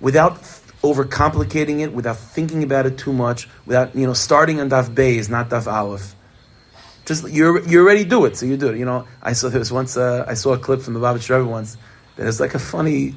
Without 0.00 0.42
overcomplicating 0.82 1.80
it 1.80 1.92
without 1.92 2.16
thinking 2.16 2.62
about 2.62 2.86
it 2.86 2.98
too 2.98 3.12
much, 3.12 3.48
without 3.66 3.94
you 3.96 4.06
know 4.06 4.12
starting 4.12 4.60
on 4.60 4.70
daf 4.70 4.96
is 4.98 5.28
not 5.28 5.48
daf 5.48 5.66
aleph. 5.66 6.14
Just 7.04 7.28
you 7.28 7.62
you 7.66 7.80
already 7.80 8.04
do 8.04 8.24
it, 8.24 8.36
so 8.36 8.46
you 8.46 8.56
do 8.56 8.68
it. 8.68 8.78
You 8.78 8.84
know, 8.84 9.06
I 9.22 9.32
saw 9.32 9.48
was 9.48 9.72
once 9.72 9.96
uh, 9.96 10.24
I 10.28 10.34
saw 10.34 10.52
a 10.52 10.58
clip 10.58 10.80
from 10.82 10.94
the 10.94 11.00
Babich 11.00 11.28
Rebbe 11.30 11.48
once. 11.48 11.76
There's 12.16 12.40
like 12.40 12.54
a 12.54 12.58
funny, 12.58 13.14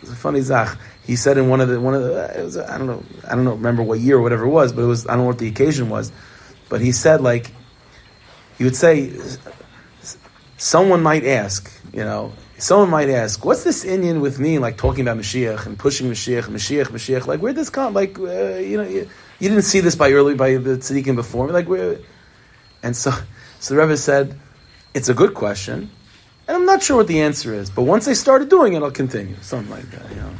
it's 0.00 0.10
a 0.10 0.16
funny 0.16 0.40
zach. 0.40 0.78
He 1.04 1.16
said 1.16 1.38
in 1.38 1.48
one 1.48 1.60
of 1.60 1.68
the 1.68 1.80
one 1.80 1.94
of 1.94 2.02
the 2.02 2.40
it 2.40 2.44
was 2.44 2.56
I 2.56 2.78
don't 2.78 2.86
know 2.86 3.02
I 3.28 3.34
don't 3.34 3.44
know 3.44 3.54
remember 3.54 3.82
what 3.82 4.00
year 4.00 4.18
or 4.18 4.22
whatever 4.22 4.44
it 4.44 4.50
was, 4.50 4.72
but 4.72 4.82
it 4.82 4.86
was 4.86 5.06
I 5.06 5.12
don't 5.12 5.20
know 5.20 5.26
what 5.26 5.38
the 5.38 5.48
occasion 5.48 5.88
was, 5.88 6.12
but 6.68 6.80
he 6.80 6.92
said 6.92 7.20
like 7.20 7.50
he 8.58 8.64
would 8.64 8.76
say 8.76 9.12
someone 10.62 11.02
might 11.02 11.24
ask, 11.24 11.70
you 11.92 12.04
know, 12.04 12.32
Someone 12.62 12.90
might 12.90 13.10
ask, 13.10 13.44
what's 13.44 13.64
this 13.64 13.82
Indian 13.82 14.20
with 14.20 14.38
me, 14.38 14.60
like 14.60 14.76
talking 14.76 15.02
about 15.02 15.18
Mashiach 15.18 15.66
and 15.66 15.76
pushing 15.76 16.08
Mashiach, 16.08 16.44
Mashiach, 16.44 16.86
Mashiach? 16.86 17.26
Like, 17.26 17.42
where 17.42 17.52
did 17.52 17.60
this 17.60 17.70
come? 17.70 17.92
Like, 17.92 18.16
uh, 18.20 18.58
you 18.58 18.76
know, 18.76 18.84
you, 18.84 19.08
you, 19.40 19.48
didn't 19.48 19.64
see 19.64 19.80
this 19.80 19.96
by 19.96 20.12
early 20.12 20.36
by 20.36 20.54
the 20.54 20.76
tzaddikim 20.76 21.16
before. 21.16 21.48
Me. 21.48 21.52
Like, 21.52 21.68
where? 21.68 21.98
And 22.84 22.96
so, 22.96 23.10
so 23.58 23.74
the 23.74 23.80
Rebbe 23.80 23.96
said, 23.96 24.38
it's 24.94 25.08
a 25.08 25.14
good 25.14 25.34
question, 25.34 25.90
and 26.46 26.56
I'm 26.56 26.64
not 26.64 26.84
sure 26.84 26.98
what 26.98 27.08
the 27.08 27.22
answer 27.22 27.52
is, 27.52 27.68
but 27.68 27.82
once 27.82 28.04
they 28.04 28.14
started 28.14 28.48
doing 28.48 28.74
it, 28.74 28.82
I'll 28.84 28.92
continue. 28.92 29.34
Something 29.40 29.68
like 29.68 29.90
that, 29.90 30.08
you 30.10 30.16
know. 30.16 30.30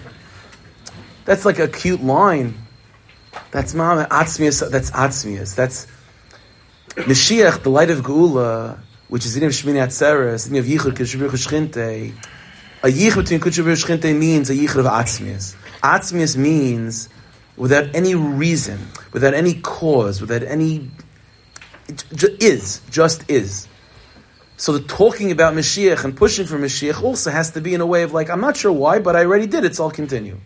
That's 1.24 1.44
like 1.44 1.58
a 1.58 1.66
cute 1.66 2.04
line. 2.04 2.54
That's 3.50 3.74
mama 3.74 4.06
atzmius. 4.08 4.70
That's 4.70 4.92
atzmius. 4.92 5.56
That's 5.56 5.88
Mashiach, 6.90 7.64
the 7.64 7.70
light 7.70 7.90
of 7.90 8.02
Geula, 8.02 8.78
which 9.08 9.26
is 9.26 9.36
in 9.36 9.44
of 9.44 9.52
Shmini 9.52 9.84
Atzeres, 9.84 10.50
in 10.50 10.56
of 10.56 10.64
Yichud 10.64 10.94
Kishubir 10.94 11.28
Shchinte. 11.30 12.12
A 12.82 12.86
Yichud 12.86 13.16
between 13.16 13.40
Kishubir 13.40 13.76
Shchinte 13.76 14.16
means 14.16 14.50
a 14.50 14.54
Yichud 14.54 14.78
of 14.78 14.86
atzmius. 14.86 15.54
Atzmius 15.82 16.36
means 16.36 17.08
without 17.56 17.94
any 17.94 18.14
reason, 18.14 18.78
without 19.12 19.34
any 19.34 19.54
cause, 19.54 20.20
without 20.20 20.42
any 20.42 20.90
is, 22.40 22.80
just 22.90 23.30
is. 23.30 23.68
So 24.56 24.72
the 24.72 24.80
talking 24.80 25.32
about 25.32 25.54
Mashiach 25.54 26.04
and 26.04 26.16
pushing 26.16 26.46
for 26.46 26.58
Mashiach 26.58 27.02
also 27.02 27.30
has 27.30 27.50
to 27.52 27.60
be 27.60 27.74
in 27.74 27.80
a 27.80 27.86
way 27.86 28.04
of 28.04 28.12
like, 28.12 28.30
I'm 28.30 28.40
not 28.40 28.56
sure 28.56 28.72
why, 28.72 29.00
but 29.00 29.16
I 29.16 29.24
already 29.24 29.46
did 29.46 29.64
it, 29.64 29.74
so 29.74 29.84
I'll 29.84 29.90
continue. 29.90 30.38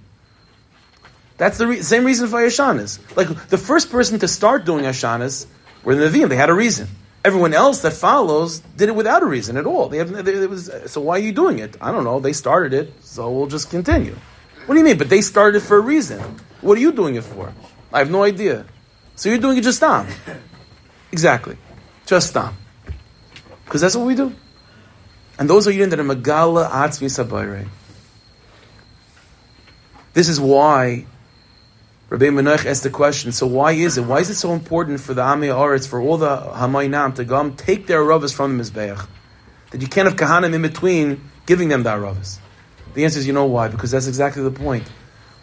That's 1.36 1.58
the 1.58 1.66
re- 1.66 1.82
same 1.82 2.04
reason 2.04 2.28
for 2.28 2.38
Hashanas. 2.38 2.98
Like, 3.16 3.48
the 3.48 3.58
first 3.58 3.90
person 3.90 4.18
to 4.20 4.28
start 4.28 4.64
doing 4.64 4.84
Hashanas 4.84 5.46
were 5.84 5.94
the 5.94 6.06
Nevi'im. 6.06 6.30
They 6.30 6.36
had 6.36 6.48
a 6.48 6.54
reason. 6.54 6.88
Everyone 7.26 7.54
else 7.54 7.82
that 7.82 7.92
follows 7.92 8.60
did 8.76 8.88
it 8.88 8.94
without 8.94 9.24
a 9.24 9.26
reason 9.26 9.56
at 9.56 9.66
all. 9.66 9.88
They 9.88 9.98
have, 9.98 10.24
they, 10.24 10.34
it 10.34 10.48
was, 10.48 10.70
so 10.86 11.00
why 11.00 11.16
are 11.16 11.26
you 11.28 11.32
doing 11.32 11.58
it? 11.58 11.76
I 11.80 11.90
don't 11.90 12.04
know. 12.04 12.20
They 12.20 12.32
started 12.32 12.72
it, 12.72 12.92
so 13.02 13.28
we'll 13.32 13.48
just 13.48 13.68
continue. 13.68 14.14
What 14.66 14.76
do 14.76 14.78
you 14.78 14.84
mean? 14.84 14.96
But 14.96 15.08
they 15.08 15.22
started 15.22 15.58
it 15.58 15.66
for 15.66 15.76
a 15.76 15.80
reason. 15.80 16.20
What 16.60 16.78
are 16.78 16.80
you 16.80 16.92
doing 16.92 17.16
it 17.16 17.24
for? 17.24 17.52
I 17.92 17.98
have 17.98 18.12
no 18.12 18.22
idea. 18.22 18.64
So 19.16 19.28
you're 19.28 19.38
doing 19.38 19.58
it 19.58 19.64
just 19.64 19.82
on. 19.82 20.06
Exactly. 21.12 21.56
Just 22.04 22.36
on. 22.36 22.54
Because 23.64 23.80
that's 23.80 23.96
what 23.96 24.06
we 24.06 24.14
do. 24.14 24.34
And 25.38 25.48
those 25.48 25.66
are 25.66 25.70
yidden 25.70 25.90
that 25.90 26.00
are 26.00 26.04
Megala 26.04 26.68
Atzmi 26.68 27.08
Sabayre. 27.08 27.68
This 30.12 30.28
is 30.28 30.38
why 30.38 31.06
Rabbi 32.08 32.26
Manoach 32.26 32.64
asked 32.66 32.84
the 32.84 32.90
question, 32.90 33.32
so 33.32 33.48
why 33.48 33.72
is 33.72 33.98
it? 33.98 34.02
Why 34.02 34.20
is 34.20 34.30
it 34.30 34.36
so 34.36 34.52
important 34.52 35.00
for 35.00 35.12
the 35.12 35.22
Amei 35.22 35.48
Aretz, 35.48 35.88
for 35.88 36.00
all 36.00 36.18
the 36.18 36.36
Hamaynam 36.36 37.16
to 37.16 37.24
come 37.24 37.56
take 37.56 37.88
their 37.88 38.00
Aravas 38.00 38.32
from 38.32 38.56
the 38.56 38.62
Mizbeach? 38.62 39.08
That 39.72 39.82
you 39.82 39.88
can't 39.88 40.08
have 40.08 40.16
Kahanim 40.16 40.54
in 40.54 40.62
between 40.62 41.28
giving 41.46 41.68
them 41.68 41.82
the 41.82 41.90
Aravas. 41.90 42.38
The 42.94 43.04
answer 43.04 43.18
is, 43.18 43.26
you 43.26 43.32
know 43.32 43.46
why? 43.46 43.66
Because 43.66 43.90
that's 43.90 44.06
exactly 44.06 44.44
the 44.44 44.52
point. 44.52 44.88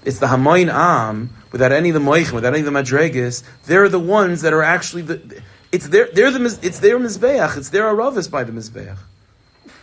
It's 0.06 0.20
the 0.20 0.28
Hamayin 0.28 0.74
Am, 0.74 1.36
without 1.52 1.74
any 1.74 1.90
of 1.90 1.96
the 1.96 2.00
Moichin, 2.00 2.32
without 2.32 2.54
any 2.54 2.66
of 2.66 2.74
the 2.74 2.80
Madregas, 2.80 3.44
they're 3.66 3.90
the 3.90 4.00
ones 4.00 4.42
that 4.44 4.54
are 4.54 4.64
actually 4.64 5.02
the, 5.02 5.42
it's 5.74 5.90
their, 5.90 6.08
they're 6.14 6.32
the, 6.32 6.60
it's 6.62 6.80
their 6.80 6.98
Mizbeach, 6.98 7.58
it's 7.58 7.72
their 7.72 7.84
Aravas 7.94 8.32
by 8.32 8.46
the 8.46 8.54
Mizbeach. 8.54 8.98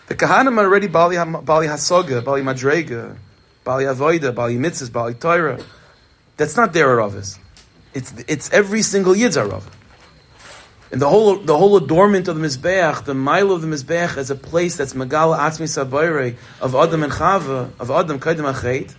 The 0.07 0.15
Kahanim 0.15 0.57
are 0.57 0.65
already 0.65 0.89
Bali, 0.89 1.17
Bali 1.17 1.67
Hasoga, 1.67 2.25
Bali 2.25 2.41
Madrega, 2.41 3.19
Bali 3.65 3.85
Avoida, 3.85 4.35
Bali 4.35 4.57
Mitzvahs, 4.57 4.91
Bali 4.91 5.13
Torah. 5.13 5.63
That's 6.41 6.57
not 6.57 6.73
their 6.73 6.87
Aravas. 6.87 7.39
It's, 7.93 8.15
it's 8.27 8.51
every 8.51 8.81
single 8.81 9.15
Yid's. 9.15 9.37
And 9.37 9.61
the 10.91 11.07
whole, 11.07 11.37
the 11.37 11.59
whole 11.59 11.77
adornment 11.77 12.29
of 12.29 12.39
the 12.39 12.49
Mizbeach, 12.49 13.05
the 13.05 13.13
mile 13.13 13.53
of 13.53 13.61
the 13.61 13.69
Mizbeach 13.69 14.17
as 14.17 14.31
a 14.31 14.35
place 14.35 14.79
that's 14.79 14.95
Megala 14.95 15.39
Atzmi 15.39 15.69
Sabayre 15.69 16.39
of 16.63 16.75
Adam 16.75 17.03
and 17.03 17.13
Chava, 17.13 17.71
of 17.79 17.91
Adam 17.91 18.19
Kaidim 18.19 18.51
Achet, 18.51 18.95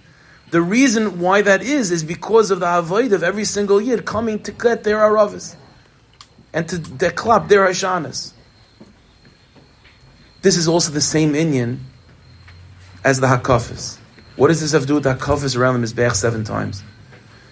the 0.51 0.61
reason 0.61 1.19
why 1.19 1.41
that 1.41 1.63
is, 1.63 1.89
is 1.89 2.03
because 2.03 2.51
of 2.51 2.59
the 2.59 2.77
avoid 2.77 3.11
of 3.11 3.23
every 3.23 3.45
single 3.45 3.81
Yid 3.81 4.05
coming 4.05 4.43
to 4.43 4.51
get 4.51 4.83
their 4.83 4.97
Aravas 4.97 5.55
and 6.53 6.69
to 6.69 6.75
deklap 6.75 7.47
their 7.47 7.65
Hashanas. 7.65 8.33
This 10.43 10.57
is 10.57 10.67
also 10.67 10.91
the 10.91 11.01
same 11.01 11.33
Inyan 11.33 11.79
as 13.03 13.19
the 13.19 13.25
Hakafis. 13.25 13.97
What 14.35 14.49
does 14.49 14.61
this 14.61 14.73
have 14.73 14.81
to 14.81 14.87
do 14.87 14.93
with 14.93 15.05
the 15.05 15.15
Hakafis 15.15 15.57
around 15.57 15.81
the 15.81 15.87
Mizbeach 15.87 16.13
seven 16.13 16.43
times? 16.43 16.83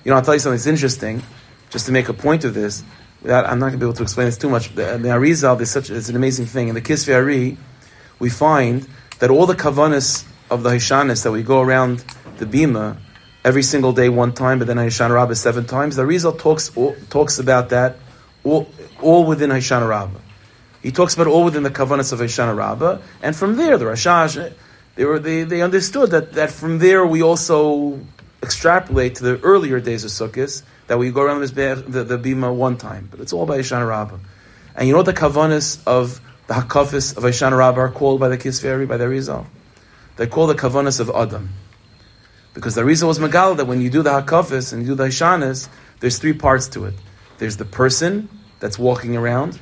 You 0.04 0.12
know, 0.12 0.18
I'll 0.18 0.24
tell 0.24 0.34
you 0.34 0.39
something 0.39 0.58
that's 0.58 0.68
interesting, 0.68 1.22
just 1.70 1.86
to 1.88 1.91
make 1.91 2.10
a 2.10 2.14
point 2.14 2.45
of 2.45 2.54
this. 2.54 2.84
Without, 3.22 3.45
I'm 3.45 3.60
not 3.60 3.68
going 3.68 3.80
to 3.80 3.86
be 3.86 3.86
able 3.86 3.97
to 3.97 4.04
explain 4.04 4.28
this 4.28 4.38
too 4.38 4.50
much. 4.50 4.74
The, 4.74 4.84
Arizal 4.84 5.60
is 5.60 5.70
such 5.70 5.89
it's 5.89 6.08
an 6.10 6.16
amazing 6.16 6.45
thing. 6.45 6.70
In 6.70 6.76
the 6.76 6.82
Kisvei 6.82 7.16
Ari, 7.16 7.58
we 8.18 8.30
find 8.30 8.88
that 9.20 9.30
all 9.30 9.45
the 9.45 9.56
kavanas 9.56 10.26
of 10.50 10.64
the 10.64 10.70
Hishanis 10.70 11.24
that 11.24 11.32
we 11.32 11.43
go 11.43 11.62
around 11.62 12.04
the 12.38 12.45
Bima 12.45 12.97
every 13.43 13.64
single 13.64 13.93
day 13.93 14.10
one 14.10 14.34
time, 14.34 14.60
but 14.60 14.68
then 14.68 14.78
Hoshana 14.78 15.14
Rabbah 15.14 15.36
seven 15.36 15.66
times, 15.66 15.95
the 15.95 16.04
Arizal 16.04 16.38
talks, 16.38 16.72
talks 17.10 17.39
about 17.39 17.70
that 17.70 17.97
all, 18.43 18.70
all 19.02 19.26
within 19.26 19.50
Hoshana 19.50 19.88
Rabbah. 19.88 20.20
He 20.82 20.91
talks 20.91 21.14
about 21.14 21.28
all 21.28 21.43
within 21.43 21.64
the 21.64 21.70
kavanas 21.70 22.14
of 22.14 22.20
Hoshana 22.20 22.56
Rabbah, 22.56 23.00
and 23.22 23.36
from 23.36 23.58
there, 23.58 23.78
the 23.78 23.86
Rashash, 23.86 24.54
they, 24.95 25.06
were, 25.06 25.20
they, 25.20 25.43
they 25.43 25.62
understood 25.62 26.12
that, 26.12 26.34
that 26.34 26.52
from 26.52 26.80
there 26.80 27.06
we 27.06 27.22
also 27.22 28.00
extrapolate 28.42 29.16
to 29.16 29.24
the 29.24 29.40
earlier 29.42 29.80
days 29.80 30.04
of 30.06 30.12
Sukkot, 30.12 30.62
that 30.88 30.98
we 30.98 31.12
go 31.12 31.22
around 31.22 31.42
this, 31.42 31.52
the, 31.52 32.04
the 32.04 32.18
Bima 32.18 32.54
one 32.54 32.78
time, 32.78 33.08
but 33.12 33.20
it's 33.20 33.34
all 33.34 33.46
by 33.46 33.60
Hoshana 33.60 33.88
Rabbah. 33.88 34.18
And 34.76 34.88
you 34.88 34.94
know 34.94 35.00
what 35.00 35.06
the 35.06 35.14
kavanas 35.14 35.82
of 35.86 36.22
the 36.48 36.54
Hakafis 36.56 37.18
of 37.18 37.24
Hoshana 37.24 37.58
Rabbah 37.58 37.82
are 37.82 37.92
called 37.92 38.20
by 38.20 38.30
the 38.30 38.38
Kisveri, 38.38 38.88
by 38.88 38.98
the 38.98 39.08
Rizal? 39.08 39.46
They're 40.16 40.28
called 40.28 40.50
the 40.50 40.56
kavanas 40.56 41.00
of 41.00 41.10
Adam. 41.10 41.50
Because 42.54 42.76
the 42.76 42.84
reason 42.84 43.08
was 43.08 43.20
Megal 43.20 43.58
that 43.58 43.66
when 43.66 43.82
you 43.82 43.90
do 43.90 44.02
the 44.02 44.10
Hakafis 44.10 44.74
and 44.74 44.82
you 44.82 44.90
do 44.90 44.96
the 44.96 45.06
Hishanis, 45.06 45.70
there's 46.00 46.18
three 46.18 46.34
parts 46.34 46.68
to 46.70 46.86
it. 46.86 46.96
There's 47.38 47.58
the 47.58 47.66
person 47.66 48.30
that's 48.60 48.78
walking 48.78 49.16
around. 49.16 49.60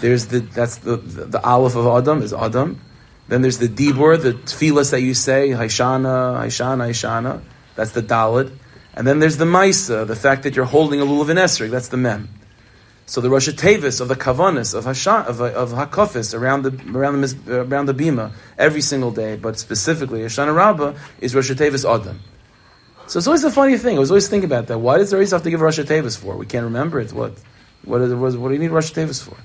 There's 0.00 0.26
the 0.26 0.40
that's 0.40 0.78
the 0.78 0.96
the, 0.96 1.24
the 1.26 1.44
Aleph 1.44 1.76
of 1.76 1.86
Adam 1.86 2.22
is 2.22 2.32
Adam. 2.32 2.80
Then 3.28 3.42
there's 3.42 3.58
the 3.58 3.68
Dibur, 3.68 4.20
the 4.20 4.32
tefillas 4.32 4.90
that 4.90 5.02
you 5.02 5.14
say, 5.14 5.50
Haishana, 5.50 6.40
Haishana, 6.40 6.88
Haishana. 6.88 7.42
That's 7.80 7.92
the 7.92 8.02
Dalit. 8.02 8.52
And 8.92 9.06
then 9.06 9.20
there's 9.20 9.38
the 9.38 9.46
Maisa, 9.46 10.06
the 10.06 10.14
fact 10.14 10.42
that 10.42 10.54
you're 10.54 10.66
holding 10.66 11.00
a 11.00 11.04
lulav 11.06 11.30
and 11.30 11.38
esrog. 11.38 11.70
That's 11.70 11.88
the 11.88 11.96
Mem. 11.96 12.28
So 13.06 13.22
the 13.22 13.30
Rosh 13.30 13.48
Tevis 13.48 14.02
of 14.02 14.08
the 14.08 14.16
Kavanis 14.16 14.74
of 14.74 14.84
Hashan 14.84 15.24
of, 15.24 15.40
of 15.40 15.70
Hakafis 15.70 16.38
around 16.38 16.64
the 16.64 16.72
around 16.94 17.22
the 17.22 17.62
around 17.62 17.86
the 17.86 17.94
Bima 17.94 18.32
every 18.58 18.82
single 18.82 19.12
day, 19.12 19.36
but 19.36 19.58
specifically 19.58 20.20
Hoshana 20.20 20.54
Rabbah 20.54 20.92
is 21.22 21.34
Rosh 21.34 21.50
Tevis 21.52 21.88
Adam. 21.90 22.20
So 23.06 23.16
it's 23.16 23.26
always 23.26 23.44
a 23.44 23.50
funny 23.50 23.78
thing. 23.78 23.96
I 23.96 24.00
was 24.00 24.10
always 24.10 24.28
thinking 24.28 24.44
about 24.44 24.66
that. 24.66 24.78
Why 24.78 24.98
does 24.98 25.08
there 25.08 25.16
always 25.16 25.30
have 25.30 25.42
to 25.44 25.50
give 25.50 25.62
Rosh 25.62 25.78
Tevis 25.78 26.18
for? 26.18 26.36
We 26.36 26.44
can't 26.44 26.64
remember 26.64 27.00
it. 27.00 27.14
What 27.14 27.32
what, 27.86 28.02
is, 28.02 28.12
what, 28.36 28.48
do 28.48 28.52
you 28.52 28.60
need 28.60 28.72
Rosh 28.72 28.92
Tevis 28.92 29.22
for? 29.22 29.38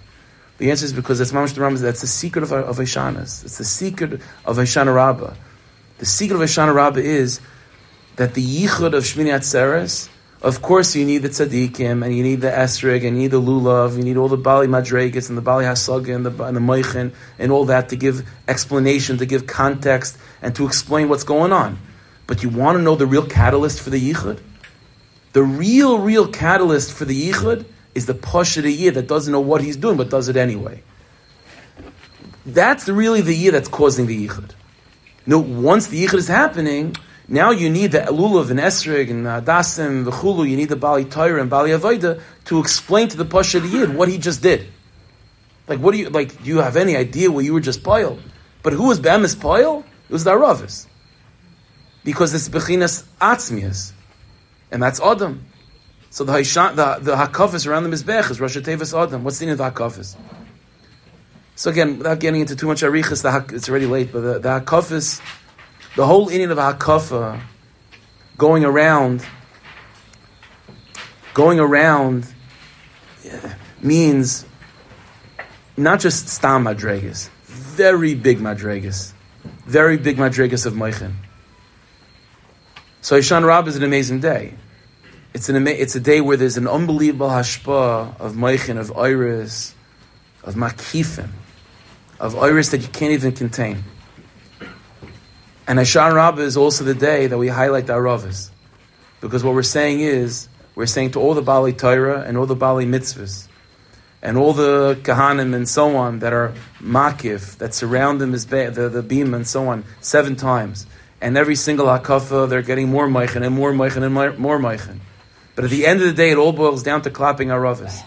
The 0.58 0.72
answer 0.72 0.84
is 0.84 0.92
because 0.92 1.20
that's 1.20 1.32
Mamash 1.32 1.54
Rambam. 1.54 1.80
That's 1.80 2.02
the 2.02 2.08
secret 2.08 2.44
of 2.44 2.52
of 2.52 2.76
Hashanas. 2.80 3.46
It's 3.46 3.60
the 3.60 3.64
secret 3.64 4.20
of 4.44 4.58
Hoshana 4.58 4.94
Rabbah. 4.94 5.34
The 6.00 6.06
secret 6.06 6.36
of 6.36 6.42
Hoshana 6.42 6.76
Rabbah 6.76 7.00
is 7.00 7.40
that 8.16 8.34
the 8.34 8.44
yichud 8.44 8.94
of 8.94 9.04
Shmini 9.04 9.34
Atzeres 9.34 10.10
of 10.46 10.62
course, 10.62 10.96
you 10.96 11.06
need 11.06 11.24
the 11.24 11.30
tzaddikim, 11.30 12.06
and 12.06 12.16
you 12.16 12.22
need 12.22 12.42
the 12.42 12.52
esrig, 12.52 12.98
and 12.98 13.18
you 13.18 13.24
need 13.24 13.32
the 13.32 13.42
lulav, 13.42 13.98
you 13.98 14.04
need 14.04 14.16
all 14.16 14.28
the 14.28 14.38
bali 14.38 14.68
madregas, 14.68 15.28
and 15.30 15.36
the 15.36 15.42
bali 15.42 15.66
hasaga, 15.66 16.16
and 16.16 16.24
the, 16.24 16.44
and 16.44 16.56
the 16.56 17.12
and 17.40 17.52
all 17.52 17.66
that 17.66 17.90
to 17.90 17.96
give 17.96 18.30
explanation, 18.48 19.18
to 19.18 19.26
give 19.26 19.48
context, 19.48 20.20
and 20.44 20.56
to 20.56 20.68
explain 20.68 21.10
what's 21.10 21.24
going 21.24 21.52
on. 21.52 21.80
But 22.28 22.44
you 22.44 22.50
want 22.50 22.78
to 22.78 22.82
know 22.84 22.96
the 22.96 23.08
real 23.08 23.26
catalyst 23.26 23.82
for 23.82 23.90
the 23.90 24.00
yichud? 24.00 24.40
The 25.34 25.42
real, 25.42 25.98
real 25.98 26.28
catalyst 26.28 26.94
for 26.94 27.06
the 27.06 27.32
yichud 27.32 27.66
is 27.96 28.06
the 28.06 28.14
pasha 28.14 28.70
year 28.70 28.92
that 28.92 29.08
doesn't 29.08 29.32
know 29.32 29.40
what 29.40 29.64
he's 29.64 29.78
doing, 29.78 29.98
but 29.98 30.12
does 30.12 30.30
it 30.30 30.38
anyway. 30.38 30.84
That's 32.46 32.88
really 32.88 33.22
the 33.22 33.36
year 33.36 33.52
that's 33.52 33.68
causing 33.68 34.06
the 34.06 34.28
yichud. 34.28 34.52
No, 35.26 35.40
once 35.40 35.88
the 35.88 36.06
yichud 36.06 36.20
is 36.20 36.28
happening, 36.28 36.96
now 37.28 37.52
you 37.52 37.70
need 37.70 37.92
the 37.92 38.00
Elulav 38.00 38.52
and 38.52 38.60
Esrig 38.60 39.10
and 39.10 39.26
Dasim, 39.26 40.06
the 40.06 40.12
Chulu, 40.12 40.48
you 40.48 40.56
need 40.56 40.70
the 40.70 40.76
Bali 40.76 41.06
Torah 41.06 41.42
and 41.42 41.50
Bali 41.50 41.72
Avoida 41.72 42.22
to 42.46 42.60
explain 42.60 43.08
to 43.10 43.18
the 43.18 43.26
Pasha 43.26 43.60
Yid 43.60 43.96
what 43.96 44.10
he 44.10 44.18
just 44.18 44.44
did. 44.44 44.68
Like, 45.68 45.80
what 45.80 45.94
do 45.94 45.98
you, 45.98 46.10
like, 46.10 46.44
do 46.44 46.50
you 46.50 46.60
have 46.60 46.76
any 46.76 46.96
idea 46.96 47.32
what 47.32 47.44
you 47.44 47.54
were 47.54 47.62
just 47.62 47.84
poil? 47.84 48.20
But 48.62 48.74
who 48.74 48.88
was 48.88 49.00
Be'emes 49.00 49.40
poil? 49.40 49.84
It 50.08 50.14
was 50.14 50.24
the 50.24 50.32
Aravis. 50.32 50.86
Because 52.04 52.36
it's 52.36 52.48
Bechinas 52.48 53.04
Atzmias. 53.20 53.92
And 54.72 54.84
that's 54.84 55.02
Adam. 55.02 55.46
So 56.12 56.24
the 56.24 56.34
Haishan, 56.34 56.76
the, 56.76 57.00
the 57.02 57.16
Hakafis 57.16 57.68
around 57.68 57.84
the 57.84 57.90
Mizbeach 57.90 58.30
is 58.30 58.40
Rosh 58.40 58.58
Tevis 58.58 58.94
Adam. 58.98 59.24
What's 59.24 59.40
the 59.40 59.48
name 59.48 59.54
of 59.54 59.58
the 59.58 59.72
Hakafis? 59.72 60.16
So 61.56 61.72
again, 61.72 61.98
without 61.98 62.20
getting 62.20 62.42
into 62.42 62.56
too 62.56 62.68
much 62.68 62.82
Arichas, 62.82 63.24
the, 63.24 63.56
it's 63.56 63.68
already 63.68 63.88
late, 63.88 64.12
but 64.12 64.22
the, 64.22 64.40
the 64.40 64.60
Hakafis, 64.60 65.22
the 65.96 66.06
whole 66.06 66.30
inyan 66.30 66.52
of 66.52 66.58
hakafa, 66.58 67.42
going 68.38 68.66
around, 68.66 69.26
going 71.34 71.60
around, 71.60 72.26
means 73.82 74.46
not 75.78 76.00
just 76.00 76.28
stam 76.28 76.66
madregas, 76.66 77.30
very 77.46 78.16
big 78.16 78.40
madregas, 78.40 79.14
very 79.66 79.98
big 79.98 80.18
madregas 80.18 80.66
of 80.66 80.74
meichin. 80.74 81.14
So 83.02 83.18
Ishan 83.18 83.46
Rab 83.46 83.68
is 83.68 83.76
an 83.76 83.84
amazing 83.84 84.20
day. 84.20 84.56
It's 85.34 85.50
an 85.50 85.68
it's 85.68 85.96
a 85.96 86.00
day 86.00 86.22
where 86.22 86.38
there's 86.38 86.58
an 86.58 86.68
unbelievable 86.68 87.28
hashpa 87.28 88.20
of 88.20 88.34
meichin, 88.34 88.78
of 88.78 88.98
iris, 88.98 89.76
of 90.44 90.56
makifim, 90.56 91.30
of 92.20 92.38
iris 92.38 92.70
that 92.70 92.82
you 92.82 92.88
can't 92.88 93.12
even 93.12 93.34
contain. 93.34 93.84
And 95.68 95.80
Hoshana 95.80 96.14
Rabbah 96.14 96.42
is 96.42 96.58
also 96.58 96.84
the 96.84 96.94
day 96.94 97.28
that 97.28 97.38
we 97.38 97.48
highlight 97.48 97.88
the 97.88 97.94
Aravis. 97.94 98.50
Because 99.20 99.44
what 99.44 99.56
we're 99.56 99.64
saying 99.64 100.02
is, 100.02 100.48
we're 100.76 100.86
saying 100.86 101.12
to 101.12 101.20
all 101.20 101.34
the 101.34 101.42
Bali 101.42 101.74
Torah 101.74 102.22
and 102.22 102.38
all 102.38 102.46
the 102.46 102.56
Bali 102.56 102.86
mitzvahs, 102.86 103.48
and 104.22 104.38
all 104.38 104.54
the 104.54 105.00
Kahanim 105.02 105.54
and 105.56 105.68
so 105.68 105.96
on 105.96 106.20
that 106.20 106.34
are 106.34 106.54
makif, 106.80 107.58
that 107.58 107.74
surround 107.74 108.22
them 108.22 108.34
as 108.34 108.46
the, 108.46 108.90
the 108.92 109.04
beam 109.04 109.34
and 109.34 109.48
so 109.48 109.68
on, 109.68 109.84
seven 110.02 110.36
times. 110.36 110.86
And 111.22 111.38
every 111.38 111.56
single 111.56 111.88
hakafa, 111.88 112.50
they're 112.50 112.62
getting 112.62 112.90
more 112.90 113.08
meichen 113.08 113.44
and 113.44 113.56
more 113.56 113.72
meichen 113.72 114.04
and 114.04 114.14
more 114.14 114.60
meichen. 114.60 115.02
But 115.56 115.64
at 115.64 115.72
the 115.72 115.88
end 115.88 116.02
of 116.02 116.08
the 116.08 116.14
day, 116.14 116.32
it 116.32 116.38
all 116.38 116.52
boils 116.52 116.84
down 116.84 117.02
to 117.04 117.10
clapping 117.10 117.48
Aravis. 117.48 118.04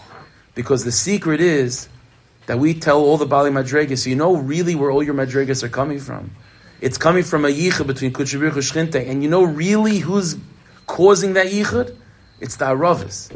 Because 0.55 0.85
the 0.85 0.91
secret 0.91 1.41
is 1.41 1.89
that 2.45 2.59
we 2.59 2.73
tell 2.73 2.99
all 2.99 3.17
the 3.17 3.25
Bali 3.25 3.49
Madregas, 3.49 3.99
so 4.03 4.09
you 4.09 4.15
know 4.15 4.35
really 4.35 4.75
where 4.75 4.91
all 4.91 5.03
your 5.03 5.15
Madregas 5.15 5.63
are 5.63 5.69
coming 5.69 5.99
from. 5.99 6.31
It's 6.81 6.97
coming 6.97 7.23
from 7.23 7.45
a 7.45 7.49
yichud 7.49 7.87
between 7.87 8.13
Kutshabir 8.13 8.75
and 8.75 8.95
And 8.95 9.23
you 9.23 9.29
know 9.29 9.43
really 9.43 9.97
who's 9.97 10.37
causing 10.85 11.33
that 11.33 11.47
yichud? 11.47 11.95
It's 12.39 12.55
the 12.55 12.65
Aravis. 12.65 13.35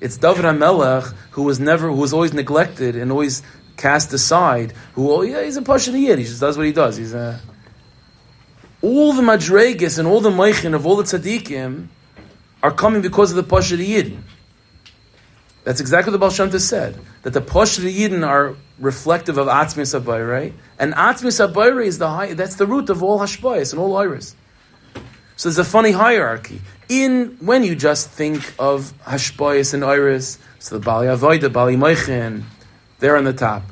It's 0.00 0.16
David 0.16 0.44
HaMelech, 0.44 1.12
who 1.32 1.42
was 1.42 1.58
never, 1.58 1.88
who 1.88 1.96
was 1.96 2.12
always 2.12 2.32
neglected 2.32 2.94
and 2.94 3.10
always 3.10 3.42
cast 3.76 4.12
aside, 4.12 4.72
who, 4.94 5.10
oh 5.10 5.22
yeah, 5.22 5.42
he's 5.42 5.56
a 5.56 5.62
Pasha 5.62 5.90
he 5.92 6.06
just 6.06 6.40
does 6.40 6.56
what 6.56 6.66
he 6.66 6.72
does. 6.72 6.96
He's 6.96 7.14
a... 7.14 7.40
All 8.80 9.12
the 9.12 9.22
Madregas 9.22 9.98
and 9.98 10.06
all 10.06 10.20
the 10.20 10.30
Meichin 10.30 10.74
of 10.74 10.86
all 10.86 10.96
the 10.96 11.02
Tzaddikim 11.02 11.88
are 12.62 12.72
coming 12.72 13.02
because 13.02 13.30
of 13.30 13.36
the 13.36 13.42
Pasha 13.42 13.76
Yidin. 13.76 14.20
That's 15.68 15.82
exactly 15.82 16.10
what 16.10 16.12
the 16.12 16.18
Baal 16.18 16.30
Shem 16.30 16.58
said, 16.58 16.98
that 17.24 17.34
the 17.34 17.42
Pasha 17.42 17.82
Yidin 17.82 18.26
are 18.26 18.56
reflective 18.78 19.36
of 19.36 19.48
Atzmi 19.48 19.82
Sabayre, 19.82 20.26
right? 20.26 20.54
And 20.78 20.94
Atzmi 20.94 21.28
Sabayre 21.28 21.84
is 21.84 21.98
the 21.98 22.08
high, 22.08 22.32
that's 22.32 22.54
the 22.54 22.66
root 22.66 22.88
of 22.88 23.02
all 23.02 23.18
Hashbayas 23.18 23.72
and 23.74 23.78
all 23.78 23.94
Iris. 23.98 24.34
So 25.36 25.50
there's 25.50 25.58
a 25.58 25.64
funny 25.64 25.90
hierarchy. 25.90 26.62
In 26.88 27.36
when 27.42 27.64
you 27.64 27.76
just 27.76 28.08
think 28.08 28.50
of 28.58 28.94
Hashbayas 29.04 29.74
and 29.74 29.84
Iris, 29.84 30.38
so 30.58 30.78
the 30.78 30.82
Bali 30.82 31.08
Avoida, 31.08 31.52
Bali 31.52 31.76
Meichin, 31.76 32.44
they're 32.98 33.18
on 33.18 33.24
the 33.24 33.34
top. 33.34 33.64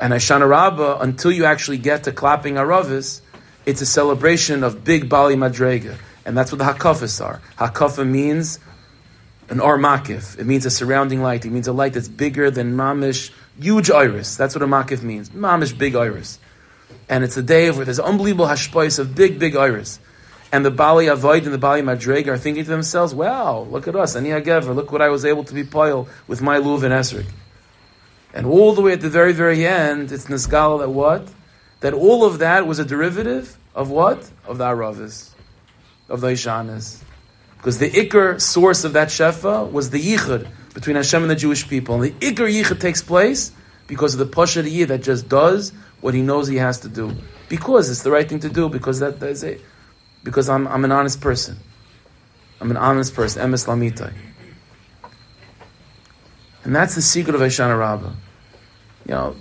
And 0.00 0.14
Hoshana 0.14 0.48
Rabbah, 0.48 1.00
until 1.00 1.30
you 1.30 1.44
actually 1.44 1.76
get 1.76 2.04
to 2.04 2.12
clapping 2.12 2.54
Aravis, 2.54 3.20
it's 3.66 3.82
a 3.82 3.86
celebration 3.86 4.64
of 4.64 4.82
big 4.82 5.10
Bali 5.10 5.36
Madrega. 5.36 5.98
And 6.24 6.34
that's 6.34 6.50
what 6.50 6.58
the 6.58 6.64
Hakafas 6.64 7.22
are. 7.22 7.42
Hakafa 7.58 8.08
means 8.08 8.60
an 9.48 9.58
Armakif. 9.58 10.38
It 10.38 10.44
means 10.44 10.66
a 10.66 10.70
surrounding 10.70 11.22
light. 11.22 11.44
It 11.44 11.50
means 11.50 11.68
a 11.68 11.72
light 11.72 11.92
that's 11.92 12.08
bigger 12.08 12.50
than 12.50 12.76
Mamish, 12.76 13.30
huge 13.60 13.90
iris. 13.90 14.36
That's 14.36 14.54
what 14.54 14.62
a 14.62 14.66
Makif 14.66 15.02
means. 15.02 15.30
Mamish, 15.30 15.76
big 15.76 15.94
iris. 15.94 16.38
And 17.08 17.22
it's 17.22 17.36
a 17.36 17.42
day 17.42 17.70
where 17.70 17.84
there's 17.84 18.00
unbelievable 18.00 18.46
hashpais 18.46 18.98
of 18.98 19.14
big, 19.14 19.38
big 19.38 19.54
iris. 19.54 20.00
And 20.52 20.64
the 20.64 20.70
Bali 20.70 21.08
Avoid 21.08 21.44
and 21.44 21.52
the 21.52 21.58
Bali 21.58 21.82
Madreg 21.82 22.28
are 22.28 22.38
thinking 22.38 22.64
to 22.64 22.70
themselves, 22.70 23.14
wow, 23.14 23.66
look 23.70 23.88
at 23.88 23.96
us, 23.96 24.16
Ani 24.16 24.30
Hagever, 24.30 24.74
look 24.74 24.92
what 24.92 25.02
I 25.02 25.08
was 25.08 25.24
able 25.24 25.44
to 25.44 25.54
be 25.54 25.64
pile 25.64 26.08
with 26.26 26.40
my 26.40 26.58
Luv 26.58 26.82
and 26.84 26.94
Esrik. 26.94 27.26
And 28.32 28.46
all 28.46 28.72
the 28.74 28.82
way 28.82 28.92
at 28.92 29.00
the 29.00 29.08
very, 29.08 29.32
very 29.32 29.66
end, 29.66 30.12
it's 30.12 30.26
Nisgala 30.26 30.80
that 30.80 30.90
what? 30.90 31.28
That 31.80 31.94
all 31.94 32.24
of 32.24 32.38
that 32.38 32.66
was 32.66 32.78
a 32.78 32.84
derivative 32.84 33.58
of 33.74 33.90
what? 33.90 34.30
Of 34.46 34.58
the 34.58 34.64
Aravis, 34.64 35.30
of 36.08 36.20
the 36.20 36.28
Ishanas. 36.28 37.02
Because 37.66 37.78
the 37.78 37.90
Iker 37.90 38.40
source 38.40 38.84
of 38.84 38.92
that 38.92 39.08
Shefa 39.08 39.68
was 39.68 39.90
the 39.90 40.00
Yichud 40.00 40.46
between 40.72 40.94
Hashem 40.94 41.22
and 41.22 41.28
the 41.28 41.34
Jewish 41.34 41.68
people. 41.68 42.00
And 42.00 42.04
the 42.04 42.10
Iker 42.24 42.48
Yichud 42.48 42.78
takes 42.78 43.02
place 43.02 43.50
because 43.88 44.14
of 44.14 44.20
the 44.20 44.26
Pasha 44.26 44.62
Yid 44.62 44.86
that 44.86 45.02
just 45.02 45.28
does 45.28 45.72
what 46.00 46.14
he 46.14 46.22
knows 46.22 46.46
he 46.46 46.58
has 46.58 46.78
to 46.82 46.88
do. 46.88 47.12
Because 47.48 47.90
it's 47.90 48.04
the 48.04 48.12
right 48.12 48.28
thing 48.28 48.38
to 48.38 48.48
do, 48.48 48.68
because 48.68 49.00
that, 49.00 49.18
that 49.18 49.30
is 49.30 49.42
it 49.42 49.62
because 50.22 50.48
I'm, 50.48 50.68
I'm 50.68 50.84
an 50.84 50.92
honest 50.92 51.20
person. 51.20 51.56
I'm 52.60 52.70
an 52.70 52.76
honest 52.76 53.16
person, 53.16 53.42
emes 53.42 53.66
lamitai. 53.66 54.14
And 56.62 56.72
that's 56.72 56.94
the 56.94 57.02
secret 57.02 57.34
of 57.34 57.40
Hoshana 57.40 57.76
Rabbah. 57.76 58.12
You 59.08 59.14
know, 59.14 59.36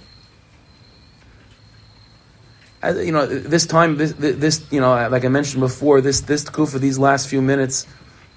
as, 2.82 3.05
you 3.05 3.11
know, 3.11 3.28
this 3.28 3.67
time, 3.67 3.97
this, 3.97 4.13
this, 4.13 4.65
you 4.71 4.82
know, 4.82 5.09
like 5.09 5.26
I 5.26 5.28
mentioned 5.28 5.61
before, 5.61 6.01
this 6.01 6.21
this 6.21 6.49
kufa, 6.49 6.80
these 6.80 6.97
last 6.97 7.28
few 7.30 7.43
minutes 7.43 7.86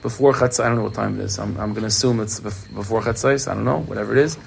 before 0.02 0.32
chatzai, 0.32 0.64
I 0.64 0.68
don't 0.68 0.76
know 0.76 0.84
what 0.84 0.94
time 0.94 1.20
it 1.20 1.24
is. 1.24 1.38
I'm, 1.38 1.56
I'm 1.58 1.70
going 1.70 1.82
to 1.82 1.88
assume 1.88 2.20
it's 2.20 2.40
before 2.40 3.02
chatzai. 3.02 3.48
I 3.48 3.54
don't 3.54 3.64
know, 3.64 3.80
whatever 3.80 4.16
it 4.16 4.18
is. 4.18 4.38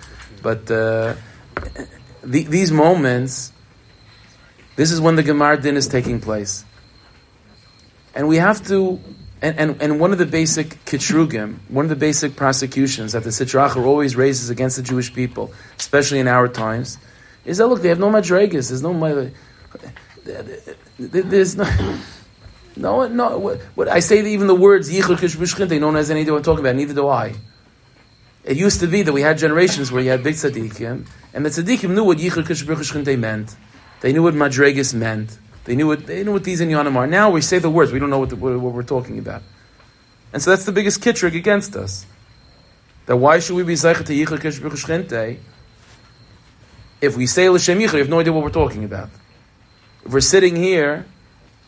But 0.42 0.70
uh, 0.72 1.16
the, 2.24 2.44
these 2.44 2.72
moments, 2.72 3.52
this 4.76 4.92
is 4.92 5.02
when 5.02 5.16
the 5.16 5.24
Gemara 5.24 5.62
din 5.62 5.76
is 5.76 5.88
taking 5.88 6.22
place. 6.22 6.66
And 8.16 8.28
we 8.28 8.38
have 8.38 8.66
to, 8.68 9.00
and, 9.42 9.58
and, 9.58 9.82
and 9.82 10.00
one 10.00 10.12
of 10.12 10.18
the 10.18 10.26
basic 10.26 10.84
kitrugim, 10.86 11.60
one 11.70 11.86
of 11.86 11.90
the 11.90 11.96
basic 11.96 12.36
prosecutions 12.36 13.14
that 13.14 13.24
the 13.24 13.30
Sitra 13.30 13.70
Achra 13.70 13.86
always 13.86 14.16
raises 14.16 14.50
against 14.50 14.78
the 14.78 14.84
Jewish 14.84 15.14
people, 15.14 15.54
especially 15.78 16.20
in 16.20 16.28
our 16.28 16.48
times, 16.48 16.98
is 17.46 17.58
that 17.58 17.68
look, 17.68 17.82
they 17.82 17.90
have 17.90 18.00
no 18.00 18.10
madregas, 18.10 18.70
there's 18.70 18.82
no, 18.82 19.32
there's 20.98 21.56
no, 21.56 22.00
no, 22.76 23.08
no, 23.08 23.38
what, 23.38 23.62
what 23.76 23.88
I 23.88 24.00
say 24.00 24.26
even 24.26 24.48
the 24.48 24.56
words 24.56 24.90
yichud 24.92 25.18
kishbushchinte, 25.18 25.80
no 25.80 25.88
one 25.88 25.96
has 25.96 26.10
any 26.10 26.22
idea 26.22 26.34
what 26.34 26.40
I'm 26.40 26.44
talking 26.44 26.62
about, 26.62 26.76
neither 26.76 26.94
do 26.94 27.08
I. 27.08 27.36
It 28.44 28.58
used 28.58 28.80
to 28.80 28.88
be 28.88 29.04
that 29.04 29.14
we 29.14 29.22
had 29.22 29.38
generations 29.38 29.92
where 29.92 30.02
you 30.02 30.10
had 30.10 30.24
big 30.24 30.36
tzaddikim, 30.36 31.06
and 31.34 31.46
the 31.46 31.50
tzaddikim 31.50 31.92
knew 31.92 32.04
what 32.04 32.18
yichud 32.18 32.46
kishbushchinte 32.46 33.18
meant. 33.20 33.56
They 34.02 34.14
knew 34.14 34.24
what 34.24 34.34
madregas 34.34 34.94
meant. 34.94 35.38
They 35.66 35.76
knew 35.76 35.88
what 35.88 36.08
they 36.08 36.24
knew 36.24 36.32
what 36.32 36.44
these 36.44 36.60
inyanim 36.60 36.96
are. 36.96 37.06
Now 37.06 37.30
we 37.30 37.42
say 37.42 37.60
the 37.60 37.70
words, 37.70 37.92
we 37.92 38.00
don't 38.00 38.10
know 38.10 38.20
what, 38.20 38.30
the, 38.30 38.36
what, 38.36 38.60
we're 38.60 38.82
talking 38.84 39.20
about, 39.20 39.44
and 40.34 40.42
so 40.42 40.50
that's 40.50 40.66
the 40.66 40.72
biggest 40.72 41.02
kitrig 41.02 41.36
against 41.36 41.76
us. 41.76 42.06
That 43.06 43.18
why 43.18 43.40
should 43.40 43.56
we 43.56 43.64
be 43.64 43.74
zeichet 43.74 44.06
to 44.06 44.14
yichah 44.14 45.38
if 47.02 47.18
we 47.18 47.26
say 47.26 47.50
l'shem 47.50 47.80
yichah, 47.80 47.94
we 47.94 48.00
have 48.00 48.10
no 48.10 48.20
idea 48.20 48.32
what 48.32 48.44
we're 48.44 48.52
talking 48.52 48.84
about. 48.84 49.10
If 50.06 50.14
we're 50.14 50.22
sitting 50.22 50.56
here, 50.56 51.06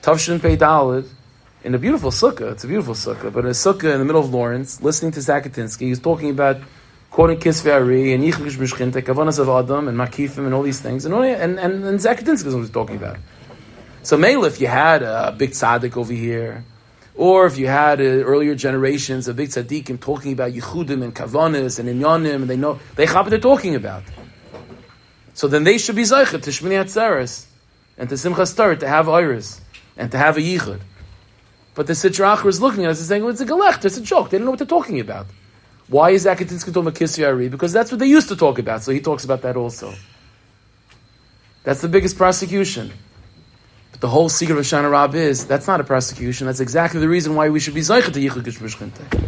tavshin 0.04 0.42
pei 0.42 0.58
dalid, 0.58 1.08
in 1.64 1.74
a 1.74 1.80
beautiful 1.80 2.12
sukkah, 2.12 2.52
it's 2.52 2.66
a 2.66 2.68
beautiful 2.68 2.94
sukkah, 2.94 3.32
but 3.32 3.46
a 3.46 3.50
sukkah 3.50 3.94
in 3.94 4.00
the 4.00 4.06
middle 4.06 4.22
of 4.22 4.34
Lawrence, 4.34 4.82
listening 4.82 5.14
to 5.14 5.22
Zakutinsky, 5.22 5.88
he's 5.88 6.00
talking 6.00 6.30
about 6.30 6.58
quoting 7.10 7.40
Kisvei 7.40 7.74
Ari 7.74 8.12
and 8.12 8.22
Yichah 8.22 8.34
B'Shchinte, 8.34 9.02
Kavanas 9.02 9.40
of 9.40 9.48
Adam 9.48 9.88
and 9.88 9.98
Makifim 9.98 10.40
and 10.40 10.54
all 10.54 10.62
these 10.62 10.82
things, 10.82 11.06
and, 11.06 11.16
and, 11.16 11.58
and, 11.58 11.86
and 11.86 12.00
Zakutinsky 12.00 12.48
is 12.48 12.54
what 12.54 12.60
he's 12.62 12.70
talking 12.70 12.98
about. 12.98 13.16
So 14.02 14.18
maybe 14.18 14.42
if 14.42 14.60
you 14.60 14.68
had 14.68 15.04
a 15.04 15.34
big 15.38 15.52
tzaddik 15.52 15.96
over 15.96 16.12
here, 16.12 16.66
or 17.16 17.46
if 17.46 17.58
you 17.58 17.68
had 17.68 18.02
uh, 18.02 18.04
earlier 18.04 18.56
generations 18.56 19.30
of 19.30 19.38
big 19.38 19.50
tzaddikim 19.50 20.02
talking 20.02 20.34
about 20.34 20.52
yichudim 20.52 21.02
and 21.02 21.16
Kavanas 21.16 21.80
and 21.80 21.88
inyanim, 21.88 22.42
and 22.42 22.50
they 22.50 22.58
know 22.58 22.78
they 22.98 23.06
have 23.06 23.26
what 23.26 23.30
they're 23.30 23.40
talking 23.40 23.76
about. 23.76 24.04
So 25.34 25.48
then 25.48 25.64
they 25.64 25.78
should 25.78 25.96
be 25.96 26.02
zeichet 26.02 26.42
to 26.42 26.50
shmini 26.50 26.84
atzeres 26.84 27.46
and 27.98 28.10
to 28.10 28.16
simchas 28.16 28.54
tar 28.58 28.76
to 28.76 28.88
have 28.88 29.08
iris 29.08 29.62
and 29.98 30.12
to 30.12 30.18
have 30.18 30.38
a 30.38 30.42
yichud. 30.42 30.82
But 31.76 31.88
the 31.88 31.94
Sitra 31.94 32.36
Achra 32.36 32.48
is 32.48 32.62
looking 32.62 32.86
at 32.86 32.92
us 32.92 33.00
and 33.00 33.08
saying, 33.08 33.24
well, 33.24 33.32
it's 33.32 33.42
a 33.42 33.46
galech, 33.46 33.84
it's 33.84 33.98
a 33.98 34.02
joke. 34.02 34.30
They 34.30 34.38
don't 34.38 34.46
know 34.46 34.52
what 34.52 34.60
they're 34.60 34.68
talking 34.68 35.00
about. 35.00 35.28
Why 35.88 36.12
is 36.12 36.24
talking 36.24 36.48
about 36.48 36.94
Kisri 36.96 37.52
Because 37.52 37.74
that's 37.74 37.92
what 37.92 38.00
they 38.00 38.08
used 38.08 38.30
to 38.30 38.36
talk 38.36 38.60
about. 38.60 38.84
So 38.84 38.92
he 38.92 39.00
talks 39.00 39.26
about 39.26 39.42
that 39.42 39.56
also. 39.56 39.94
That's 41.64 41.82
the 41.82 41.88
biggest 41.88 42.18
prosecution. 42.18 42.92
But 43.92 44.02
the 44.02 44.10
whole 44.10 44.30
secret 44.30 44.58
of 44.58 44.66
Shana 44.66 44.90
Rab 44.90 45.16
is 45.16 45.46
that's 45.46 45.68
not 45.68 45.80
a 45.80 45.84
prosecution. 45.84 46.48
That's 46.48 46.60
exactly 46.60 47.00
the 47.00 47.10
reason 47.10 47.36
why 47.36 47.50
we 47.50 47.60
should 47.60 47.74
be 47.74 47.82
Zaycha 47.82 48.12
to 48.14 48.20
Yichud 48.20 49.26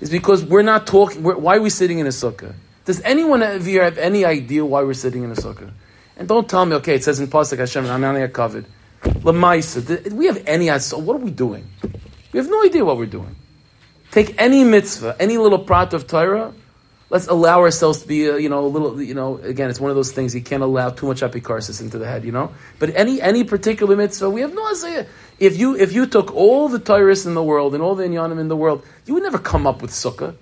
Is 0.00 0.10
because 0.10 0.44
we're 0.44 0.62
not 0.62 0.86
talking. 0.86 1.22
We're, 1.22 1.36
why 1.36 1.56
are 1.56 1.62
we 1.62 1.70
sitting 1.70 1.98
in 1.98 2.06
a 2.06 2.10
sukkah? 2.10 2.54
Does 2.84 3.00
anyone 3.02 3.42
of 3.42 3.66
you 3.66 3.80
have 3.80 3.98
any 3.98 4.24
idea 4.24 4.64
why 4.64 4.82
we're 4.82 4.94
sitting 4.94 5.22
in 5.22 5.30
a 5.30 5.36
sukkah? 5.36 5.70
And 6.16 6.28
don't 6.28 6.48
tell 6.48 6.66
me, 6.66 6.76
okay, 6.76 6.96
it 6.96 7.04
says 7.04 7.20
in 7.20 7.28
Pasuk 7.28 7.58
Hashem, 7.58 7.86
I'm 7.86 8.00
not 8.00 8.32
covered. 8.32 8.66
Lamaisa, 9.02 10.12
we 10.12 10.26
have 10.26 10.42
any 10.46 10.70
idea? 10.70 10.98
What 10.98 11.14
are 11.14 11.24
we 11.24 11.30
doing? 11.30 11.68
We 12.32 12.38
have 12.38 12.48
no 12.48 12.64
idea 12.64 12.84
what 12.84 12.96
we're 12.96 13.06
doing. 13.06 13.36
Take 14.10 14.40
any 14.40 14.64
mitzvah, 14.64 15.16
any 15.18 15.38
little 15.38 15.58
prat 15.58 15.92
of 15.92 16.06
Torah, 16.06 16.52
let's 17.12 17.26
allow 17.26 17.60
ourselves 17.60 18.00
to 18.00 18.08
be, 18.08 18.28
uh, 18.28 18.36
you 18.36 18.48
know, 18.48 18.64
a 18.64 18.66
little, 18.66 19.00
you 19.00 19.14
know, 19.14 19.36
again, 19.38 19.68
it's 19.68 19.78
one 19.78 19.90
of 19.90 19.96
those 19.96 20.12
things 20.12 20.34
you 20.34 20.40
can't 20.40 20.62
allow 20.62 20.88
too 20.88 21.06
much 21.06 21.20
epicarsis 21.20 21.80
into 21.80 21.98
the 21.98 22.06
head, 22.06 22.24
you 22.24 22.32
know. 22.32 22.50
But 22.78 22.96
any 22.96 23.20
any 23.20 23.44
particular 23.44 23.94
mitzvah, 23.94 24.30
we 24.30 24.40
have 24.40 24.54
no 24.54 24.66
idea. 24.66 25.06
If 25.38 25.58
you 25.58 25.76
if 25.76 25.92
you 25.92 26.06
took 26.06 26.34
all 26.34 26.68
the 26.68 26.78
Tyrus 26.78 27.26
in 27.26 27.34
the 27.34 27.42
world 27.42 27.74
and 27.74 27.82
all 27.82 27.94
the 27.94 28.04
inyanim 28.04 28.40
in 28.40 28.48
the 28.48 28.56
world, 28.56 28.84
you 29.04 29.14
would 29.14 29.22
never 29.22 29.38
come 29.38 29.66
up 29.66 29.82
with 29.82 29.90
sukkah. 29.90 30.34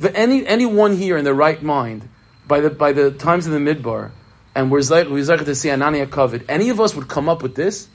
But 0.00 0.16
any 0.16 0.46
anyone 0.46 0.96
here 0.96 1.18
in 1.18 1.24
their 1.24 1.34
right 1.34 1.62
mind, 1.62 2.08
by 2.48 2.60
the 2.60 2.70
by 2.70 2.92
the 2.92 3.10
times 3.10 3.46
of 3.46 3.52
the 3.52 3.58
midbar, 3.58 4.10
and 4.54 4.70
we're 4.70 4.82
we're 4.88 5.24
to 5.24 5.54
see 5.54 5.68
Anania 5.68 6.10
covered, 6.10 6.44
any 6.48 6.68
of 6.70 6.80
us 6.80 6.94
would 6.94 7.08
come 7.08 7.28
up 7.28 7.42
with 7.42 7.54
this. 7.54 7.88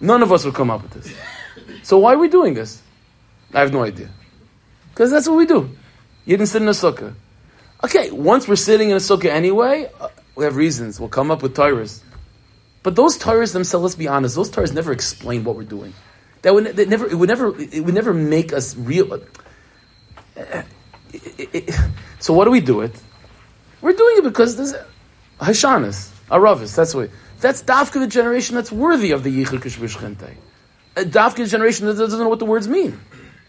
None 0.00 0.22
of 0.22 0.32
us 0.32 0.44
would 0.44 0.54
come 0.54 0.70
up 0.70 0.82
with 0.82 0.92
this. 0.92 1.14
So 1.82 1.98
why 1.98 2.14
are 2.14 2.18
we 2.18 2.28
doing 2.28 2.54
this? 2.54 2.80
I 3.52 3.60
have 3.60 3.72
no 3.72 3.84
idea. 3.84 4.08
Because 4.90 5.10
that's 5.10 5.28
what 5.28 5.36
we 5.36 5.44
do. 5.44 5.70
You 6.24 6.36
didn't 6.36 6.48
sit 6.48 6.62
in 6.62 6.68
a 6.68 6.72
sukkah. 6.72 7.14
Okay, 7.84 8.10
once 8.10 8.48
we're 8.48 8.56
sitting 8.56 8.88
in 8.88 8.96
a 8.96 9.00
sukkah 9.00 9.26
anyway, 9.26 9.90
uh, 10.00 10.08
we 10.34 10.44
have 10.44 10.56
reasons. 10.56 10.98
We'll 10.98 11.10
come 11.10 11.30
up 11.30 11.42
with 11.42 11.54
Torahs. 11.54 12.02
But 12.82 12.96
those 12.96 13.18
Torahs 13.18 13.52
themselves, 13.52 13.82
let's 13.82 13.94
be 13.96 14.08
honest, 14.08 14.34
those 14.34 14.50
Torahs 14.50 14.72
never 14.72 14.92
explain 14.92 15.44
what 15.44 15.56
we're 15.56 15.64
doing. 15.64 15.92
That 16.42 16.54
would 16.54 16.76
that 16.76 16.88
never 16.88 17.06
it 17.06 17.14
would 17.14 17.28
never 17.28 17.58
it 17.60 17.84
would 17.84 17.94
never 17.94 18.14
make 18.14 18.52
us 18.52 18.76
real. 18.76 19.12
Uh, 19.12 20.62
it, 21.12 21.50
it, 21.52 21.80
so 22.18 22.32
what 22.34 22.44
do 22.44 22.50
we 22.50 22.60
do 22.60 22.80
it? 22.80 22.92
We're 23.80 23.92
doing 23.92 24.18
it 24.18 24.24
because 24.24 24.56
there's 24.56 24.74
Hashanas, 25.40 26.10
Aravis. 26.28 26.74
That's 26.76 26.94
what. 26.94 27.10
That's 27.40 27.62
Dafka 27.62 28.00
the 28.00 28.06
generation 28.06 28.56
that's 28.56 28.72
worthy 28.72 29.10
of 29.10 29.22
the 29.22 29.44
Yichud 29.44 29.60
Kishvishchente. 29.60 30.34
A 30.96 31.00
Dafka 31.04 31.48
generation 31.48 31.86
that 31.86 31.96
doesn't 31.96 32.18
know 32.18 32.28
what 32.28 32.38
the 32.38 32.46
words 32.46 32.68
mean, 32.68 32.98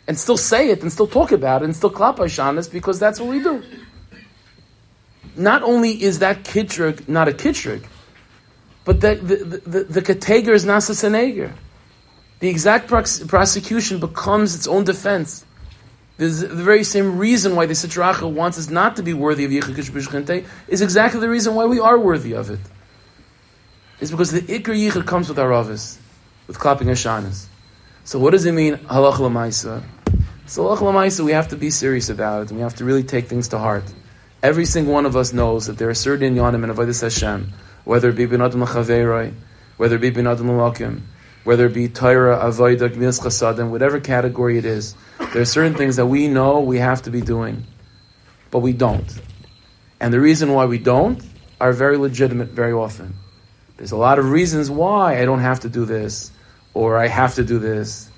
and 0.08 0.18
still 0.18 0.38
say 0.38 0.70
it 0.70 0.82
and 0.82 0.92
still 0.92 1.08
talk 1.08 1.32
about 1.32 1.62
it 1.62 1.66
and 1.66 1.76
still 1.76 1.90
clap 1.90 2.18
Hashanas 2.18 2.72
because 2.72 3.00
that's 3.00 3.20
what 3.20 3.30
we 3.30 3.42
do 3.42 3.64
not 5.38 5.64
only 5.64 6.02
is 6.02 6.20
that 6.20 6.44
kitrig 6.44 7.08
not 7.08 7.28
a 7.28 7.32
kitrig, 7.32 7.84
but 8.84 9.02
the 9.02 9.16
the 9.16 9.36
the, 9.36 9.84
the, 9.84 10.02
the 10.02 10.52
is 10.52 10.66
nasa 10.66 10.94
seneger. 10.94 11.54
The 12.40 12.50
exact 12.50 12.88
prosecution 12.88 14.00
becomes 14.00 14.56
its 14.56 14.68
own 14.68 14.84
defense. 14.84 15.45
The 16.18 16.48
very 16.48 16.86
same 16.86 17.18
reason 17.18 17.56
why 17.58 17.66
the 17.66 17.74
Sitra 17.74 18.14
Achra 18.14 18.32
wants 18.32 18.58
us 18.58 18.70
not 18.70 18.96
to 18.96 19.04
be 19.04 19.14
worthy 19.14 19.44
of 19.44 19.52
Yichud 19.52 19.92
B'Shchente 19.92 20.46
is 20.70 20.82
exactly 20.82 21.20
the 21.20 21.30
reason 21.30 21.56
why 21.56 21.66
we 21.66 21.80
are 21.80 22.00
worthy 22.00 22.34
of 22.34 22.50
it. 22.50 22.60
It's 24.00 24.12
because 24.12 24.32
the 24.32 24.42
Ikr 24.42 24.74
Yichud 24.74 25.06
comes 25.06 25.28
with 25.28 25.40
our 25.40 25.50
Ravis, 25.50 25.98
with 26.48 26.58
clapping 26.58 26.88
Hashanas. 26.88 27.48
So 28.06 28.20
what 28.20 28.32
does 28.32 28.46
it 28.46 28.54
mean, 28.54 28.76
Halach 28.76 29.16
Lamaisa? 29.16 29.84
So 30.46 30.64
Halach 30.64 30.78
Lamaisa, 30.78 31.26
we 31.26 31.34
have 31.34 31.50
to 31.50 31.58
be 31.58 31.70
serious 31.70 32.08
about 32.08 32.44
it, 32.44 32.50
and 32.50 32.60
we 32.60 32.64
have 32.64 32.76
to 32.76 32.86
really 32.86 33.04
take 33.04 33.26
things 33.26 33.50
to 33.50 33.58
heart. 33.58 33.84
Every 34.42 34.66
single 34.66 34.94
one 34.94 35.06
of 35.06 35.18
us 35.18 35.34
knows 35.34 35.66
that 35.68 35.78
there 35.78 35.90
are 35.90 35.94
certain 35.94 36.36
yonim 36.36 36.64
in 36.64 36.70
Avodah 36.70 37.02
Hashem, 37.02 37.52
whether 37.84 38.10
it 38.10 38.16
be 38.16 38.26
bin 38.26 38.42
adam 38.42 38.64
l'chaveiroi, 38.64 39.34
whether 39.76 39.96
it 39.96 40.02
be 40.02 40.12
bin 40.12 40.28
adam 40.28 40.50
l'makim, 40.50 41.02
whether 41.44 41.66
it 41.66 41.74
be 41.74 41.90
Torah, 41.90 42.38
Avodah, 42.38 42.90
Gmilas 42.90 43.20
Chasadim, 43.22 43.70
whatever 43.70 44.00
category 44.00 44.58
it 44.58 44.66
is, 44.66 44.96
there 45.36 45.42
are 45.42 45.54
certain 45.60 45.76
things 45.76 45.98
that 45.98 46.06
we 46.06 46.30
know 46.30 46.62
we 46.62 46.78
have 46.78 47.02
to 47.02 47.12
be 47.12 47.20
doing, 47.20 47.66
but 48.52 48.60
we 48.60 48.72
don't. 48.72 49.20
And 50.00 50.14
the 50.14 50.22
reason 50.22 50.54
why 50.54 50.64
we 50.64 50.78
don't 50.78 51.22
are 51.60 51.74
very 51.74 51.98
legitimate 51.98 52.52
very 52.52 52.72
often. 52.72 53.16
There's 53.76 53.92
a 53.92 53.98
lot 53.98 54.18
of 54.18 54.32
reasons 54.32 54.72
why 54.72 55.20
I 55.20 55.26
don't 55.26 55.42
have 55.42 55.60
to 55.60 55.70
do 55.70 55.84
this, 55.84 56.32
or 56.74 56.98
I 56.98 57.08
have 57.08 57.36
to 57.36 57.44
do 57.44 57.60
this, 57.60 58.10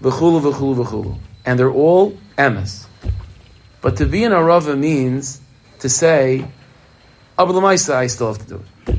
v'chulu, 0.00 0.40
v'chulu, 0.50 0.82
v'chulu. 0.82 1.18
And 1.44 1.58
they're 1.58 1.70
all 1.70 2.16
emes. 2.38 2.86
But 3.82 3.98
to 3.98 4.06
be 4.06 4.24
an 4.24 4.32
arava 4.32 4.78
means 4.78 5.42
to 5.80 5.90
say, 5.90 6.48
oh, 7.36 7.44
but 7.44 7.52
Lamaisa, 7.52 7.96
I 7.96 8.06
still 8.06 8.28
have 8.28 8.38
to 8.38 8.48
do 8.48 8.62
it. 8.86 8.98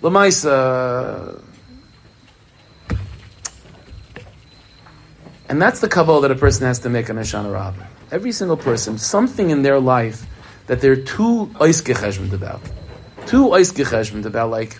Lamaisa. 0.00 1.42
And 5.48 5.60
that's 5.60 5.80
the 5.80 5.88
kabbalah 5.88 6.22
that 6.22 6.30
a 6.30 6.34
person 6.34 6.66
has 6.66 6.80
to 6.80 6.90
make 6.90 7.08
on 7.08 7.16
Hoshana 7.16 7.52
Rabbah. 7.52 7.84
Every 8.10 8.32
single 8.32 8.56
person, 8.56 8.98
something 8.98 9.50
in 9.50 9.62
their 9.62 9.80
life 9.80 10.26
that 10.66 10.80
they're 10.80 10.96
too 10.96 11.50
oiskecheshment 11.54 12.32
about. 12.32 12.60
Too 13.26 13.46
oiskecheshment 13.46 14.26
about, 14.26 14.50
like, 14.50 14.78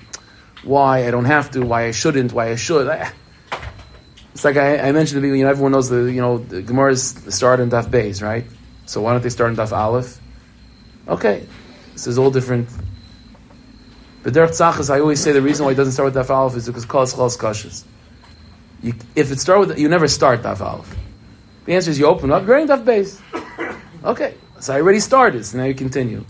why 0.63 1.07
I 1.07 1.11
don't 1.11 1.25
have 1.25 1.51
to, 1.53 1.65
why 1.65 1.87
I 1.87 1.93
shouldn't, 1.93 2.33
why 2.33 2.51
I 2.51 2.57
should. 2.57 2.89
Ah. 2.89 3.13
It's 4.35 4.45
like 4.45 4.57
I, 4.57 4.79
I 4.79 4.93
mentioned 4.93 5.25
you 5.25 5.43
know, 5.43 5.51
everyone 5.51 5.73
knows 5.73 5.89
the, 5.89 6.05
you 6.13 6.21
know, 6.21 6.39
the 6.39 6.63
Gemara's 6.63 7.03
start 7.35 7.61
in 7.61 7.71
Daf 7.71 7.87
Beis, 7.87 8.23
right? 8.23 8.45
So 8.87 9.01
why 9.01 9.13
don't 9.13 9.23
they 9.23 9.31
start 9.31 9.51
in 9.51 9.57
Daf 9.57 9.73
Aleph? 9.73 10.21
Okay, 11.09 11.47
this 11.95 12.07
is 12.07 12.19
all 12.19 12.31
different. 12.31 12.69
But 14.23 14.35
Derech 14.35 14.51
Tzachas, 14.51 14.91
I 14.91 15.01
always 15.01 15.21
say 15.21 15.33
the 15.33 15.43
reason 15.43 15.65
why 15.65 15.73
it 15.73 15.77
doesn't 15.77 15.93
start 15.93 16.13
with 16.13 16.15
Daf 16.15 16.31
Aleph 16.31 16.55
is 16.57 16.67
because 16.67 16.85
Kol 16.85 17.07
Schos 17.07 17.85
Kashas. 18.83 19.05
If 19.15 19.31
it 19.31 19.41
start 19.41 19.61
with, 19.61 19.79
you 19.79 19.89
never 19.89 20.09
start 20.09 20.43
Daf 20.43 20.61
Aleph. 20.61 20.97
The 21.65 21.75
answer 21.75 21.91
is 21.91 21.99
you 21.99 22.07
open 22.07 22.33
up, 22.33 22.47
you're 22.47 22.67
Daf 22.67 22.85
Beis. 22.85 23.21
Okay, 24.05 24.35
so 24.61 24.75
I 24.75 24.81
already 24.81 25.01
started, 25.01 25.45
so 25.45 25.59
now 25.59 25.65
you 25.65 25.75
continue. 25.75 26.25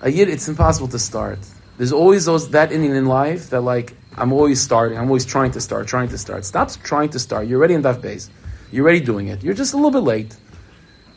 A 0.00 0.10
yid, 0.10 0.28
it's 0.28 0.48
impossible 0.48 0.88
to 0.88 0.98
start. 0.98 1.38
There's 1.76 1.92
always 1.92 2.24
those 2.24 2.50
that 2.50 2.70
Indian 2.72 2.94
in 2.94 3.06
life 3.06 3.50
that 3.50 3.62
like 3.62 3.94
I'm 4.16 4.32
always 4.32 4.60
starting. 4.60 4.96
I'm 4.96 5.06
always 5.06 5.24
trying 5.24 5.50
to 5.52 5.60
start, 5.60 5.88
trying 5.88 6.08
to 6.10 6.18
start. 6.18 6.44
Stop 6.44 6.70
trying 6.84 7.08
to 7.10 7.18
start. 7.18 7.48
You're 7.48 7.58
already 7.58 7.74
in 7.74 7.82
Daf 7.82 8.00
Beis. 8.00 8.28
You're 8.70 8.84
already 8.84 9.00
doing 9.00 9.28
it. 9.28 9.42
You're 9.42 9.54
just 9.54 9.72
a 9.72 9.76
little 9.76 9.90
bit 9.90 10.04
late. 10.04 10.36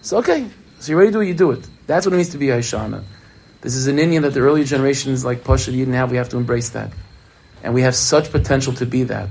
So 0.02 0.18
okay, 0.18 0.48
so 0.80 0.92
you're 0.92 1.00
ready 1.00 1.12
to 1.12 1.18
do 1.18 1.22
it, 1.22 1.28
you 1.28 1.34
do 1.34 1.52
it. 1.52 1.68
That's 1.86 2.06
what 2.06 2.14
it 2.14 2.18
means 2.18 2.30
to 2.30 2.38
be 2.38 2.48
Haishana. 2.48 3.04
This 3.62 3.76
is 3.76 3.88
an 3.88 4.00
Indian 4.00 4.24
that 4.24 4.34
the 4.34 4.40
earlier 4.40 4.64
generations 4.64 5.26
like 5.26 5.44
Pasha 5.44 5.72
didn't 5.72 5.94
have. 5.94 6.12
We 6.12 6.18
have 6.18 6.30
to 6.30 6.38
embrace 6.38 6.70
that. 6.70 6.92
And 7.64 7.74
we 7.74 7.82
have 7.82 7.96
such 7.96 8.32
potential 8.32 8.74
to 8.74 8.86
be 8.86 9.04
that. 9.04 9.30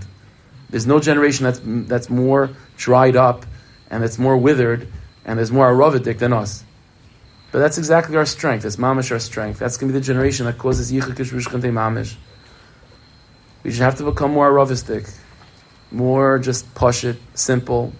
There's 0.71 0.87
no 0.87 1.01
generation 1.01 1.45
that's, 1.45 1.61
that's 1.65 2.11
more 2.11 2.51
dried 2.77 3.17
up 3.17 3.47
and 3.91 4.03
that's 4.03 4.19
more 4.19 4.37
withered 4.37 4.89
and 5.25 5.39
there's 5.39 5.53
more 5.53 5.71
Aravidic 5.73 6.19
than 6.19 6.33
us. 6.33 6.65
But 7.53 7.61
that's 7.61 7.79
exactly 7.79 8.17
our 8.17 8.27
strength. 8.27 8.63
That's 8.63 8.77
mamish 8.77 9.11
our 9.13 9.19
strength. 9.19 9.59
That's 9.59 9.77
going 9.77 9.89
to 9.89 9.95
be 9.95 10.01
the 10.01 10.05
generation 10.05 10.47
that 10.47 10.59
causes 10.59 10.93
yichakish 10.93 11.33
rishkante 11.33 11.73
mamish. 11.73 12.17
We 13.63 13.71
just 13.71 13.83
have 13.83 13.97
to 13.97 14.05
become 14.05 14.33
more 14.33 14.51
Aravistic, 14.51 15.13
more 15.91 16.39
just 16.39 16.75
push 16.75 17.05
it, 17.05 17.17
simple, 17.35 17.93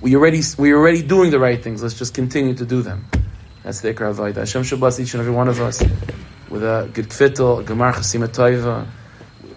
we 0.00 0.16
already 0.16 0.42
we're 0.56 0.76
already 0.76 1.02
doing 1.02 1.30
the 1.30 1.38
right 1.38 1.62
things. 1.62 1.82
Let's 1.82 1.98
just 1.98 2.14
continue 2.14 2.54
to 2.54 2.66
do 2.66 2.82
them. 2.82 3.06
That's 3.62 3.80
the 3.80 3.94
Ikra. 3.94 4.34
Hashem 4.34 4.64
Shabbos 4.64 4.98
each 5.00 5.14
and 5.14 5.20
every 5.20 5.32
one 5.32 5.48
of 5.48 5.60
us 5.60 5.82
with 6.48 6.64
a 6.64 6.90
good 6.92 7.08
kfittel, 7.08 7.60
a 7.60 7.64
gemar 7.64 7.92
chasima 7.92 8.28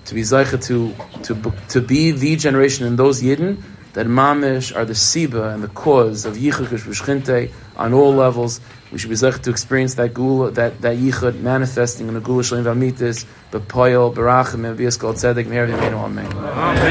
to 0.05 0.15
be 0.15 0.21
zeicha 0.21 0.63
to 0.65 0.95
to 1.23 1.53
to 1.69 1.81
be 1.81 2.11
the 2.11 2.35
generation 2.35 2.87
in 2.87 2.95
those 2.95 3.21
yidden 3.21 3.61
that 3.93 4.07
mamish 4.07 4.75
are 4.75 4.85
the 4.85 4.93
siba 4.93 5.53
and 5.53 5.63
the 5.63 5.67
cause 5.67 6.25
of 6.25 6.35
yichukish 6.35 6.87
v'shchinte 6.87 7.51
on 7.77 7.93
all 7.93 8.13
levels. 8.13 8.59
We 8.91 8.97
should 8.97 9.09
be 9.09 9.15
zeicha 9.15 9.41
to 9.43 9.49
experience 9.49 9.95
that 9.95 10.13
gula, 10.13 10.51
that 10.51 10.81
that 10.81 10.97
yichud 10.97 11.41
manifesting 11.41 12.07
in 12.07 12.13
the 12.13 12.21
gula 12.21 12.43
shalim 12.43 12.63
v'amitis, 12.63 13.25
b'poyel, 13.51 14.13
b'rachim, 14.13 14.65
and 14.67 14.79
b'yaskol 14.79 15.13
tzedek, 15.13 15.47
me'er 15.47 15.67
v'yeinu 15.67 16.03
amen. 16.03 16.27
Amen. 16.27 16.81